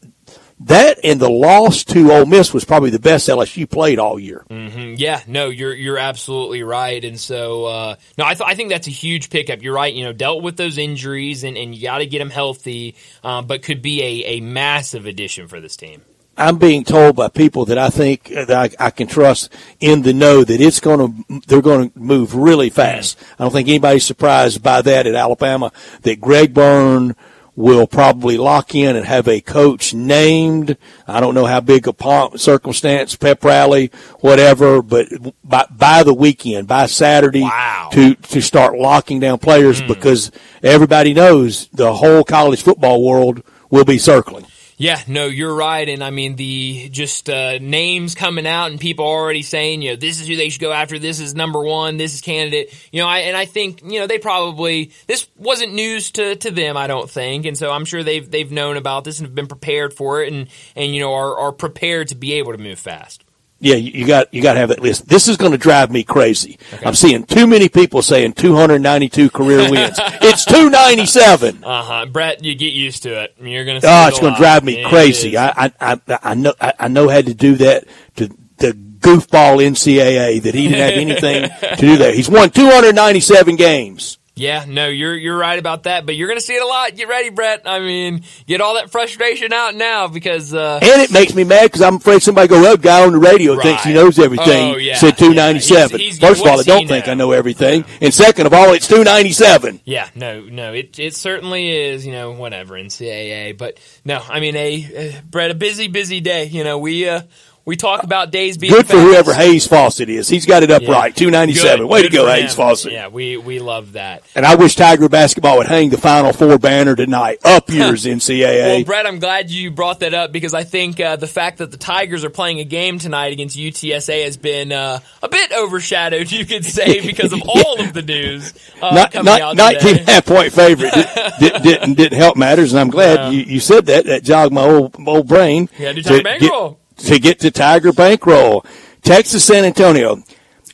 that 0.61 0.99
and 1.03 1.19
the 1.19 1.31
loss 1.31 1.85
to 1.85 2.13
Ole 2.13 2.27
Miss 2.27 2.53
was 2.53 2.65
probably 2.65 2.91
the 2.91 2.99
best 2.99 3.29
LSU 3.29 3.69
played 3.69 3.99
all 3.99 4.19
year. 4.19 4.45
Mhm. 4.51 4.97
Yeah, 4.99 5.21
no, 5.27 5.49
you're 5.49 5.75
you're 5.75 5.99
absolutely 5.99 6.63
right, 6.63 7.03
and 7.05 7.19
so 7.19 7.65
uh, 7.65 7.95
no, 8.19 8.25
I 8.25 8.35
th- 8.35 8.47
I 8.49 8.55
think 8.55 8.69
that's 8.71 8.87
a 8.87 8.91
huge 8.91 9.31
pickup. 9.31 9.63
You're 9.63 9.75
right. 9.75 9.93
You 9.93 10.05
know, 10.05 10.13
dealt 10.13 10.43
with 10.43 10.57
those 10.57 10.77
injuries, 10.79 11.45
and, 11.45 11.57
and 11.57 11.75
you 11.75 11.83
got 11.83 11.99
to 11.99 12.07
get 12.07 12.19
them 12.19 12.31
healthy, 12.31 12.95
um, 13.25 13.47
but 13.47 13.63
could 13.63 13.81
be 13.83 14.03
a, 14.03 14.37
a 14.37 14.41
massive 14.41 15.07
addition 15.07 15.49
for 15.49 15.61
this 15.61 15.77
team. 15.77 16.03
I'm 16.37 16.57
being 16.57 16.85
told 16.85 17.17
by 17.17 17.29
people 17.29 17.67
that 17.67 17.77
I 17.77 17.91
think 17.91 18.29
that 18.29 18.51
I, 18.51 18.71
I 18.87 18.91
can 18.91 19.09
trust 19.09 19.53
in 19.79 20.03
the 20.03 20.15
know 20.15 20.43
that 20.43 20.61
it's 20.61 20.81
going 20.81 21.25
to 21.29 21.41
they're 21.47 21.61
going 21.61 21.91
to 21.91 21.99
move 21.99 22.35
really 22.35 22.71
fast. 22.71 23.19
I 23.39 23.45
don't 23.45 23.53
think 23.53 23.69
anybody's 23.69 24.05
surprised 24.07 24.63
by 24.63 24.81
that 24.83 25.07
at 25.07 25.15
Alabama 25.15 25.71
that 26.03 26.21
Greg 26.21 26.55
Byrne 26.55 27.15
will 27.61 27.87
probably 27.87 28.39
lock 28.39 28.75
in 28.75 28.97
and 28.97 29.05
have 29.05 29.29
a 29.29 29.41
coach 29.41 29.93
named. 29.93 30.77
I 31.07 31.21
don't 31.21 31.35
know 31.35 31.45
how 31.45 31.61
big 31.61 31.87
a 31.87 31.93
pomp, 31.93 32.39
circumstance, 32.39 33.15
pep 33.17 33.45
rally, 33.45 33.91
whatever, 34.21 34.81
but 34.83 35.09
by, 35.45 35.67
by 35.71 36.03
the 36.03 36.15
weekend, 36.15 36.67
by 36.67 36.87
Saturday, 36.87 37.43
Wow. 37.43 37.91
to 37.93 38.15
to 38.15 38.41
start 38.41 38.79
locking 38.79 39.21
down 39.21 39.39
players 39.39 39.81
hmm. 39.81 39.89
because 39.89 40.31
everybody 40.63 41.13
knows 41.13 41.69
the 41.69 41.93
whole 41.93 42.25
college 42.25 42.63
football 42.63 43.05
world 43.05 43.43
will 43.69 43.85
be 43.85 43.99
circling. 43.99 44.47
Yeah, 44.81 44.99
no, 45.07 45.27
you're 45.27 45.55
right, 45.55 45.87
and 45.87 46.03
I 46.03 46.09
mean 46.09 46.37
the 46.37 46.89
just 46.89 47.29
uh, 47.29 47.59
names 47.59 48.15
coming 48.15 48.47
out 48.47 48.71
and 48.71 48.81
people 48.81 49.05
already 49.05 49.43
saying, 49.43 49.83
you 49.83 49.91
know, 49.91 49.97
this 49.97 50.23
is 50.23 50.27
who 50.27 50.37
they 50.37 50.49
should 50.49 50.63
go 50.63 50.73
after. 50.73 50.99
This 50.99 51.21
is 51.21 51.35
number 51.35 51.63
one. 51.63 51.99
This 51.99 52.15
is 52.15 52.23
candidate. 52.23 52.73
You 52.91 53.03
know, 53.03 53.07
I 53.07 53.19
and 53.19 53.37
I 53.37 53.45
think 53.45 53.83
you 53.83 54.01
know 54.01 54.07
they 54.07 54.19
probably 54.19 54.93
this 55.07 55.29
wasn't 55.37 55.75
news 55.75 56.13
to, 56.13 56.35
to 56.35 56.51
them. 56.51 56.79
I 56.79 56.87
don't 56.87 57.11
think, 57.11 57.45
and 57.45 57.59
so 57.59 57.71
I'm 57.71 57.85
sure 57.85 58.03
they've 58.03 58.29
they've 58.31 58.51
known 58.51 58.79
about 58.79 59.05
this 59.05 59.19
and 59.19 59.27
have 59.27 59.35
been 59.35 59.49
prepared 59.49 59.93
for 59.93 60.23
it, 60.23 60.33
and 60.33 60.49
and 60.75 60.95
you 60.95 61.03
know 61.03 61.13
are 61.13 61.37
are 61.39 61.53
prepared 61.53 62.09
to 62.09 62.15
be 62.15 62.33
able 62.33 62.53
to 62.53 62.59
move 62.59 62.79
fast. 62.79 63.23
Yeah, 63.63 63.75
you 63.75 64.07
got 64.07 64.33
you 64.33 64.43
got 64.43 64.55
to 64.55 64.61
have 64.61 64.71
that 64.71 64.81
list. 64.81 65.07
This 65.07 65.29
is 65.29 65.37
going 65.37 65.53
to 65.53 65.59
drive 65.59 65.91
me 65.91 66.03
crazy. 66.03 66.59
I'm 66.85 66.95
seeing 66.95 67.25
too 67.25 67.47
many 67.47 67.69
people 67.69 68.01
saying 68.01 68.33
292 68.33 69.29
career 69.29 69.71
wins. 69.71 69.99
it's 70.23 70.47
297. 70.47 71.63
Uh 71.63 71.83
huh. 71.83 72.07
Brett, 72.07 72.43
you 72.43 72.55
get 72.55 72.73
used 72.73 73.03
to 73.03 73.23
it. 73.25 73.35
You're 73.39 73.67
gonna. 73.67 73.81
Oh, 73.83 74.09
it's 74.09 74.19
going 74.19 74.33
to 74.33 74.41
drive 74.41 74.65
me 74.65 74.79
It 74.79 74.87
crazy. 74.87 75.37
I, 75.37 75.51
I 75.51 75.73
I 75.79 76.01
I 76.23 76.35
know 76.35 76.55
I 76.59 76.73
I 76.79 76.89
know 76.89 77.09
how 77.11 77.21
to 77.21 77.35
do 77.35 77.57
that 77.57 77.85
to 78.17 78.29
the 78.57 78.73
goofball 78.73 79.63
NCAA 79.63 80.43
that 80.43 80.55
he 80.55 80.69
didn't 80.69 80.79
have 80.79 80.93
anything 80.93 81.51
to 81.61 81.77
do 81.77 81.97
there. 81.99 82.15
He's 82.15 82.31
won 82.31 82.51
297 82.51 83.57
games. 83.57 84.19
Yeah, 84.41 84.65
no, 84.67 84.89
you're 84.89 85.15
you're 85.15 85.37
right 85.37 85.59
about 85.59 85.83
that, 85.83 86.07
but 86.07 86.17
you're 86.17 86.27
going 86.29 86.39
to 86.41 86.45
see 86.45 86.55
it 86.55 86.63
a 86.63 86.67
lot. 86.67 86.97
Get 86.97 87.09
ready, 87.09 87.29
Brett. 87.29 87.63
I 87.67 87.79
mean, 87.81 88.23
get 88.47 88.63
all 88.63 88.75
that 88.77 88.91
frustration 88.91 89.53
out 89.53 89.75
now 89.75 90.09
because 90.09 90.55
uh, 90.55 90.79
And 90.83 91.03
it 91.03 91.13
makes 91.13 91.35
me 91.35 91.45
mad 91.45 91.65
because 91.65 91.83
I'm 91.83 91.97
afraid 91.97 92.23
somebody 92.23 92.49
go, 92.49 92.61
well, 92.63 92.79
guy 92.79 93.05
on 93.05 93.13
the 93.13 93.19
radio 93.19 93.61
thinks 93.61 93.85
he 93.85 93.93
knows 93.93 94.19
everything. 94.19 94.75
Oh, 94.75 94.77
yeah, 94.79 94.97
Said 94.97 95.19
297. 95.19 95.91
yeah. 95.91 95.97
He's- 95.99 96.17
he's- 96.17 96.19
First 96.19 96.41
of 96.43 96.51
all, 96.51 96.59
I 96.59 96.63
don't 96.63 96.89
think 96.89 97.07
know? 97.07 97.13
I 97.13 97.15
know 97.17 97.33
everything. 97.33 97.85
And 98.01 98.15
second 98.15 98.47
of 98.47 98.55
all, 98.55 98.73
it's 98.73 98.89
297. 98.89 99.81
Yeah, 99.85 100.09
no, 100.15 100.41
no, 100.41 100.73
it 100.73 100.99
it 100.99 101.15
certainly 101.15 101.69
is. 101.71 102.07
You 102.07 102.13
know, 102.13 102.33
whatever 102.33 102.75
NCAA, 102.77 103.59
but 103.59 103.79
no, 104.07 104.23
I 104.27 104.41
mean, 104.41 104.57
a 104.57 105.13
uh, 105.19 105.21
Brett, 105.29 105.51
a 105.51 105.55
busy, 105.55 105.89
busy 105.89 106.21
day. 106.21 106.45
You 106.47 106.65
know, 106.65 106.79
we 106.79 107.07
uh 107.09 107.23
we 107.65 107.77
talk 107.77 108.03
about 108.03 108.31
days 108.33 108.57
being 108.59 108.73
Good 108.73 108.87
for 108.89 108.99
whoever 108.99 109.33
Hayes 109.35 109.67
Fawcett 109.67 110.09
is. 110.09 110.29
He's 110.29 110.47
got 110.47 110.63
it 110.63 110.71
up 110.71 110.83
Yeah. 110.83 110.91
right. 110.93 111.15
297. 111.15 111.81
Good, 111.81 111.87
Way 111.89 112.03
to 112.03 112.09
go, 112.09 112.27
Hayes 112.27 112.53
him. 112.53 112.57
Fawcett. 112.57 112.93
Yeah, 112.93 113.09
we 113.09 113.37
we 113.37 113.59
love 113.59 113.93
that. 113.93 114.23
And 114.35 114.45
I 114.47 114.55
wish 114.57 114.75
Tiger 114.77 115.09
basketball 115.09 115.59
would 115.59 115.67
hang 115.69 115.91
the 115.91 115.99
Final 115.99 116.33
Four 116.33 116.59
banner 116.59 116.97
tonight. 116.97 117.39
Up 117.45 117.69
yours 117.71 118.05
NCAA. 118.07 118.77
Well, 118.77 118.85
Brett, 118.85 119.07
I'm 119.07 119.19
glad 119.19 119.51
you 119.51 119.71
brought 119.71 120.01
that 120.01 120.15
up 120.15 120.33
because 120.33 120.55
I 120.55 120.65
think 120.65 120.99
uh, 121.01 121.17
the 121.17 121.27
fact 121.27 121.59
that 121.59 121.71
the 121.71 121.77
Tigers 121.77 122.25
are 122.25 122.31
playing 122.31 122.61
a 122.61 122.65
game 122.65 122.99
tonight 122.99 123.33
against 123.33 123.57
UTSA 123.57 124.25
has 124.25 124.37
been 124.37 124.73
uh, 124.73 125.01
a 125.23 125.29
bit 125.29 125.53
overshadowed, 125.53 126.31
you 126.33 126.45
could 126.47 126.65
say, 126.65 127.01
because 127.07 127.33
of 127.33 127.43
all 127.47 127.81
of 127.81 127.93
the 127.93 128.03
news 128.03 128.53
uh, 128.83 128.95
not, 128.95 129.13
coming 129.13 129.27
not, 129.27 129.41
out 129.41 129.57
19 129.57 129.81
today. 129.99 130.13
half 130.13 130.27
point 130.27 130.53
favorite 130.53 130.93
did, 131.39 131.53
did, 131.63 131.81
not 131.89 131.97
didn't 131.97 132.19
help 132.19 132.37
matters, 132.37 132.73
and 132.73 132.81
I'm 132.81 132.91
glad 132.91 133.17
No. 133.17 133.31
you, 133.31 133.43
you 133.43 133.61
said 133.61 133.87
that. 133.87 134.07
That 134.07 134.25
jogged 134.25 134.53
my 134.53 134.63
old 134.65 134.97
old 135.07 135.29
brain. 135.29 135.69
Gotta 135.79 135.95
do 135.95 136.03
to 136.03 136.09
Tiger 136.09 136.23
get- 136.23 136.41
Bankroll. 136.41 136.80
To 137.07 137.19
get 137.19 137.41
to 137.41 137.51
Tiger 137.51 137.93
Bankroll. 137.93 138.65
Texas 139.03 139.45
San 139.45 139.65
Antonio. 139.65 140.23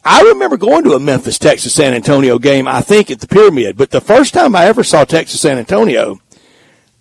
I 0.05 0.23
remember 0.23 0.57
going 0.57 0.85
to 0.85 0.93
a 0.95 1.01
Memphis 1.01 1.39
Texas 1.39 1.75
San 1.75 1.93
Antonio 1.95 2.39
game, 2.39 2.69
I 2.69 2.81
think 2.81 3.11
at 3.11 3.21
the 3.21 3.27
Pyramid, 3.27 3.77
but 3.77 3.91
the 3.91 4.01
first 4.01 4.35
time 4.35 4.55
I 4.55 4.67
ever 4.67 4.85
saw 4.85 5.05
Texas 5.05 5.41
San 5.41 5.59
Antonio, 5.59 6.21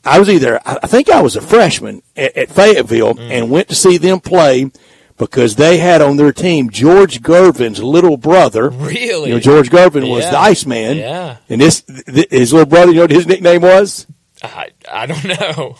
I 0.03 0.19
was 0.19 0.29
either, 0.29 0.59
I 0.65 0.87
think 0.87 1.09
I 1.09 1.21
was 1.21 1.35
a 1.35 1.41
freshman 1.41 2.01
at, 2.15 2.35
at 2.37 2.49
Fayetteville 2.49 3.13
Mm. 3.15 3.29
and 3.31 3.51
went 3.51 3.67
to 3.69 3.75
see 3.75 3.97
them 3.97 4.19
play 4.19 4.71
because 5.17 5.55
they 5.55 5.77
had 5.77 6.01
on 6.01 6.17
their 6.17 6.33
team 6.33 6.69
George 6.71 7.21
Gervin's 7.21 7.81
little 7.81 8.17
brother. 8.17 8.69
Really? 8.71 9.29
You 9.29 9.35
know, 9.35 9.39
George 9.39 9.69
Gervin 9.69 10.09
was 10.09 10.23
Yeah. 10.25 10.31
the 10.31 10.39
Iceman. 10.39 10.97
Yeah. 10.97 11.37
And 11.49 11.61
this, 11.61 11.81
th- 11.81 12.29
his 12.31 12.53
little 12.53 12.65
brother, 12.67 12.89
you 12.91 12.95
know 12.97 13.01
what 13.03 13.11
his 13.11 13.27
nickname 13.27 13.61
was? 13.61 14.07
I, 14.43 14.69
I 14.91 15.05
don't 15.05 15.25
know. 15.25 15.75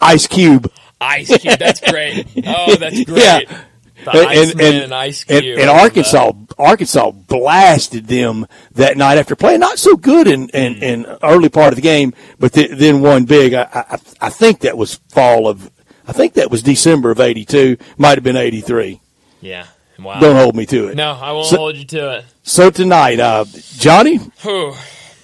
Ice 0.00 0.26
Cube. 0.26 0.70
Ice 1.00 1.36
Cube, 1.38 1.58
that's 1.58 1.80
great. 1.80 2.26
Oh, 2.46 2.74
that's 2.76 3.04
great. 3.04 3.18
Yeah. 3.22 3.62
The 4.04 4.10
Iceman 4.26 4.74
and, 4.84 4.94
Ice 4.94 5.24
Cube. 5.24 5.44
and, 5.44 5.60
and 5.60 5.70
I 5.70 5.72
love 5.74 5.82
Arkansas, 5.82 6.32
Arkansas 6.58 7.10
blasted 7.10 8.06
them 8.06 8.46
that 8.72 8.96
night 8.96 9.18
after 9.18 9.36
playing 9.36 9.60
not 9.60 9.78
so 9.78 9.94
good 9.96 10.26
in, 10.26 10.48
in, 10.50 10.74
Mm. 10.76 10.82
in 10.82 11.06
early 11.22 11.48
part 11.50 11.68
of 11.68 11.76
the 11.76 11.82
game, 11.82 12.14
but 12.38 12.54
th- 12.54 12.70
then 12.72 13.02
won 13.02 13.26
big. 13.26 13.52
I, 13.52 13.68
I, 13.74 13.98
I 14.22 14.30
think 14.30 14.60
that 14.60 14.78
was 14.78 14.94
fall 15.10 15.48
of, 15.48 15.70
I 16.08 16.12
think 16.12 16.32
that 16.34 16.50
was 16.50 16.62
December 16.62 17.10
of 17.10 17.20
82, 17.20 17.76
might 17.98 18.16
have 18.16 18.24
been 18.24 18.36
83. 18.36 19.00
Yeah. 19.42 19.66
Wow. 19.98 20.18
Don't 20.18 20.36
hold 20.36 20.56
me 20.56 20.64
to 20.64 20.88
it. 20.88 20.96
no, 20.96 21.12
I 21.12 21.32
won't 21.32 21.46
So- 21.48 21.56
hold 21.58 21.76
you 21.76 21.84
to 21.84 22.18
it. 22.18 22.24
So 22.42 22.70
tonight, 22.70 23.20
uh, 23.20 23.44
Johnny, 23.76 24.16
Whew. 24.16 24.74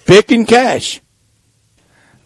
pick 0.05 0.29
and 0.31 0.47
cash. 0.47 1.01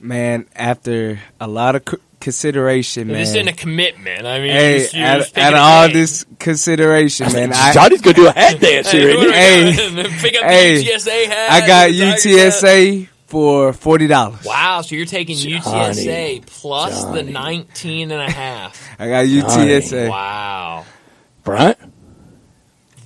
Man, 0.02 0.48
after 0.56 1.20
a 1.40 1.48
lot 1.48 1.76
of 1.78 1.84
c- 1.90 1.98
consideration, 2.22 3.08
man. 3.08 3.18
This 3.18 3.30
isn't 3.30 3.48
a 3.48 3.54
commitment. 3.54 4.26
I 4.26 4.40
mean, 4.40 4.52
hey, 4.52 4.72
you're 4.72 4.80
just, 4.80 4.96
you're 4.96 5.06
out, 5.06 5.38
out 5.38 5.54
of 5.54 5.60
all 5.60 5.88
game. 5.88 5.98
this 5.98 6.26
consideration, 6.40 7.34
man, 7.34 7.52
I, 7.54 7.74
Johnny's 7.74 8.02
going 8.02 8.16
to 8.16 8.22
do 8.22 8.28
a 8.28 8.32
hat 8.32 8.60
dance 8.60 8.92
here, 8.92 9.18
what 9.18 9.28
isn't 9.28 9.30
are 9.30 9.34
Hey, 9.34 9.74
pick 10.22 10.36
up 10.36 10.44
hey, 10.50 10.78
the 10.78 10.86
UTSA 10.86 11.26
hat. 11.28 11.52
I 11.52 11.68
got 11.68 11.90
the 11.90 12.00
UTSA 12.00 13.08
for 13.26 13.74
forty 13.74 14.08
dollars. 14.08 14.46
Wow, 14.46 14.82
so 14.82 14.96
you're 14.96 15.06
taking 15.06 15.38
UTSA 15.38 16.46
plus 16.46 17.04
the 17.06 17.24
19 17.24 18.12
and 18.12 18.22
a 18.22 18.30
half. 18.30 18.88
I 19.00 19.08
got 19.08 19.26
UTSA. 19.26 20.10
Wow. 20.10 20.86
Bryant? 21.44 21.78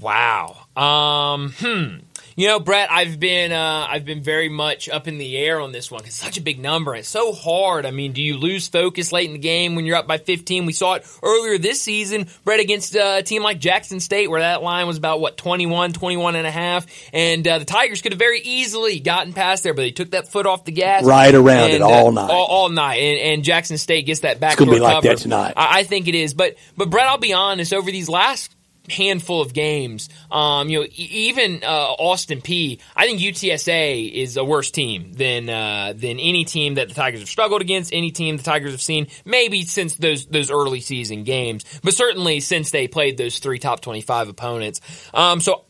Wow. 0.02 0.58
Um, 0.76 1.54
hmm. 1.58 2.05
You 2.38 2.50
know, 2.50 2.60
Brett, 2.60 2.92
I've 2.92 3.18
been 3.18 3.54
uh, 3.54 3.88
I've 3.90 4.04
been 4.04 4.22
very 4.22 4.50
much 4.50 4.90
up 4.90 5.08
in 5.08 5.18
the 5.18 5.38
air 5.38 5.62
on 5.62 5.72
this 5.72 5.90
one. 5.90 6.04
It's 6.04 6.18
such 6.18 6.38
a 6.38 6.42
big 6.42 6.60
number. 6.60 6.94
It's 6.94 7.08
so 7.08 7.32
hard. 7.32 7.86
I 7.86 7.92
mean, 7.92 8.12
do 8.12 8.22
you 8.22 8.36
lose 8.36 8.68
focus 8.68 9.14
late 9.14 9.28
in 9.28 9.34
the 9.34 9.40
game 9.40 9.76
when 9.76 9.86
you're 9.86 9.96
up 9.96 10.06
by 10.06 10.18
15? 10.18 10.66
We 10.66 10.74
saw 10.74 10.96
it 10.96 11.08
earlier 11.24 11.58
this 11.58 11.82
season, 11.82 12.28
Brett, 12.44 12.60
against 12.60 12.94
uh, 12.94 13.16
a 13.20 13.24
team 13.24 13.42
like 13.42 13.60
Jackson 13.60 14.02
State, 14.02 14.30
where 14.30 14.42
that 14.42 14.62
line 14.62 14.86
was 14.86 14.98
about 14.98 15.22
what 15.22 15.38
21, 15.38 15.94
21 15.94 16.36
and 16.36 16.46
a 16.46 16.52
half, 16.52 16.86
and 17.14 17.48
uh, 17.48 17.60
the 17.60 17.66
Tigers 17.66 18.02
could 18.02 18.12
have 18.12 18.20
very 18.20 18.42
easily 18.42 19.00
gotten 19.00 19.32
past 19.32 19.64
there, 19.64 19.74
but 19.74 19.84
they 19.84 19.92
took 19.92 20.12
that 20.12 20.28
foot 20.28 20.46
off 20.46 20.66
the 20.66 20.74
gas 20.74 21.06
right 21.06 21.34
around 21.34 21.68
and, 21.68 21.76
it 21.76 21.82
all 21.82 22.10
uh, 22.10 22.12
night. 22.12 22.32
all, 22.32 22.46
all 22.48 22.70
night, 22.70 22.98
and, 22.98 23.18
and, 23.18 23.44
Jackson 23.46 23.78
State 23.78 24.08
gets 24.08 24.22
that 24.22 24.42
back. 24.42 24.54
It's 24.54 24.60
going 24.60 24.72
to 24.72 24.76
be 24.76 24.82
like 24.82 25.04
that 25.04 25.20
tonight. 25.20 25.54
I, 25.56 25.80
I 25.80 25.84
think 25.84 26.10
it 26.10 26.16
is, 26.16 26.34
but 26.34 26.56
but 26.76 26.90
Brett, 26.90 27.08
I'll 27.08 27.18
be 27.18 27.32
honest. 27.32 27.74
Over 27.74 27.92
these 27.92 28.10
last 28.10 28.55
handful 28.90 29.42
of 29.42 29.54
games. 29.54 30.10
Um, 30.32 30.70
you 30.70 30.82
know, 30.82 30.88
even 30.96 31.64
uh, 31.64 31.68
Austin 31.68 32.42
Peay. 32.42 32.80
I 32.96 33.06
think 33.06 33.20
UTSA 33.20 34.12
is 34.12 34.38
a 34.38 34.44
worse 34.44 34.72
team 34.72 35.14
than 35.14 35.50
uh, 35.50 35.94
than 35.96 36.20
any 36.20 36.46
team 36.46 36.76
that 36.76 36.90
the 36.90 36.94
Tigers 36.94 37.20
have 37.22 37.30
struggled 37.30 37.62
against. 37.62 37.94
Any 37.94 38.12
team 38.12 38.38
the 38.38 38.44
Tigers 38.44 38.72
have 38.72 38.82
seen, 38.82 39.08
maybe 39.26 39.64
since 39.64 39.96
those 39.96 40.26
those 40.26 40.52
early 40.52 40.82
season 40.82 41.24
games, 41.24 41.66
but 41.84 41.94
certainly 41.94 42.40
since 42.40 42.72
they 42.72 42.88
played 42.88 43.18
those 43.18 43.40
three 43.40 43.60
top 43.60 43.82
twenty 43.82 44.02
five 44.02 44.30
opponents. 44.30 44.82
Um, 45.14 45.42
so 45.42 45.66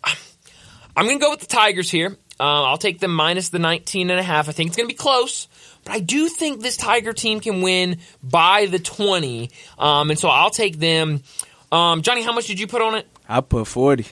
I'm 0.96 1.06
going 1.06 1.20
to 1.20 1.24
go 1.24 1.32
with 1.32 1.42
the 1.42 1.48
Tigers 1.48 1.92
here. 1.92 2.18
Uh, 2.40 2.64
I'll 2.64 2.78
take 2.78 3.00
them 3.00 3.16
minus 3.16 3.50
the 3.50 3.60
19 3.60 4.10
and 4.10 4.20
a 4.20 4.24
half. 4.24 4.50
I 4.50 4.52
think 4.52 4.68
it's 4.68 4.78
going 4.78 4.90
to 4.90 4.94
be 4.94 4.98
close. 4.98 5.48
But 5.84 5.94
I 5.94 6.00
do 6.00 6.28
think 6.28 6.62
this 6.62 6.78
Tiger 6.78 7.14
team 7.14 7.40
can 7.40 7.62
win 7.62 8.00
by 8.24 8.66
the 8.66 8.80
20. 8.80 9.52
Um, 9.78 10.10
and 10.10 10.20
so 10.20 10.30
I'll 10.30 10.50
take 10.50 10.78
them 10.78 11.22
um, 11.72 12.02
Johnny, 12.02 12.22
how 12.22 12.34
much 12.34 12.48
did 12.48 12.60
you 12.60 12.68
put 12.68 12.82
on 12.82 12.96
it? 12.96 13.08
I 13.28 13.42
put 13.42 13.68
forty. 13.68 14.06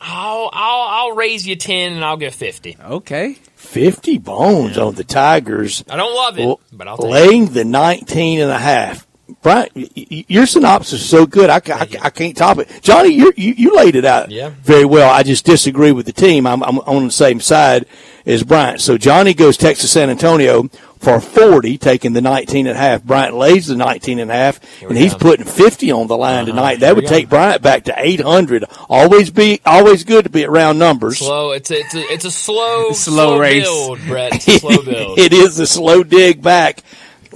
I'll 0.00 0.50
I'll 0.52 0.88
I'll 0.88 1.16
raise 1.16 1.46
you 1.46 1.56
ten 1.56 1.92
and 1.92 2.04
I'll 2.04 2.16
get 2.16 2.34
fifty. 2.34 2.76
Okay. 2.82 3.34
Fifty 3.54 4.18
bones 4.18 4.76
yeah. 4.76 4.84
on 4.84 4.94
the 4.94 5.04
Tigers. 5.04 5.84
I 5.88 5.96
don't 5.96 6.14
love 6.14 6.38
it, 6.38 6.46
well, 6.46 6.60
but 6.72 6.88
I'll 6.88 6.96
laying 6.96 7.44
it. 7.44 7.54
the 7.54 7.64
19 7.64 8.40
and 8.40 8.50
a 8.50 8.58
half. 8.58 9.06
Bryant, 9.42 9.70
your 9.94 10.46
synopsis 10.46 11.02
is 11.02 11.08
so 11.08 11.24
good. 11.26 11.50
I, 11.50 11.60
I, 11.66 11.88
I, 12.02 12.10
can't 12.10 12.36
top 12.36 12.58
it. 12.58 12.68
Johnny, 12.82 13.14
you, 13.14 13.32
you 13.36 13.76
laid 13.76 13.94
it 13.94 14.04
out 14.04 14.30
yeah. 14.30 14.50
very 14.62 14.84
well. 14.84 15.08
I 15.08 15.22
just 15.22 15.44
disagree 15.44 15.92
with 15.92 16.06
the 16.06 16.12
team. 16.12 16.46
I'm, 16.46 16.62
I'm 16.62 16.78
on 16.80 17.04
the 17.04 17.12
same 17.12 17.40
side 17.40 17.86
as 18.26 18.42
Bryant. 18.42 18.80
So 18.80 18.98
Johnny 18.98 19.32
goes 19.32 19.56
Texas 19.56 19.92
San 19.92 20.10
Antonio 20.10 20.68
for 21.00 21.18
40, 21.18 21.78
taking 21.78 22.12
the 22.12 22.20
19 22.20 22.66
and 22.66 22.76
a 22.76 22.78
half. 22.78 23.02
Bryant 23.02 23.34
lays 23.34 23.66
the 23.68 23.76
19 23.76 24.18
and 24.18 24.30
a 24.30 24.34
half, 24.34 24.82
and 24.82 24.96
he's 24.96 25.14
putting 25.14 25.46
50 25.46 25.90
on 25.92 26.06
the 26.06 26.16
line 26.16 26.42
uh-huh. 26.42 26.46
tonight. 26.46 26.80
That 26.80 26.94
would 26.94 27.06
take 27.06 27.30
Bryant 27.30 27.62
back 27.62 27.84
to 27.84 27.94
800. 27.96 28.64
Always 28.88 29.30
be, 29.30 29.60
always 29.64 30.04
good 30.04 30.24
to 30.24 30.30
be 30.30 30.42
at 30.42 30.50
round 30.50 30.78
numbers. 30.78 31.18
Slow. 31.18 31.52
It's 31.52 31.70
a, 31.70 31.78
it's 31.78 31.94
a, 31.94 32.00
it's 32.12 32.24
a 32.26 32.30
slow, 32.30 32.90
slow, 32.92 33.14
slow 33.14 33.38
race. 33.40 33.64
build, 33.64 33.98
Brett. 34.06 34.42
Slow 34.42 34.82
build. 34.84 35.18
it 35.18 35.32
is 35.32 35.58
a 35.58 35.66
slow 35.66 36.04
dig 36.04 36.42
back. 36.42 36.82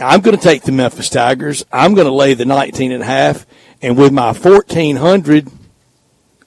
I'm 0.00 0.20
going 0.20 0.36
to 0.36 0.42
take 0.42 0.62
the 0.62 0.72
Memphis 0.72 1.08
Tigers. 1.08 1.64
I'm 1.72 1.94
going 1.94 2.06
to 2.06 2.12
lay 2.12 2.34
the 2.34 2.44
19 2.44 2.92
and 2.92 3.02
a 3.02 3.06
half, 3.06 3.46
and 3.80 3.96
with 3.96 4.12
my 4.12 4.32
1400, 4.32 5.48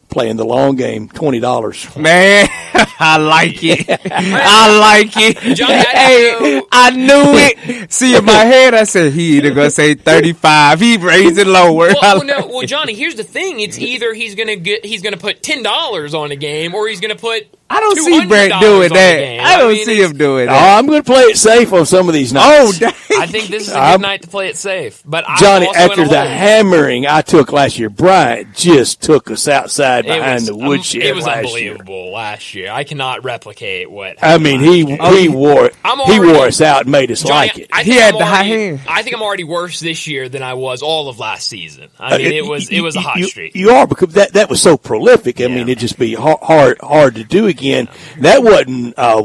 playing 0.09 0.37
the 0.37 0.45
long 0.45 0.75
game, 0.75 1.09
twenty 1.09 1.39
dollars. 1.39 1.95
Man, 1.95 2.47
I 2.99 3.17
like 3.17 3.63
it. 3.63 3.87
I 3.89 4.79
like 4.79 5.11
it. 5.15 5.55
Johnny, 5.55 5.73
I 5.73 5.83
hey, 5.83 6.61
I 6.71 6.89
knew 6.91 7.05
it. 7.35 7.91
See 7.91 8.15
in 8.15 8.25
my 8.25 8.33
head, 8.33 8.73
I 8.73 8.83
said 8.83 9.13
he 9.13 9.37
either 9.37 9.53
gonna 9.53 9.69
say 9.69 9.95
thirty 9.95 10.33
five. 10.33 10.79
He 10.79 10.97
raised 10.97 11.37
it 11.37 11.47
lower. 11.47 11.87
Well, 11.87 11.97
well, 12.01 12.23
no, 12.23 12.47
well, 12.47 12.65
Johnny, 12.65 12.93
here's 12.93 13.15
the 13.15 13.23
thing. 13.23 13.59
It's 13.59 13.77
either 13.77 14.13
he's 14.13 14.35
gonna 14.35 14.55
get 14.55 14.85
he's 14.85 15.01
gonna 15.01 15.17
put 15.17 15.43
ten 15.43 15.63
dollars 15.63 16.13
on 16.13 16.31
a 16.31 16.35
game, 16.35 16.73
or 16.73 16.87
he's 16.87 16.99
gonna 16.99 17.15
put 17.15 17.47
I 17.69 17.81
don't 17.81 17.97
see 17.97 18.25
Brett 18.25 18.61
doing 18.61 18.93
that. 18.93 19.39
I 19.41 19.57
don't 19.57 19.71
I 19.71 19.73
mean, 19.73 19.85
see 19.85 20.01
him 20.01 20.17
doing 20.17 20.47
oh, 20.47 20.53
that. 20.53 20.75
Oh, 20.75 20.79
I'm 20.79 20.87
going 20.87 21.03
to 21.03 21.05
play 21.05 21.23
it 21.23 21.37
safe 21.37 21.73
on 21.73 21.85
some 21.85 22.07
of 22.07 22.13
these 22.13 22.31
nights. 22.31 22.77
Oh, 22.77 22.79
dang. 22.79 22.93
I 23.19 23.25
think 23.25 23.49
this 23.49 23.63
is 23.63 23.69
a 23.69 23.73
good 23.73 23.79
I'm, 23.79 24.01
night 24.01 24.21
to 24.21 24.29
play 24.29 24.47
it 24.47 24.55
safe. 24.55 25.03
But 25.05 25.25
Johnny, 25.37 25.67
after 25.75 26.07
the 26.07 26.25
hammering 26.25 27.07
I 27.07 27.21
took 27.21 27.51
last 27.51 27.77
year, 27.77 27.89
Bryant 27.89 28.55
just 28.55 29.01
took 29.01 29.29
us 29.29 29.49
outside 29.49 29.96
behind 30.05 30.33
was, 30.35 30.45
the 30.47 30.55
woodshed. 30.55 31.01
Um, 31.01 31.07
it 31.07 31.15
was 31.15 31.25
last 31.25 31.37
unbelievable 31.37 32.03
year. 32.03 32.13
last 32.13 32.55
year. 32.55 32.71
I 32.71 32.83
cannot 32.83 33.23
replicate 33.23 33.89
what. 33.89 34.17
I 34.21 34.37
mean, 34.37 34.59
he 34.59 34.85
he 34.85 35.29
wore 35.29 35.71
already, 35.85 36.13
he 36.13 36.19
wore 36.19 36.45
us 36.45 36.61
out 36.61 36.81
and 36.83 36.91
made 36.91 37.11
us 37.11 37.23
Johnny, 37.23 37.33
like 37.33 37.57
it. 37.57 37.75
he 37.83 37.95
had 37.95 38.13
I'm 38.13 38.19
the 38.19 38.25
already, 38.25 38.35
high 38.35 38.43
hand. 38.43 38.81
I 38.87 39.01
think 39.03 39.15
I'm 39.15 39.21
already 39.21 39.43
worse 39.43 39.79
this 39.79 40.07
year 40.07 40.29
than 40.29 40.43
I 40.43 40.53
was 40.53 40.81
all 40.81 41.09
of 41.09 41.19
last 41.19 41.47
season. 41.47 41.89
I 41.99 42.17
mean, 42.17 42.27
uh, 42.27 42.29
it 42.29 42.45
was 42.45 42.69
it 42.69 42.81
was 42.81 42.95
a 42.95 43.01
hot 43.01 43.17
you, 43.17 43.27
streak. 43.27 43.55
You 43.55 43.71
are 43.71 43.87
because 43.87 44.13
that 44.13 44.33
that 44.33 44.49
was 44.49 44.61
so 44.61 44.77
prolific. 44.77 45.39
I 45.39 45.45
yeah. 45.45 45.55
mean, 45.55 45.69
it'd 45.69 45.79
just 45.79 45.97
be 45.97 46.13
hard 46.13 46.77
hard 46.81 47.15
to 47.15 47.23
do 47.23 47.47
again. 47.47 47.87
Yeah. 47.87 48.21
That 48.21 48.43
wasn't 48.43 48.97
uh, 48.97 49.21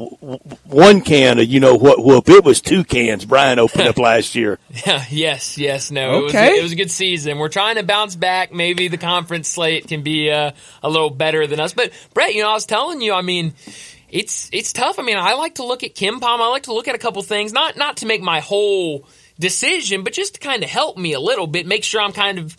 one 0.65 1.01
can 1.01 1.39
of 1.39 1.47
you 1.47 1.61
know 1.61 1.75
what 1.75 2.03
whoop. 2.03 2.29
It 2.29 2.45
was 2.45 2.61
two 2.61 2.85
cans. 2.85 3.25
Bryant 3.25 3.61
opened 3.61 3.89
up 3.89 3.99
last 4.03 4.35
year. 4.35 4.59
Yeah, 4.87 5.05
yes, 5.11 5.59
yes, 5.59 5.91
no. 5.91 6.25
Okay. 6.27 6.47
It 6.47 6.51
was, 6.51 6.59
it 6.59 6.63
was 6.63 6.73
a 6.73 6.77
good 6.77 6.91
season. 6.91 7.39
We're 7.39 7.49
trying 7.49 7.77
to 7.77 7.83
bounce 7.83 8.17
back. 8.17 8.53
Maybe 8.53 8.89
the 8.89 8.99
conference 8.99 9.49
slate 9.49 9.89
can 9.89 10.03
be 10.03 10.31
uh, 10.31 10.53
a 10.83 10.89
little 10.89 11.11
better 11.11 11.47
than 11.47 11.61
us. 11.61 11.73
But 11.73 11.93
Brett, 12.15 12.35
you 12.35 12.43
know, 12.43 12.51
I 12.51 12.55
was 12.55 12.67
telling 12.67 13.01
you. 13.01 13.13
I 13.13 13.23
mean 13.23 13.55
it's 14.13 14.51
it's 14.53 14.73
tough. 14.75 14.99
I 14.99 15.03
mean, 15.03 15.17
I 15.17 15.33
like 15.35 15.57
to 15.57 15.65
look 15.65 15.83
at 15.83 15.95
KenPom. 15.95 16.23
I 16.23 16.49
like 16.49 16.65
to 16.65 16.75
look 16.75 16.87
at 16.87 16.95
a 16.95 16.99
couple 16.99 17.23
things, 17.23 17.53
not 17.53 17.77
not 17.77 17.97
to 17.99 18.07
make 18.07 18.21
my 18.21 18.41
whole 18.41 19.07
decision, 19.39 20.05
but 20.05 20.13
just 20.13 20.35
to 20.35 20.41
kind 20.41 20.63
of 20.63 20.69
help 20.69 20.99
me 20.99 21.15
a 21.15 21.21
little 21.21 21.47
bit, 21.47 21.67
make 21.67 21.83
sure 21.83 22.01
I'm 22.01 22.13
kind 22.13 22.39
of 22.39 22.57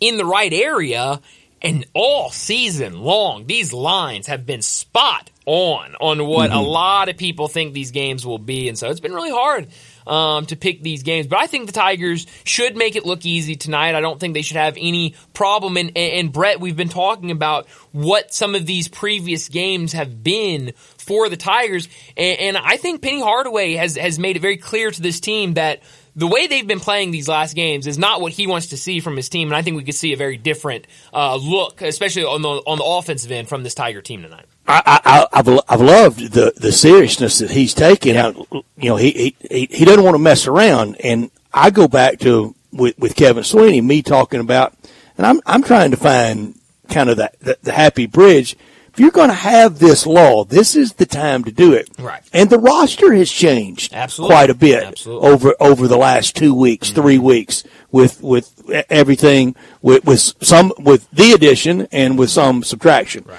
in 0.00 0.16
the 0.16 0.26
right 0.26 0.52
area. 0.52 1.20
And 1.60 1.86
all 1.92 2.30
season 2.30 3.00
long, 3.00 3.46
these 3.46 3.72
lines 3.72 4.28
have 4.28 4.46
been 4.46 4.62
spot 4.62 5.30
on 5.44 5.96
on 6.00 6.24
what 6.24 6.50
mm-hmm. 6.50 6.58
a 6.58 6.62
lot 6.62 7.08
of 7.08 7.16
people 7.16 7.48
think 7.48 7.72
these 7.72 7.90
games 7.90 8.26
will 8.26 8.38
be, 8.38 8.68
and 8.68 8.76
so 8.76 8.90
it's 8.90 9.00
been 9.00 9.14
really 9.14 9.30
hard 9.30 9.68
um, 10.08 10.46
to 10.46 10.56
pick 10.56 10.82
these 10.82 11.02
games. 11.02 11.26
But 11.26 11.38
I 11.38 11.46
think 11.46 11.66
the 11.66 11.72
Tigers 11.72 12.26
should 12.44 12.76
make 12.76 12.96
it 12.96 13.04
look 13.04 13.24
easy 13.24 13.56
tonight. 13.56 13.94
I 13.94 14.00
don't 14.00 14.18
think 14.18 14.34
they 14.34 14.42
should 14.42 14.56
have 14.56 14.76
any 14.78 15.14
problem. 15.34 15.76
And, 15.76 15.96
and 15.96 16.32
Brett, 16.32 16.60
we've 16.60 16.76
been 16.76 16.88
talking 16.88 17.30
about 17.30 17.68
what 17.92 18.32
some 18.32 18.54
of 18.54 18.66
these 18.66 18.88
previous 18.88 19.48
games 19.48 19.92
have 19.92 20.22
been 20.22 20.72
for 20.98 21.28
the 21.28 21.36
Tigers, 21.36 21.88
and, 22.16 22.38
and 22.38 22.56
I 22.56 22.76
think 22.76 23.02
Penny 23.02 23.20
Hardaway 23.20 23.74
has 23.74 23.96
has 23.96 24.18
made 24.18 24.36
it 24.36 24.40
very 24.40 24.58
clear 24.58 24.90
to 24.90 25.02
this 25.02 25.20
team 25.20 25.54
that 25.54 25.82
the 26.14 26.26
way 26.26 26.48
they've 26.48 26.66
been 26.66 26.80
playing 26.80 27.12
these 27.12 27.28
last 27.28 27.54
games 27.54 27.86
is 27.86 27.96
not 27.96 28.20
what 28.20 28.32
he 28.32 28.46
wants 28.46 28.68
to 28.68 28.76
see 28.76 29.00
from 29.00 29.16
his 29.16 29.28
team, 29.28 29.48
and 29.48 29.56
I 29.56 29.62
think 29.62 29.76
we 29.76 29.84
could 29.84 29.94
see 29.94 30.12
a 30.12 30.16
very 30.16 30.36
different 30.36 30.86
uh, 31.14 31.36
look, 31.36 31.80
especially 31.80 32.24
on 32.24 32.42
the 32.42 32.48
on 32.48 32.78
the 32.78 32.84
offensive 32.84 33.30
end 33.30 33.48
from 33.48 33.62
this 33.62 33.74
Tiger 33.74 34.02
team 34.02 34.22
tonight. 34.22 34.46
I, 34.68 35.26
I, 35.32 35.36
have 35.36 35.60
I've 35.68 35.80
loved 35.80 36.32
the 36.32 36.52
the 36.56 36.72
seriousness 36.72 37.38
that 37.38 37.50
he's 37.50 37.74
taken. 37.74 38.16
I, 38.16 38.28
you 38.76 38.90
know, 38.90 38.96
he, 38.96 39.34
he 39.40 39.68
he 39.70 39.84
doesn't 39.84 40.04
want 40.04 40.14
to 40.14 40.22
mess 40.22 40.46
around, 40.46 40.96
and 40.96 41.30
I 41.52 41.70
go 41.70 41.88
back 41.88 42.18
to 42.20 42.54
with 42.72 42.98
with 42.98 43.16
Kevin 43.16 43.44
Sweeney, 43.44 43.80
me 43.80 44.02
talking 44.02 44.40
about, 44.40 44.74
and 45.16 45.26
I'm 45.26 45.40
I'm 45.46 45.62
trying 45.62 45.90
to 45.92 45.96
find 45.96 46.54
kind 46.90 47.08
of 47.08 47.16
that 47.16 47.38
the, 47.40 47.58
the 47.62 47.72
happy 47.72 48.06
bridge 48.06 48.56
if 48.98 49.02
you're 49.02 49.12
going 49.12 49.28
to 49.28 49.34
have 49.34 49.78
this 49.78 50.06
law, 50.06 50.44
this 50.44 50.74
is 50.74 50.94
the 50.94 51.06
time 51.06 51.44
to 51.44 51.52
do 51.52 51.72
it. 51.72 51.88
Right. 52.00 52.20
And 52.32 52.50
the 52.50 52.58
roster 52.58 53.14
has 53.14 53.30
changed 53.30 53.94
Absolutely. 53.94 54.34
quite 54.34 54.50
a 54.50 54.54
bit 54.54 54.82
Absolutely. 54.82 55.28
over 55.28 55.54
over 55.60 55.86
the 55.86 55.96
last 55.96 56.34
two 56.34 56.52
weeks, 56.52 56.88
mm-hmm. 56.88 57.00
three 57.00 57.18
weeks, 57.18 57.62
with 57.92 58.20
with 58.20 58.68
everything 58.90 59.54
with 59.82 60.04
with 60.04 60.18
some 60.18 60.72
with 60.80 61.08
the 61.12 61.30
addition 61.30 61.86
and 61.92 62.18
with 62.18 62.30
some 62.30 62.64
subtraction. 62.64 63.24
Right. 63.28 63.38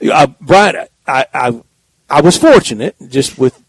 Uh, 0.00 0.26
Bryant, 0.40 0.90
I, 1.06 1.26
I 1.32 1.62
I 2.08 2.20
was 2.20 2.36
fortunate 2.36 2.96
just 3.08 3.38
with 3.38 3.62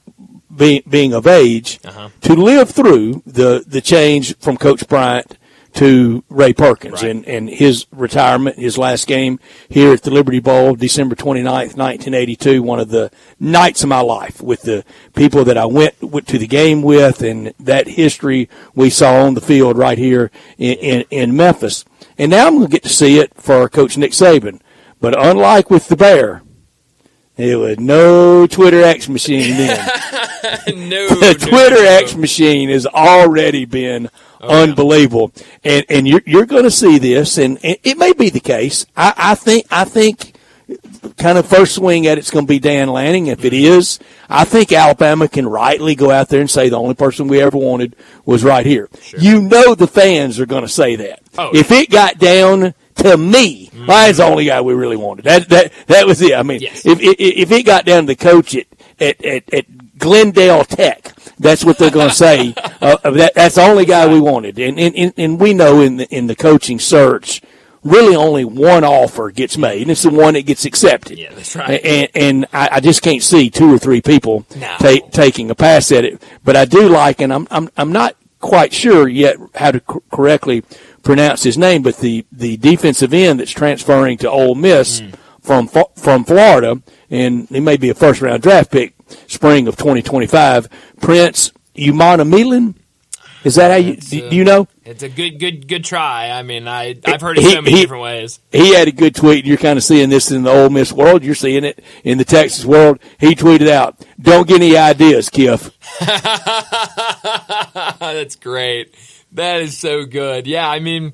being 0.55 0.83
being 0.89 1.13
of 1.13 1.27
age 1.27 1.79
uh-huh. 1.83 2.09
to 2.21 2.33
live 2.33 2.69
through 2.69 3.23
the 3.25 3.63
the 3.65 3.81
change 3.81 4.37
from 4.37 4.57
Coach 4.57 4.87
Bryant 4.87 5.37
to 5.77 6.23
Ray 6.29 6.53
Perkins 6.53 7.03
right. 7.03 7.11
and, 7.11 7.27
and 7.27 7.49
his 7.49 7.85
retirement, 7.91 8.57
his 8.57 8.79
last 8.79 9.05
game 9.05 9.39
here 9.69 9.93
at 9.93 10.01
the 10.01 10.09
Liberty 10.09 10.39
Bowl, 10.39 10.73
December 10.75 11.15
29th, 11.15 11.77
1982, 11.77 12.63
one 12.63 12.79
of 12.79 12.89
the 12.89 13.11
nights 13.39 13.83
of 13.83 13.89
my 13.89 13.99
life 13.99 14.41
with 14.41 14.63
the 14.63 14.83
people 15.15 15.43
that 15.43 15.57
I 15.57 15.65
went, 15.65 16.01
went 16.01 16.27
to 16.29 16.39
the 16.39 16.47
game 16.47 16.81
with 16.81 17.21
and 17.21 17.53
that 17.59 17.87
history 17.87 18.49
we 18.73 18.89
saw 18.89 19.25
on 19.25 19.35
the 19.35 19.41
field 19.41 19.77
right 19.77 19.99
here 19.99 20.31
in, 20.57 20.77
in, 20.79 21.05
in 21.11 21.35
Memphis. 21.37 21.85
And 22.17 22.31
now 22.31 22.47
I'm 22.47 22.55
going 22.55 22.65
to 22.65 22.71
get 22.71 22.83
to 22.83 22.89
see 22.89 23.19
it 23.19 23.35
for 23.35 23.69
Coach 23.69 23.97
Nick 23.97 24.13
Saban. 24.13 24.59
But 24.99 25.19
unlike 25.19 25.69
with 25.69 25.87
the 25.87 25.95
Bear, 25.95 26.41
it 27.37 27.55
was 27.55 27.79
no 27.79 28.47
Twitter 28.47 28.81
X 28.81 29.07
machine 29.07 29.51
then. 29.57 29.85
no, 30.89 31.07
the 31.09 31.35
Twitter 31.39 31.75
no. 31.75 31.97
X 32.01 32.15
machine 32.15 32.69
has 32.69 32.85
already 32.87 33.65
been 33.65 34.09
oh, 34.41 34.63
unbelievable, 34.63 35.31
yeah. 35.35 35.73
and 35.73 35.85
and 35.89 36.07
you're 36.07 36.23
you're 36.25 36.45
going 36.45 36.63
to 36.63 36.71
see 36.71 36.97
this, 36.97 37.37
and, 37.37 37.63
and, 37.63 37.77
it 37.83 37.97
may 37.97 38.13
be 38.13 38.29
the 38.29 38.39
case. 38.39 38.85
I, 38.95 39.13
I 39.17 39.35
think 39.35 39.67
I 39.69 39.85
think 39.85 40.33
kind 41.17 41.37
of 41.37 41.47
first 41.47 41.75
swing 41.75 42.07
at 42.07 42.17
it's 42.17 42.31
going 42.31 42.45
to 42.45 42.49
be 42.49 42.59
Dan 42.59 42.89
Lanning. 42.89 43.27
If 43.27 43.45
it 43.45 43.53
mm-hmm. 43.53 43.79
is, 43.79 43.99
I 44.29 44.43
think 44.43 44.71
Alabama 44.71 45.27
can 45.27 45.47
rightly 45.47 45.95
go 45.95 46.11
out 46.11 46.29
there 46.29 46.41
and 46.41 46.49
say 46.49 46.69
the 46.69 46.79
only 46.79 46.95
person 46.95 47.27
we 47.27 47.39
ever 47.39 47.57
wanted 47.57 47.95
was 48.25 48.43
right 48.43 48.65
here. 48.65 48.89
You 49.17 49.41
know 49.41 49.75
the 49.75 49.87
fans 49.87 50.39
are 50.39 50.45
going 50.45 50.63
to 50.63 50.67
say 50.67 50.95
that. 50.97 51.21
Oh, 51.37 51.51
if 51.53 51.71
it 51.71 51.89
got 51.89 52.17
down 52.17 52.73
to 52.97 53.17
me, 53.17 53.65
Mm-hmm. 53.77 53.85
Was 53.87 54.17
the 54.17 54.23
only 54.25 54.45
guy 54.45 54.59
we 54.61 54.73
really 54.73 54.97
wanted. 54.97 55.25
That 55.25 55.49
that 55.49 55.71
that 55.87 56.07
was 56.07 56.21
it. 56.21 56.33
I 56.33 56.41
mean, 56.43 56.61
Yes. 56.61 56.85
if, 56.85 56.99
if 56.99 57.15
if 57.19 57.51
it 57.51 57.63
got 57.63 57.85
down 57.85 58.03
to 58.03 58.07
the 58.07 58.15
coach 58.15 58.55
at 58.55 58.65
at 58.99 59.23
at, 59.23 59.53
at 59.53 59.97
Glendale 59.99 60.63
Tech, 60.65 61.13
that's 61.39 61.63
what 61.63 61.77
they're 61.77 61.91
going 61.91 62.09
to 62.09 62.15
say. 62.15 62.53
uh, 62.81 63.09
that 63.11 63.33
that's 63.35 63.55
the 63.55 63.61
only 63.61 63.85
guy 63.85 64.07
we 64.11 64.19
wanted, 64.19 64.57
and 64.59 64.79
and 64.79 65.13
and, 65.15 65.39
we 65.39 65.53
know 65.53 65.81
in 65.81 65.97
the 65.97 66.07
in 66.15 66.27
the 66.27 66.35
coaching 66.35 66.79
search. 66.79 67.41
Really, 67.83 68.15
only 68.15 68.43
one 68.43 68.83
offer 68.83 69.29
gets 69.31 69.57
made, 69.57 69.83
and 69.83 69.91
it's 69.91 70.01
the 70.01 70.09
one 70.09 70.33
that 70.33 70.41
gets 70.45 70.65
accepted. 70.65 71.17
Yeah, 71.19 71.31
that's 71.33 71.55
right. 71.55 71.79
And, 71.85 72.09
and 72.15 72.45
I, 72.51 72.69
I 72.73 72.79
just 72.81 73.01
can't 73.01 73.21
see 73.23 73.49
two 73.49 73.73
or 73.73 73.77
three 73.77 74.01
people 74.01 74.45
No. 74.57 74.75
ta- 74.79 75.07
taking 75.11 75.49
a 75.51 75.55
pass 75.55 75.91
at 75.93 76.03
it. 76.03 76.21
But 76.43 76.57
I 76.57 76.65
do 76.65 76.89
like, 76.89 77.21
and 77.21 77.31
I'm 77.31 77.47
I'm 77.51 77.69
I'm 77.77 77.93
not 77.93 78.17
quite 78.39 78.73
sure 78.73 79.07
yet 79.07 79.37
how 79.55 79.71
to 79.71 79.79
cor- 79.79 80.01
correctly 80.11 80.63
pronounce 81.07 81.43
his 81.43 81.57
name, 81.57 81.81
but 81.81 81.97
the 81.97 82.25
the 82.31 82.57
defensive 82.57 83.13
end 83.13 83.39
that's 83.39 83.51
transferring 83.51 84.17
to 84.19 84.29
Ole 84.29 84.55
Miss 84.55 84.99
Hmm. 84.99 85.09
from 85.41 85.67
from 85.95 86.23
Florida, 86.25 86.81
and 87.09 87.47
he 87.49 87.59
may 87.59 87.77
be 87.77 87.89
a 87.89 87.95
first 87.95 88.21
round 88.21 88.43
draft 88.43 88.71
pick 88.71 88.93
spring 89.27 89.67
of 89.67 89.77
2025. 89.77 90.67
Prince 91.01 91.51
Umana 91.77 92.27
Milan, 92.27 92.75
is 93.43 93.55
that 93.55 93.71
how 93.71 93.77
you 93.77 93.95
do, 93.95 94.25
uh, 94.25 94.29
do 94.29 94.35
you 94.35 94.43
know? 94.43 94.67
It's 94.83 95.03
a 95.03 95.09
good, 95.09 95.37
good, 95.39 95.67
good 95.67 95.83
try. 95.83 96.29
I 96.29 96.43
mean, 96.43 96.67
I 96.67 96.95
I've 97.05 97.21
heard 97.21 97.37
it 97.37 97.43
He- 97.43 97.51
so 97.51 97.61
many 97.61 97.75
he- 97.75 97.81
different 97.83 98.03
ways. 98.03 98.39
he 98.51 98.73
had 98.73 98.87
a 98.87 98.91
good 98.91 99.15
tweet. 99.15 99.45
You're 99.45 99.57
kind 99.57 99.77
of 99.77 99.83
seeing 99.83 100.09
this 100.09 100.31
in 100.31 100.43
the 100.43 100.51
Ole 100.51 100.69
Miss 100.69 100.91
world. 100.93 101.23
You're 101.23 101.35
seeing 101.35 101.63
it 101.65 101.83
in 102.03 102.17
the 102.17 102.25
Texas 102.25 102.65
world. 102.65 102.99
He 103.19 103.35
tweeted 103.35 103.69
out, 103.69 103.95
"Don't 104.21 104.47
get 104.47 104.61
any 104.61 104.77
ideas, 104.77 105.29
Kiff." 105.29 105.71
That's 107.99 108.35
great. 108.35 108.93
That 109.33 109.61
is 109.61 109.77
so 109.77 110.05
good. 110.05 110.47
Yeah, 110.47 110.67
I 110.67 110.79
mean, 110.79 111.13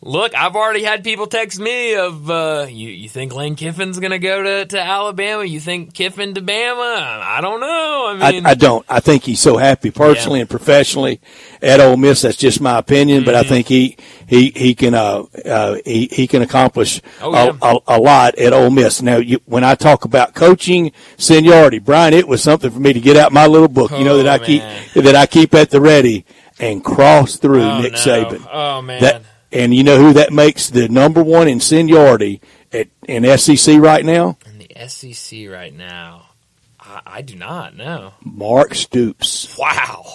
look, 0.00 0.34
I've 0.34 0.56
already 0.56 0.82
had 0.82 1.04
people 1.04 1.26
text 1.26 1.60
me 1.60 1.94
of 1.94 2.28
uh, 2.30 2.66
you. 2.68 2.88
You 2.88 3.08
think 3.08 3.34
Lane 3.34 3.54
Kiffin's 3.56 4.00
going 4.00 4.10
to 4.10 4.18
go 4.18 4.42
to 4.42 4.64
to 4.66 4.80
Alabama? 4.80 5.44
You 5.44 5.60
think 5.60 5.92
Kiffin 5.94 6.34
to 6.34 6.40
Bama? 6.40 6.96
I 7.22 7.40
don't 7.40 7.60
know. 7.60 8.16
I 8.18 8.28
I, 8.28 8.32
mean, 8.32 8.46
I 8.46 8.54
don't. 8.54 8.84
I 8.88 9.00
think 9.00 9.22
he's 9.24 9.38
so 9.38 9.58
happy 9.58 9.90
personally 9.90 10.40
and 10.40 10.48
professionally 10.50 11.20
at 11.60 11.78
Ole 11.78 11.96
Miss. 11.98 12.22
That's 12.22 12.36
just 12.38 12.60
my 12.60 12.78
opinion, 12.78 13.24
but 13.24 13.34
I 13.34 13.40
Mm-hmm. 13.42 13.48
think 13.50 13.68
he 13.68 13.96
he 14.26 14.50
he 14.56 14.74
can 14.74 14.94
uh, 14.94 15.24
uh 15.44 15.76
he 15.84 16.08
he 16.10 16.26
can 16.26 16.40
accomplish 16.42 17.00
Oh, 17.20 17.32
a, 17.34 17.46
yeah. 17.46 17.52
a, 17.62 17.78
a 17.96 18.00
lot 18.00 18.34
at 18.38 18.52
Ole 18.54 18.70
Miss. 18.70 19.02
Now, 19.02 19.18
you, 19.18 19.40
when 19.44 19.62
I 19.62 19.74
talk 19.74 20.04
about 20.06 20.34
coaching 20.34 20.90
seniority, 21.18 21.78
Bryant, 21.80 22.14
it 22.14 22.26
was 22.26 22.42
something 22.42 22.70
for 22.70 22.80
me 22.80 22.92
to 22.94 23.00
get 23.00 23.16
out 23.18 23.30
my 23.30 23.46
little 23.46 23.68
book. 23.68 23.90
you 23.92 24.04
know 24.04 24.14
Oh, 24.14 24.22
that 24.22 24.40
I 24.40 24.48
man. 24.48 24.84
keep 24.94 25.04
that 25.04 25.14
I 25.14 25.26
keep 25.26 25.54
at 25.54 25.70
the 25.70 25.80
ready 25.80 26.24
and 26.58 26.84
cross 26.84 27.36
through 27.36 27.62
Oh, 27.62 27.80
Nick 27.80 27.92
no. 27.92 27.98
Saban. 27.98 28.46
Oh, 28.52 28.82
man. 28.82 29.00
That, 29.02 29.22
and 29.52 29.74
you 29.74 29.84
know 29.84 29.98
who 29.98 30.14
that 30.14 30.32
makes 30.32 30.70
the 30.70 30.88
number 30.88 31.22
one 31.22 31.48
in 31.48 31.60
seniority 31.60 32.40
at 32.72 32.88
in 33.06 33.24
SEC 33.38 33.78
right 33.78 34.04
now? 34.04 34.38
in 34.46 34.58
the 34.58 34.88
SEC 34.88 35.48
right 35.50 35.74
now, 35.74 36.26
I, 36.80 37.00
I 37.06 37.22
do 37.22 37.36
not 37.36 37.76
know. 37.76 38.14
Mark 38.24 38.74
Stoops. 38.74 39.56
Wow, 39.58 40.06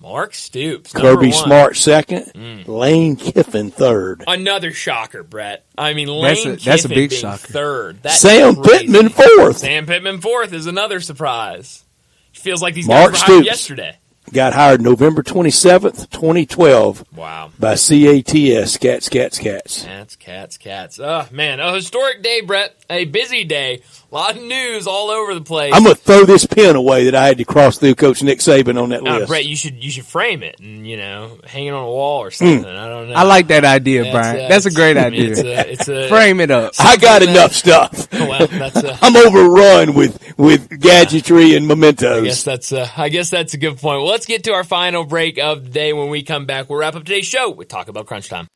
Mark 0.00 0.34
Stoops, 0.34 0.92
Kirby 0.92 1.26
one. 1.28 1.30
Mm. 1.30 1.44
Smart 1.44 1.76
second, 1.76 2.66
Lane 2.66 3.16
Kiffin 3.16 3.70
third. 3.70 4.24
Another 4.26 4.72
shocker, 4.72 5.22
Brett. 5.22 5.64
I 5.78 5.94
mean, 5.94 6.08
Lane 6.08 6.34
That's 6.34 6.62
a- 6.62 6.64
that's 6.64 6.84
a 6.84 6.88
Kiffin 6.88 6.90
big 7.02 7.10
being 7.10 7.20
shocker. 7.20 7.52
Third. 7.52 8.02
That's 8.02 8.18
Sam 8.18 8.56
crazy. 8.56 8.86
Pittman 8.86 9.08
fourth. 9.10 9.58
Sam 9.58 9.86
Pittman 9.86 10.20
fourth 10.20 10.52
is 10.52 10.66
another 10.66 11.00
surprise. 11.00 11.84
Feels 12.32 12.62
like 12.62 12.74
these 12.74 12.88
Mark 12.88 13.12
guys 13.12 13.20
were 13.20 13.26
Stoops. 13.26 13.46
yesterday. 13.46 13.96
Got 14.30 14.54
hired 14.54 14.80
November 14.80 15.22
27th, 15.22 16.08
2012 16.10 17.04
Wow. 17.14 17.50
by 17.58 17.74
CATS, 17.74 18.76
Cats, 18.78 19.08
Cats, 19.10 19.38
Cats. 19.38 19.82
Cats, 19.84 20.16
cats, 20.16 20.56
cats. 20.56 21.00
Oh, 21.00 21.26
man. 21.30 21.60
A 21.60 21.74
historic 21.74 22.22
day, 22.22 22.40
Brett. 22.40 22.74
A 22.88 23.04
busy 23.04 23.44
day. 23.44 23.82
A 24.12 24.14
lot 24.14 24.36
of 24.36 24.42
news 24.42 24.86
all 24.86 25.08
over 25.08 25.32
the 25.32 25.40
place. 25.40 25.72
I'm 25.74 25.84
going 25.84 25.94
to 25.96 26.00
throw 26.02 26.26
this 26.26 26.44
pen 26.44 26.76
away 26.76 27.04
that 27.04 27.14
I 27.14 27.24
had 27.28 27.38
to 27.38 27.46
cross 27.46 27.78
through 27.78 27.94
Coach 27.94 28.22
Nick 28.22 28.40
Saban 28.40 28.78
on 28.78 28.90
that 28.90 29.00
Uh, 29.00 29.20
list. 29.20 29.28
Brett, 29.28 29.46
you 29.46 29.56
should 29.56 29.82
you 29.82 29.90
should 29.90 30.04
frame 30.04 30.42
it 30.42 30.56
and 30.60 30.86
you 30.86 30.98
know 30.98 31.38
hang 31.46 31.66
it 31.66 31.70
on 31.70 31.82
a 31.82 31.86
wall 31.86 32.18
or 32.22 32.30
something. 32.30 32.62
I 32.66 32.88
don't 32.88 33.08
know. 33.08 33.14
I 33.14 33.22
like 33.22 33.46
that 33.48 33.64
idea, 33.64 34.02
That's, 34.02 34.12
Bryant. 34.14 34.40
uh, 34.40 34.48
That's 34.48 34.66
a 34.66 34.70
great 34.70 34.98
I 34.98 35.08
mean, 35.08 35.30
idea. 35.30 35.30
It's 35.30 35.40
a, 35.40 35.70
it's 35.72 35.88
a 35.88 36.08
Frame 36.08 36.40
it 36.40 36.50
up. 36.50 36.74
I 36.78 36.98
got 36.98 37.20
that- 37.20 37.28
enough 37.30 37.52
stuff. 37.54 38.12
well, 38.12 38.46
that's 38.48 38.76
a, 38.76 38.98
I'm 39.00 39.16
overrun 39.16 39.94
with, 39.94 40.18
with 40.36 40.78
gadgetry 40.78 41.56
and 41.56 41.66
mementos. 41.66 42.20
I 42.22 42.24
guess 42.26 42.44
that's 42.44 42.72
a, 42.72 42.90
I 42.94 43.08
guess 43.08 43.30
that's 43.30 43.54
a 43.54 43.58
good 43.58 43.78
point. 43.78 44.02
Well, 44.02 44.08
let's 44.10 44.26
get 44.26 44.44
to 44.44 44.52
our 44.52 44.64
final 44.64 45.04
break 45.04 45.38
of 45.38 45.64
the 45.64 45.70
day. 45.70 45.94
When 45.94 46.10
we 46.10 46.22
come 46.22 46.44
back, 46.44 46.68
we'll 46.68 46.78
wrap 46.80 46.96
up 46.96 47.04
today's 47.04 47.24
show 47.26 47.48
with 47.50 47.68
Talk 47.68 47.88
About 47.88 48.04
Crunch 48.06 48.28
Time. 48.28 48.46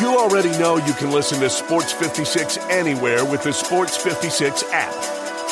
You 0.00 0.16
already 0.18 0.50
know 0.52 0.78
you 0.78 0.94
can 0.94 1.10
listen 1.10 1.40
to 1.40 1.50
Sports 1.50 1.92
56 1.92 2.56
anywhere 2.70 3.24
with 3.24 3.42
the 3.42 3.52
Sports 3.52 3.96
56 3.96 4.62
app 4.72 4.94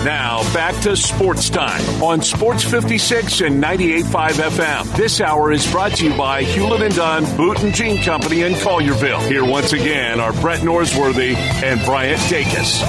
Now 0.04 0.42
back 0.52 0.78
to 0.82 0.96
sports 0.98 1.48
time 1.48 1.80
on 2.02 2.20
Sports 2.20 2.62
56 2.62 3.40
and 3.40 3.62
98.5 3.62 4.30
FM. 4.32 4.96
This 4.96 5.22
hour 5.22 5.50
is 5.50 5.70
brought 5.72 5.92
to 5.92 6.04
you 6.04 6.14
by 6.14 6.42
Hewlett 6.42 6.82
and 6.82 6.94
Dunn 6.94 7.36
Boot 7.38 7.62
and 7.62 7.74
Jean 7.74 8.02
Company 8.02 8.42
in 8.42 8.52
Collierville. 8.52 9.26
Here 9.26 9.44
once 9.44 9.72
again 9.72 10.20
are 10.20 10.34
Brett 10.34 10.60
Norsworthy 10.60 11.34
and 11.36 11.82
Bryant 11.86 12.20
Dacus. 12.22 12.82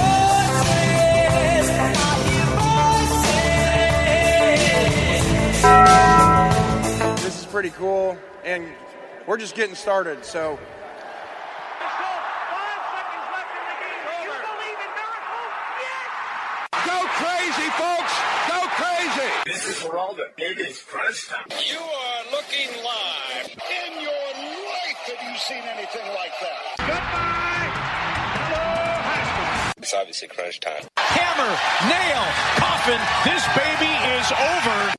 This 7.22 7.40
is 7.40 7.46
pretty 7.46 7.70
cool, 7.70 8.18
and 8.44 8.66
we're 9.26 9.38
just 9.38 9.54
getting 9.54 9.74
started. 9.74 10.24
So 10.24 10.58
Go 16.86 17.02
crazy, 17.18 17.68
folks! 17.74 18.14
Go 18.48 18.60
crazy! 18.78 19.55
This 19.66 19.78
is 19.78 19.82
for 19.82 19.98
all 19.98 20.14
the 20.14 20.28
biggest 20.36 20.86
crunch 20.86 21.26
time. 21.26 21.44
You 21.50 21.80
are 21.80 22.22
looking 22.30 22.68
live. 22.84 23.50
In 23.50 24.00
your 24.00 24.12
life 24.12 25.00
have 25.06 25.28
you 25.28 25.36
seen 25.38 25.58
anything 25.58 26.06
like 26.14 26.30
that? 26.40 26.74
Goodbye! 26.78 27.72
Hello, 28.46 28.62
Haskins. 29.02 29.74
It's 29.78 29.92
obviously 29.92 30.28
crunch 30.28 30.60
time. 30.60 30.84
Hammer, 30.96 31.50
nail, 31.88 32.22
coffin. 32.62 33.00
This 33.24 33.44
baby 33.56 33.90
is 34.14 34.30
over. 34.54 34.94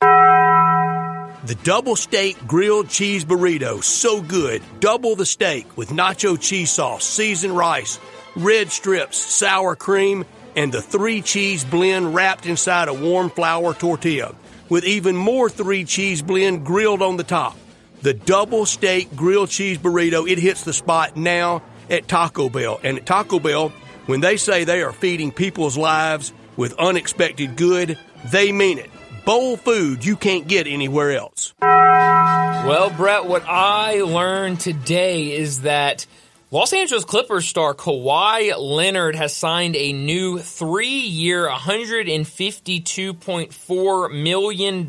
The 1.45 1.55
double 1.63 1.95
steak 1.95 2.35
grilled 2.45 2.89
cheese 2.89 3.23
burrito, 3.23 3.81
so 3.81 4.21
good. 4.21 4.61
Double 4.81 5.15
the 5.15 5.25
steak 5.25 5.77
with 5.77 5.91
nacho 5.91 6.37
cheese 6.37 6.71
sauce, 6.71 7.05
seasoned 7.05 7.55
rice, 7.55 8.01
red 8.35 8.69
strips, 8.69 9.17
sour 9.17 9.77
cream, 9.77 10.25
and 10.57 10.73
the 10.73 10.81
three 10.81 11.21
cheese 11.21 11.63
blend 11.63 12.13
wrapped 12.13 12.45
inside 12.45 12.89
a 12.89 12.93
warm 12.93 13.29
flour 13.29 13.73
tortilla 13.73 14.35
with 14.69 14.83
even 14.83 15.15
more 15.15 15.49
three 15.49 15.83
cheese 15.83 16.21
blend 16.21 16.65
grilled 16.65 17.01
on 17.01 17.17
the 17.17 17.23
top. 17.23 17.55
The 18.01 18.13
double 18.13 18.65
steak 18.65 19.15
grilled 19.15 19.49
cheese 19.49 19.77
burrito, 19.77 20.29
it 20.29 20.37
hits 20.37 20.63
the 20.63 20.73
spot 20.73 21.17
now 21.17 21.63
at 21.89 22.07
Taco 22.07 22.49
Bell. 22.49 22.79
And 22.83 22.97
at 22.97 23.05
Taco 23.05 23.39
Bell, 23.39 23.69
when 24.05 24.21
they 24.21 24.37
say 24.37 24.63
they 24.63 24.81
are 24.81 24.93
feeding 24.93 25.31
people's 25.31 25.77
lives 25.77 26.33
with 26.55 26.73
unexpected 26.73 27.55
good, 27.55 27.97
they 28.31 28.51
mean 28.51 28.77
it. 28.77 28.89
Bowl 29.25 29.57
food 29.57 30.05
you 30.05 30.15
can't 30.15 30.47
get 30.47 30.67
anywhere 30.67 31.11
else. 31.11 31.53
Well, 31.61 32.89
Brett, 32.91 33.25
what 33.25 33.43
I 33.45 34.01
learned 34.01 34.59
today 34.59 35.33
is 35.33 35.61
that 35.61 36.05
Los 36.49 36.71
Angeles 36.71 37.03
Clippers 37.03 37.45
star 37.45 37.73
Kawhi 37.73 38.57
Leonard 38.57 39.17
has 39.17 39.35
signed 39.35 39.75
a 39.75 39.91
new 39.91 40.39
three-year, 40.39 41.45
$152.4 41.45 44.23
million 44.23 44.87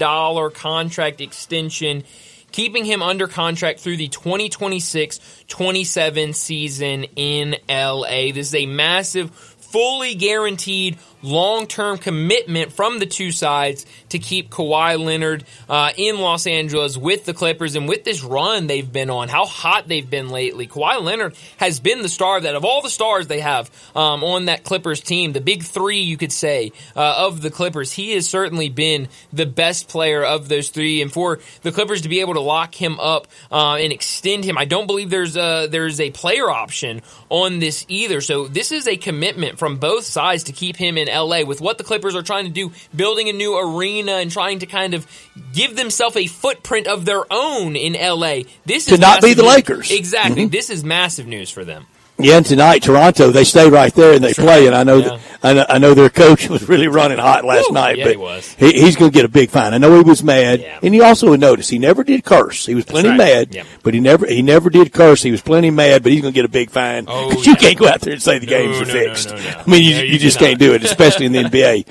contract 0.52 1.20
extension, 1.20 2.04
keeping 2.52 2.84
him 2.84 3.02
under 3.02 3.26
contract 3.26 3.80
through 3.80 3.96
the 3.96 4.08
2026-27 4.08 6.34
season 6.36 7.02
in 7.16 7.56
LA. 7.68 8.30
This 8.32 8.50
is 8.50 8.54
a 8.54 8.66
massive 8.66 9.32
fully 9.32 10.14
guaranteed 10.14 10.96
long 11.22 11.66
term 11.66 11.98
commitment 11.98 12.72
from 12.72 12.98
the 12.98 13.06
two 13.06 13.32
sides 13.32 13.86
to 14.10 14.18
keep 14.18 14.50
Kawhi 14.50 15.02
Leonard 15.02 15.44
uh, 15.68 15.90
in 15.96 16.18
Los 16.20 16.46
Angeles 16.46 16.96
with 16.96 17.24
the 17.24 17.34
Clippers 17.34 17.76
and 17.76 17.88
with 17.88 18.04
this 18.04 18.22
run 18.22 18.66
they've 18.66 18.90
been 18.90 19.10
on, 19.10 19.28
how 19.28 19.44
hot 19.44 19.88
they've 19.88 20.08
been 20.08 20.30
lately. 20.30 20.66
Kawhi 20.66 21.02
Leonard 21.02 21.36
has 21.58 21.80
been 21.80 22.02
the 22.02 22.08
star 22.08 22.40
that 22.40 22.54
of 22.54 22.64
all 22.64 22.82
the 22.82 22.90
stars 22.90 23.26
they 23.26 23.40
have 23.40 23.70
um, 23.94 24.22
on 24.24 24.46
that 24.46 24.64
Clippers 24.64 25.00
team, 25.00 25.32
the 25.32 25.40
big 25.40 25.62
three, 25.62 26.00
you 26.00 26.16
could 26.16 26.32
say, 26.32 26.72
uh, 26.96 27.26
of 27.26 27.42
the 27.42 27.50
Clippers, 27.50 27.92
he 27.92 28.12
has 28.12 28.28
certainly 28.28 28.68
been 28.68 29.08
the 29.32 29.46
best 29.46 29.88
player 29.88 30.24
of 30.24 30.48
those 30.48 30.70
three. 30.70 31.02
And 31.02 31.12
for 31.12 31.40
the 31.62 31.72
Clippers 31.72 32.02
to 32.02 32.08
be 32.08 32.20
able 32.20 32.34
to 32.34 32.40
lock 32.40 32.74
him 32.74 33.00
up 33.00 33.26
uh, 33.50 33.74
and 33.74 33.92
extend 33.92 34.44
him, 34.44 34.58
I 34.58 34.64
don't 34.64 34.86
believe 34.86 35.10
there's 35.10 35.36
a, 35.36 35.68
there's 35.68 36.00
a 36.00 36.10
player 36.10 36.50
option 36.50 37.02
on 37.28 37.58
this 37.58 37.84
either. 37.88 38.20
So 38.20 38.48
this 38.48 38.72
is 38.72 38.86
a 38.86 38.96
commitment 38.96 39.58
from 39.58 39.78
both 39.78 40.04
sides 40.04 40.44
to 40.44 40.52
keep 40.52 40.76
him 40.76 40.98
in 40.98 41.07
LA 41.08 41.44
with 41.44 41.60
what 41.60 41.78
the 41.78 41.84
Clippers 41.84 42.14
are 42.14 42.22
trying 42.22 42.44
to 42.44 42.50
do, 42.50 42.72
building 42.94 43.28
a 43.28 43.32
new 43.32 43.58
arena 43.58 44.12
and 44.12 44.30
trying 44.30 44.60
to 44.60 44.66
kind 44.66 44.94
of 44.94 45.06
give 45.52 45.76
themselves 45.76 46.16
a 46.16 46.26
footprint 46.26 46.86
of 46.86 47.04
their 47.04 47.24
own 47.30 47.76
in 47.76 47.94
LA. 47.94 48.42
This 48.64 48.86
To 48.86 48.94
is 48.94 49.00
not 49.00 49.20
be 49.22 49.34
the 49.34 49.42
news. 49.42 49.52
Lakers. 49.54 49.90
Exactly. 49.90 50.46
Mhm. 50.46 50.50
This 50.50 50.70
is 50.70 50.84
massive 50.84 51.26
news 51.26 51.50
for 51.50 51.64
them. 51.64 51.86
Yeah, 52.20 52.38
and 52.38 52.46
tonight 52.46 52.82
Toronto 52.82 53.30
they 53.30 53.44
stay 53.44 53.68
right 53.70 53.94
there 53.94 54.12
and 54.14 54.24
they 54.24 54.32
play. 54.34 54.66
And 54.66 54.74
I 54.74 54.82
know 54.82 54.96
Yeah. 54.98 55.08
that, 55.08 55.20
I 55.40 55.52
know, 55.52 55.66
I 55.68 55.78
know 55.78 55.94
their 55.94 56.10
coach 56.10 56.48
was 56.50 56.68
really 56.68 56.88
running 56.88 57.18
hot 57.18 57.44
last 57.44 57.70
Woo, 57.70 57.74
night, 57.74 57.98
yeah, 57.98 58.04
but 58.06 58.10
he 58.10 58.16
was. 58.16 58.56
he- 58.58 58.72
he's 58.80 58.96
going 58.96 59.12
to 59.12 59.14
get 59.14 59.24
a 59.24 59.28
big 59.28 59.50
fine. 59.50 59.72
I 59.72 59.78
know 59.78 59.94
he 59.96 60.02
was 60.02 60.24
mad, 60.24 60.64
and 60.82 60.92
you 60.96 61.04
also 61.04 61.28
would 61.30 61.38
notice 61.38 61.68
he 61.68 61.78
never 61.78 62.02
did 62.02 62.24
curse. 62.24 62.66
He 62.66 62.74
was 62.74 62.84
plenty 62.84 63.10
right. 63.10 63.18
mad, 63.18 63.54
Yeah. 63.54 63.62
but 63.84 63.94
he 63.94 64.00
never 64.00 64.26
he 64.26 64.42
never 64.42 64.68
did 64.68 64.92
curse. 64.92 65.22
He 65.22 65.30
was 65.30 65.40
plenty 65.42 65.70
mad, 65.70 66.02
but 66.02 66.10
he's 66.10 66.22
going 66.22 66.34
to 66.34 66.38
get 66.38 66.44
a 66.44 66.48
big 66.48 66.70
fine. 66.70 67.04
Oh, 67.06 67.30
'Cause 67.30 67.46
you 67.46 67.52
yeah. 67.52 67.58
can't 67.58 67.78
go 67.78 67.86
out 67.88 68.00
there 68.00 68.14
and 68.14 68.22
say 68.22 68.40
the 68.40 68.46
No, 68.46 68.50
games 68.50 68.80
are 68.80 68.86
no, 68.86 68.92
fixed. 68.92 69.30
no. 69.30 69.36
I 69.36 69.70
mean, 69.70 69.84
you, 69.84 69.94
you, 69.94 70.02
you 70.14 70.18
just 70.18 70.40
can't 70.40 70.58
do 70.58 70.74
it, 70.74 70.82
especially 70.82 71.26
in 71.26 71.32
the 71.32 71.44
NBA. 71.44 71.86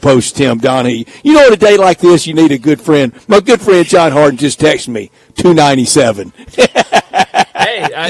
Post 0.00 0.36
Tim 0.36 0.60
Donaghy. 0.60 1.08
You 1.24 1.32
know, 1.34 1.46
on 1.46 1.52
a 1.52 1.56
day 1.56 1.76
like 1.76 1.98
this, 1.98 2.26
you 2.28 2.34
need 2.34 2.52
a 2.52 2.58
good 2.58 2.80
friend. 2.80 3.12
My 3.26 3.40
good 3.40 3.60
friend 3.60 3.84
John 3.86 4.12
Harden 4.12 4.36
just 4.38 4.60
texted 4.60 4.88
me 4.88 5.10
two 5.34 5.54
ninety 5.54 5.86
seven. 5.86 6.32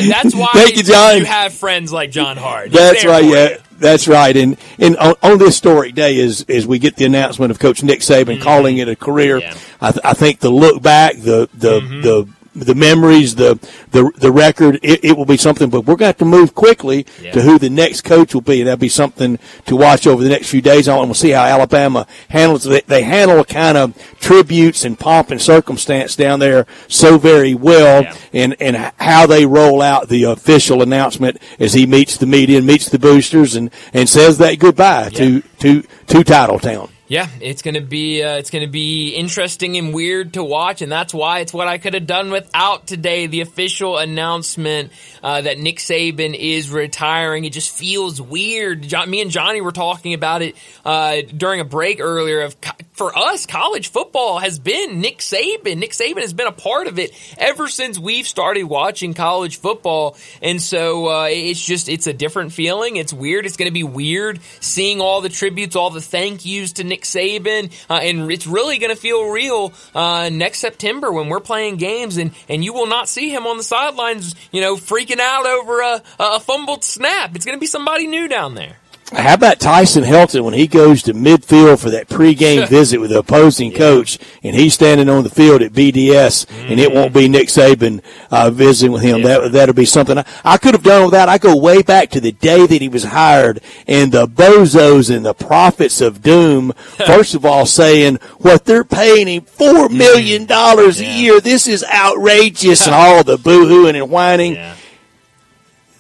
Uh, 0.01 0.09
that's 0.09 0.35
why 0.35 0.49
Thank 0.53 0.77
you, 0.77 0.83
John. 0.83 1.19
you 1.19 1.25
have 1.25 1.53
friends 1.53 1.93
like 1.93 2.11
John 2.11 2.37
Hart. 2.37 2.69
He's 2.69 2.79
That's 2.79 3.05
right. 3.05 3.25
Yeah, 3.25 3.49
you. 3.51 3.57
that's 3.79 4.07
right. 4.09 4.37
And 4.37 4.57
and 4.79 4.97
on, 4.97 5.15
on 5.23 5.39
this 5.39 5.49
historic 5.49 5.95
day, 5.95 6.17
is 6.17 6.43
is 6.43 6.67
we 6.67 6.79
get 6.79 6.97
the 6.97 7.05
announcement 7.05 7.51
of 7.51 7.59
Coach 7.59 7.83
Nick 7.83 8.01
Saban 8.01 8.35
Mm-hmm. 8.35 8.43
calling 8.43 8.79
it 8.79 8.89
a 8.89 8.97
career. 8.97 9.39
I, 9.81 9.93
th- 9.93 10.05
I 10.05 10.13
think 10.15 10.39
the 10.41 10.51
look 10.51 10.83
back, 10.83 11.17
the 11.17 11.49
the 11.55 11.81
Mm-hmm. 11.81 12.01
the 12.03 12.29
the 12.55 12.75
memories, 12.75 13.35
the 13.35 13.59
the 13.91 14.11
the 14.17 14.31
record, 14.31 14.79
it, 14.83 15.05
it 15.05 15.17
will 15.17 15.25
be 15.25 15.37
something. 15.37 15.71
But 15.71 15.83
we're 15.83 15.97
going 15.97 15.99
to 15.99 16.07
have 16.07 16.19
to 16.19 16.25
move 16.25 16.55
quickly 16.55 17.07
to 17.33 17.43
who 17.43 17.59
the 17.59 17.71
next 17.71 18.03
coach 18.03 18.35
will 18.35 18.41
be, 18.43 18.61
and 18.61 18.69
that'll 18.69 18.79
be 18.79 18.89
something 18.89 19.39
to 19.67 19.77
watch 19.77 20.07
over 20.07 20.23
the 20.23 20.29
next 20.29 20.51
few 20.51 20.61
days 20.61 20.89
on. 20.89 20.99
And 20.99 21.09
we'll 21.09 21.15
see 21.15 21.31
how 21.31 21.45
Alabama 21.45 22.07
handles 22.29 22.67
it. 22.67 22.87
They 22.87 23.03
handle 23.03 23.45
kind 23.45 23.77
of 23.79 23.97
tributes 24.21 24.85
and 24.85 24.99
pomp 24.99 25.31
and 25.31 25.41
circumstance 25.41 26.17
down 26.17 26.41
there 26.41 26.67
so 26.89 27.19
very 27.19 27.55
well, 27.55 28.05
and 28.33 28.57
and 28.61 28.77
how 28.99 29.27
they 29.27 29.47
roll 29.47 29.81
out 29.81 30.09
the 30.09 30.25
official 30.25 30.83
announcement 30.83 31.39
as 31.59 31.73
he 31.73 31.87
meets 31.87 32.17
the 32.17 32.27
media 32.27 32.59
and 32.59 32.67
meets 32.67 32.89
the 32.89 32.99
boosters 32.99 33.57
and 33.57 33.71
and 33.93 34.09
says 34.09 34.39
that 34.39 34.59
goodbye 34.59 35.09
to 35.11 35.41
to 35.59 35.83
to 36.09 36.25
Title 36.25 36.59
Town. 36.59 36.92
Yeah, 37.13 37.29
it's 37.43 37.61
gonna 37.61 37.83
be 37.83 38.23
uh, 38.23 38.39
it's 38.39 38.49
gonna 38.49 38.67
be 38.67 39.11
interesting 39.11 39.77
and 39.77 39.93
weird 39.93 40.33
to 40.33 40.43
watch, 40.43 40.81
and 40.81 40.91
that's 40.91 41.13
why 41.13 41.41
it's 41.41 41.53
what 41.53 41.69
I 41.69 41.77
could 41.77 41.93
have 41.93 42.07
done 42.07 42.31
without 42.31 42.87
today. 42.87 43.27
The 43.27 43.43
official 43.43 43.99
announcement 43.99 44.93
uh, 45.23 45.43
that 45.43 45.59
Nick 45.59 45.77
Saban 45.77 46.35
is 46.35 46.71
retiring. 46.71 47.45
It 47.45 47.53
just 47.53 47.77
feels 47.77 48.19
weird. 48.19 48.91
Me 49.09 49.21
and 49.21 49.31
Johnny 49.31 49.61
were 49.61 49.73
talking 49.73 50.15
about 50.15 50.41
it 50.41 50.57
uh, 50.87 51.19
during 51.37 51.61
a 51.61 51.67
break 51.67 52.01
earlier. 52.01 52.41
Of 52.41 52.57
for 52.93 53.15
us, 53.15 53.45
college 53.45 53.89
football 53.89 54.39
has 54.39 54.59
been 54.59 55.03
Nick 55.03 55.19
Saban. 55.19 55.77
Nick 55.77 55.91
Saban 55.91 56.23
has 56.23 56.33
been 56.33 56.47
a 56.47 56.53
part 56.53 56.87
of 56.87 56.99
it 56.99 57.13
ever 57.37 57.69
since 57.69 57.99
we've 57.99 58.27
started 58.27 58.65
watching 58.65 59.13
college 59.13 59.59
football, 59.59 60.17
and 60.41 60.63
so 60.63 61.11
uh, 61.11 61.27
it's 61.29 61.63
just 61.63 61.91
it's 61.91 62.07
a 62.07 62.15
different 62.15 62.55
feeling. 62.55 62.97
It's 62.97 63.13
weird. 63.13 63.45
It's 63.45 63.59
going 63.59 63.69
to 63.69 63.75
be 63.75 63.85
weird 63.85 64.41
seeing 64.61 65.03
all 65.03 65.21
the 65.21 65.29
tributes, 65.29 65.77
all 65.77 65.91
the 65.91 66.01
thank 66.01 66.47
yous 66.47 66.73
to 66.75 66.85
Nick 66.85 67.02
Saban, 67.03 67.73
uh, 67.89 68.01
and 68.03 68.31
it's 68.31 68.47
really 68.47 68.79
going 68.79 68.91
to 68.91 69.01
feel 69.01 69.29
real 69.31 69.73
uh, 69.95 70.31
next 70.33 70.59
September 70.59 71.13
when 71.13 71.29
we're 71.29 71.41
playing 71.41 71.77
games, 71.77 72.17
and 72.17 72.33
and 72.49 72.65
you 72.65 72.73
will 72.73 72.87
not 72.87 73.09
see 73.09 73.31
him 73.31 73.47
on 73.47 73.57
the 73.57 73.63
sidelines, 73.63 74.35
you 74.51 74.61
know, 74.61 74.77
freaking 74.77 75.21
out 75.21 75.47
over 75.47 75.81
a, 75.81 76.03
a 76.19 76.41
fumbled 76.41 76.85
snap. 76.85 77.35
It's 77.37 77.45
going 77.45 77.57
to 77.57 77.61
be 77.61 77.67
somebody 77.67 78.07
new 78.07 78.29
down 78.29 78.55
there. 78.55 78.77
How 79.15 79.35
about 79.35 79.61
Tyson 79.61 80.05
Helton 80.05 80.43
when 80.43 80.55
he 80.55 80.67
goes 80.67 81.03
to 81.03 81.13
midfield 81.13 81.81
for 81.81 81.91
that 81.91 82.09
pregame 82.09 82.67
visit 82.69 82.99
with 82.99 83.11
the 83.11 83.19
opposing 83.19 83.73
coach, 83.73 84.19
and 84.43 84.57
he's 84.57 84.75
standing 84.75 85.09
on 85.09 85.23
the 85.23 85.31
field 85.31 85.61
at 85.63 85.73
BDS, 85.73 86.47
and 86.71 86.81
it 86.81 86.93
won't 86.93 87.13
be 87.13 87.29
Nick 87.29 87.49
Saban 87.49 88.03
uh, 88.31 88.51
visiting 88.51 88.93
with 88.93 89.03
him. 89.03 89.23
That 89.23 89.53
that'll 89.53 89.75
be 89.75 89.85
something 89.85 90.19
I, 90.19 90.25
I 90.45 90.57
could 90.57 90.75
have 90.75 90.83
done 90.83 91.05
without. 91.05 91.29
I 91.29 91.39
go 91.39 91.57
way 91.57 91.83
back 91.83 92.11
to 92.11 92.21
the 92.21 92.33
day 92.33 92.67
that 92.67 92.81
he 92.81 92.89
was 92.89 93.05
hired, 93.05 93.61
and 93.87 94.11
the 94.13 94.27
bozos 94.27 95.15
and 95.15 95.27
the 95.27 95.35
prophets 95.35 96.01
of 96.01 96.23
doom. 96.23 96.73
First 97.07 97.35
of 97.35 97.45
all, 97.45 97.67
saying 97.67 98.17
what 98.39 98.65
they're 98.65 98.85
paying 98.85 99.27
him 99.27 99.45
four 99.45 99.89
million 99.89 100.47
dollars 100.47 101.01
a 101.01 101.07
year. 101.07 101.41
This 101.41 101.67
is 101.67 101.85
outrageous, 101.85 102.87
and 102.87 102.95
all 102.95 103.23
the 103.23 103.37
boohooing 103.37 104.01
and 104.01 104.11
whining 104.11 104.57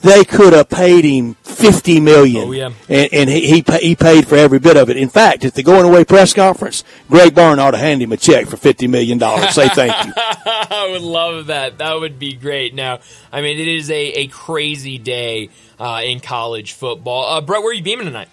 they 0.02 0.24
could 0.24 0.52
have 0.52 0.68
paid 0.68 1.04
him 1.04 1.34
fifty 1.34 2.00
million. 2.00 2.48
Oh, 2.48 2.52
yeah. 2.52 2.70
and, 2.88 3.12
and 3.12 3.30
he 3.30 3.62
he, 3.62 3.64
he 3.80 3.96
paid 3.96 4.26
for 4.26 4.36
every 4.36 4.58
bit 4.58 4.76
of 4.76 4.90
it. 4.90 4.96
In 4.96 5.08
fact, 5.08 5.44
at 5.44 5.54
the 5.54 5.62
going 5.62 5.84
away 5.84 6.04
press 6.04 6.34
conference, 6.34 6.84
Greg 7.08 7.34
Byrne 7.34 7.58
ought 7.58 7.72
to 7.72 7.78
hand 7.78 8.02
him 8.02 8.12
a 8.12 8.16
check 8.16 8.46
for 8.46 8.56
fifty 8.56 8.86
million 8.86 9.18
dollars. 9.18 9.54
Say 9.54 9.68
thank 9.68 10.06
you. 10.06 10.12
I 10.16 10.88
would 10.90 11.02
love 11.02 11.46
that. 11.46 11.78
That 11.78 11.94
would 11.94 12.18
be 12.18 12.34
great. 12.34 12.74
Now, 12.74 13.00
I 13.32 13.42
mean, 13.42 13.58
it 13.58 13.68
is 13.68 13.90
a, 13.90 14.12
a 14.12 14.26
crazy 14.28 14.98
day 14.98 15.50
uh, 15.78 16.02
in 16.04 16.20
college 16.20 16.72
football. 16.72 17.24
Uh, 17.24 17.40
Brett, 17.40 17.62
where 17.62 17.70
are 17.70 17.74
you 17.74 17.82
beaming 17.82 18.06
tonight? 18.06 18.28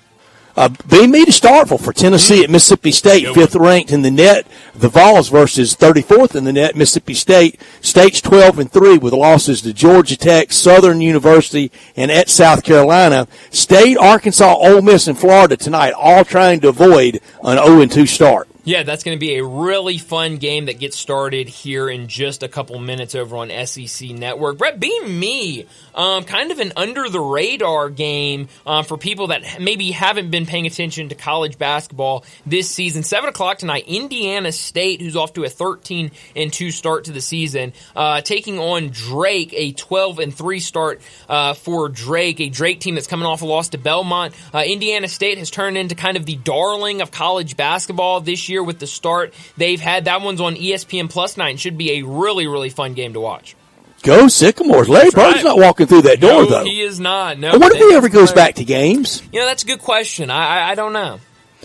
Uh, 0.56 0.70
beam 0.89 1.12
me 1.12 1.26
to 1.26 1.32
Starkville 1.32 1.80
for 1.80 1.93
Tennessee 1.93 2.43
at 2.43 2.50
Mississippi 2.50 2.91
State, 2.91 3.34
fifth 3.34 3.56
ranked 3.56 3.91
in 3.91 4.02
the 4.02 4.12
net. 4.12 4.45
The 4.76 4.89
Vols 4.89 5.30
versus 5.30 5.76
34th 5.76 6.36
in 6.36 6.43
the 6.43 6.54
net. 6.54 6.76
Mississippi 6.76 7.14
State, 7.14 7.62
State's 7.82 8.22
12 8.22 8.60
and 8.60 8.72
3 8.72 8.97
with 8.97 9.14
losses 9.14 9.62
to 9.62 9.74
Georgia 9.74 10.18
Tech, 10.18 10.52
Southern 10.52 11.02
University, 11.02 11.72
and 11.95 12.12
at 12.12 12.30
South 12.30 12.64
Carolina. 12.64 13.28
State, 13.52 13.97
Arkansas, 13.97 14.56
Ole 14.56 14.82
Miss, 14.82 15.08
and 15.08 15.18
Florida 15.18 15.56
tonight, 15.56 15.93
all 15.93 16.26
trying 16.26 16.60
to 16.62 16.70
avoid 16.70 17.22
an 17.43 17.58
0 17.58 17.82
and 17.82 17.91
2 17.91 18.06
start. 18.06 18.47
Yeah, 18.70 18.84
that's 18.84 19.04
going 19.04 19.18
to 19.18 19.20
be 19.20 19.38
a 19.38 19.44
really 19.44 19.98
fun 19.98 20.38
game 20.38 20.68
that 20.68 20.78
gets 20.78 20.96
started 20.96 21.50
here 21.50 21.90
in 21.90 22.08
just 22.08 22.44
a 22.44 22.48
couple 22.48 22.78
minutes 22.78 23.16
over 23.16 23.38
on 23.38 23.50
SEC 23.66 24.12
Network. 24.12 24.60
Brett, 24.60 24.80
beam 24.80 25.20
me, 25.20 25.66
um, 25.96 26.24
kind 26.24 26.52
of 26.52 26.60
an 26.60 26.74
under 26.78 27.10
the 27.10 27.20
radar 27.20 27.90
game 27.90 28.48
um, 28.68 28.86
for 28.86 28.96
people 28.96 29.30
that 29.30 29.60
maybe 29.60 29.90
haven't 29.90 30.30
been 30.30 30.46
paying 30.46 30.68
attention 30.68 31.10
to 31.10 31.16
college 31.16 31.58
basketball 31.58 32.24
this 32.46 32.70
season. 32.70 33.02
Seven 33.02 33.30
o'clock 33.30 33.58
tonight, 33.58 33.86
Indiana 33.88 34.52
State, 34.52 35.02
who's 35.02 35.16
off 35.16 35.34
to 35.34 35.46
a 35.46 35.50
thirteen 35.50 36.12
and 36.36 36.54
two 36.54 36.70
start 36.70 37.06
to 37.06 37.12
the 37.12 37.22
season, 37.22 37.74
uh, 37.96 38.22
taking 38.22 38.60
on 38.60 38.90
Drake, 38.90 39.52
a 39.54 39.72
twelve 39.72 40.20
and 40.20 40.32
three 40.32 40.60
start 40.60 41.02
uh, 41.28 41.56
for 41.56 41.90
Drake, 41.90 42.40
a 42.40 42.50
Drake 42.50 42.82
team 42.82 42.94
that's 42.94 43.08
coming 43.08 43.26
off 43.26 43.42
a 43.42 43.48
loss 43.48 43.70
to 43.70 43.80
Belmont. 43.80 44.36
Uh, 44.54 44.62
Indiana 44.64 45.08
State 45.08 45.40
has 45.40 45.50
turned 45.50 45.76
into 45.76 45.96
kind 45.96 46.18
of 46.18 46.28
the 46.28 46.36
darling 46.36 47.02
of 47.02 47.10
college 47.10 47.58
basketball 47.58 48.22
this 48.22 48.48
year 48.48 48.59
with 48.64 48.80
the 48.80 48.88
start 48.88 49.34
they've 49.57 49.80
had. 49.80 50.05
That 50.05 50.22
one's 50.22 50.41
on 50.41 50.55
ESPN 50.55 51.38
nine. 51.38 51.57
should 51.57 51.78
be 51.78 51.99
a 51.99 52.01
really, 52.03 52.47
really 52.47 52.70
fun 52.70 52.93
game 52.93 53.14
to 53.14 53.20
watch. 53.20 53.55
Go 54.03 54.28
Sycamores. 54.28 54.88
Larry 54.88 55.05
That's 55.05 55.16
Bird's 55.16 55.36
right. 55.38 55.43
not 55.43 55.57
walking 55.60 55.88
through 55.88 56.03
that 56.03 56.22
door, 56.22 56.43
no, 56.43 56.49
though. 56.49 56.64
he 56.64 56.82
is 56.82 56.99
not. 56.99 57.38
No, 57.38 57.49
I 57.49 57.57
wonder 57.57 57.76
if 57.76 57.89
he 57.89 57.95
ever 57.95 58.10
goes 58.10 58.30
right. 58.30 58.36
back 58.36 58.55
to 58.55 58.64
games. 58.64 59.22
You 59.34 59.41
know, 59.41 59.45
that's 59.45 59.64
a 59.64 59.68
good 59.68 59.80
question. 59.80 60.30
I, 60.30 60.60
I, 60.60 60.72
I 60.72 60.76
don't 60.76 60.93
know. 60.93 61.20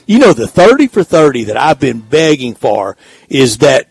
You 0.06 0.18
know, 0.18 0.32
the 0.32 0.48
30 0.48 0.88
for 0.88 1.04
30 1.04 1.44
that 1.44 1.56
I've 1.56 1.78
been 1.78 2.00
begging 2.00 2.54
for 2.54 2.96
is 3.28 3.58
that 3.58 3.88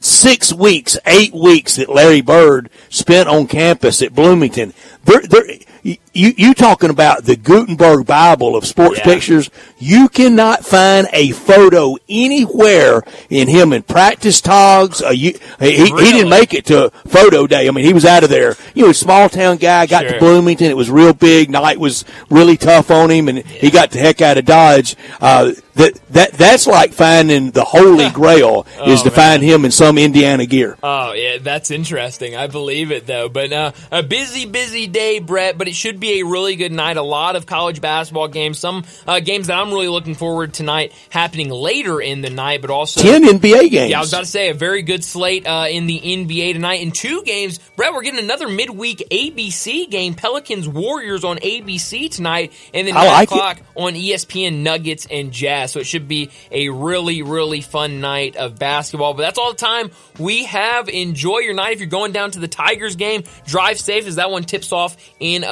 six 0.00 0.52
weeks, 0.52 0.98
eight 1.06 1.34
weeks 1.34 1.76
that 1.76 1.88
Larry 1.88 2.22
Bird 2.22 2.70
spent 2.88 3.28
on 3.28 3.46
campus 3.46 4.02
at 4.02 4.14
Bloomington. 4.14 4.72
They're, 5.04 5.22
they're, 5.22 5.98
you, 6.14 6.32
you 6.36 6.54
talking 6.54 6.90
about 6.90 7.24
the 7.24 7.36
Gutenberg 7.36 8.06
Bible 8.06 8.56
of 8.56 8.66
sports 8.66 8.98
Yeah. 8.98 9.04
pictures. 9.04 9.50
You 9.78 10.08
cannot 10.08 10.64
find 10.64 11.06
a 11.12 11.32
photo 11.32 11.96
anywhere 12.08 13.02
in 13.30 13.48
him 13.48 13.72
in 13.72 13.82
practice 13.82 14.40
togs. 14.40 15.02
Uh, 15.02 15.10
you, 15.10 15.34
he, 15.60 15.72
he 15.72 15.90
didn't 15.92 16.30
make 16.30 16.54
it 16.54 16.66
to 16.66 16.90
photo 17.08 17.46
day. 17.46 17.68
I 17.68 17.70
mean, 17.70 17.84
he 17.84 17.92
was 17.92 18.04
out 18.04 18.24
of 18.24 18.30
there. 18.30 18.56
You 18.74 18.86
know, 18.86 18.92
small 18.92 19.28
town 19.28 19.56
guy, 19.58 19.86
got 19.86 20.02
to 20.02 20.18
Bloomington. 20.18 20.70
It 20.70 20.76
was 20.76 20.90
real 20.90 21.12
big. 21.12 21.50
Night 21.50 21.78
was 21.78 22.04
really 22.30 22.56
tough 22.56 22.90
on 22.90 23.10
him 23.10 23.28
and 23.28 23.38
he 23.44 23.70
got 23.70 23.90
the 23.90 23.98
heck 23.98 24.20
out 24.22 24.38
of 24.38 24.44
Dodge. 24.44 24.96
Uh, 25.20 25.52
that, 25.74 25.94
that, 26.10 26.32
that's 26.34 26.66
like 26.68 26.92
finding 26.92 27.50
the 27.50 27.64
holy 27.64 28.08
grail 28.14 28.64
is 28.86 29.00
Oh, 29.00 29.04
to 29.04 29.10
find 29.10 29.42
him 29.42 29.64
in 29.64 29.72
some 29.72 29.98
Indiana 29.98 30.46
gear. 30.46 30.78
Oh, 30.82 31.12
yeah, 31.14 31.38
that's 31.40 31.72
interesting. 31.72 32.36
I 32.36 32.46
believe 32.46 32.92
it, 32.92 33.06
though. 33.08 33.28
But 33.28 33.52
uh, 33.52 33.72
a 33.90 34.02
busy, 34.04 34.46
busy 34.46 34.86
day, 34.86 35.18
Brett, 35.18 35.58
but 35.58 35.66
it 35.66 35.74
should 35.74 35.98
be 35.98 36.03
be 36.04 36.20
a 36.20 36.26
really 36.26 36.56
good 36.56 36.72
night. 36.72 36.96
A 36.96 37.02
lot 37.02 37.36
of 37.36 37.46
college 37.46 37.80
basketball 37.80 38.28
games. 38.28 38.58
Some 38.58 38.84
uh, 39.06 39.20
games 39.20 39.46
that 39.46 39.56
I'm 39.56 39.70
really 39.70 39.88
looking 39.88 40.14
forward 40.14 40.54
to 40.54 40.64
tonight 40.64 40.92
happening 41.10 41.50
later 41.50 42.00
in 42.00 42.22
the 42.22 42.30
night, 42.30 42.62
but 42.62 42.70
also 42.70 43.02
10 43.02 43.22
NBA 43.22 43.70
games. 43.70 43.90
Yeah, 43.90 43.98
I 43.98 44.00
was 44.00 44.12
about 44.12 44.20
to 44.20 44.26
say 44.26 44.48
a 44.48 44.54
very 44.54 44.82
good 44.82 45.04
slate 45.04 45.46
uh, 45.46 45.66
in 45.68 45.86
the 45.86 46.00
NBA 46.00 46.54
tonight. 46.54 46.80
In 46.80 46.90
two 46.90 47.22
games, 47.22 47.58
Brett, 47.76 47.92
we're 47.92 48.02
getting 48.02 48.20
another 48.20 48.48
midweek 48.48 49.06
ABC 49.10 49.90
game. 49.90 50.14
Pelicans 50.14 50.66
Warriors 50.66 51.22
on 51.22 51.36
ABC 51.38 52.10
tonight, 52.10 52.52
and 52.72 52.86
then 52.86 52.94
9 52.94 53.06
like 53.06 53.28
it. 53.30 53.34
o'clock 53.34 53.60
on 53.74 53.94
E 53.94 54.12
ESPN 54.14 54.62
Nuggets 54.62 55.06
and 55.10 55.32
Jazz. 55.32 55.72
So 55.72 55.80
it 55.80 55.86
should 55.86 56.08
be 56.08 56.30
a 56.50 56.70
really, 56.70 57.22
really 57.22 57.60
fun 57.60 58.00
night 58.00 58.36
of 58.36 58.58
basketball. 58.58 59.14
But 59.14 59.22
that's 59.22 59.38
all 59.38 59.50
the 59.50 59.58
time 59.58 59.90
we 60.18 60.44
have. 60.44 60.88
Enjoy 60.88 61.38
your 61.38 61.54
night. 61.54 61.74
If 61.74 61.80
you're 61.80 61.88
going 61.88 62.12
down 62.12 62.30
to 62.32 62.38
the 62.38 62.48
Tigers 62.48 62.96
game, 62.96 63.24
drive 63.46 63.78
safe 63.78 64.06
as 64.06 64.16
that 64.16 64.30
one 64.30 64.44
tips 64.44 64.72
off 64.72 64.96
in 65.20 65.44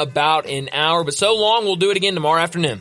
an 0.46 0.70
hour. 0.72 1.04
But 1.04 1.14
so 1.14 1.34
long, 1.36 1.64
we'll 1.64 1.76
do 1.76 1.90
it 1.90 1.96
again 1.96 2.14
tomorrow 2.14 2.40
afternoon. 2.40 2.80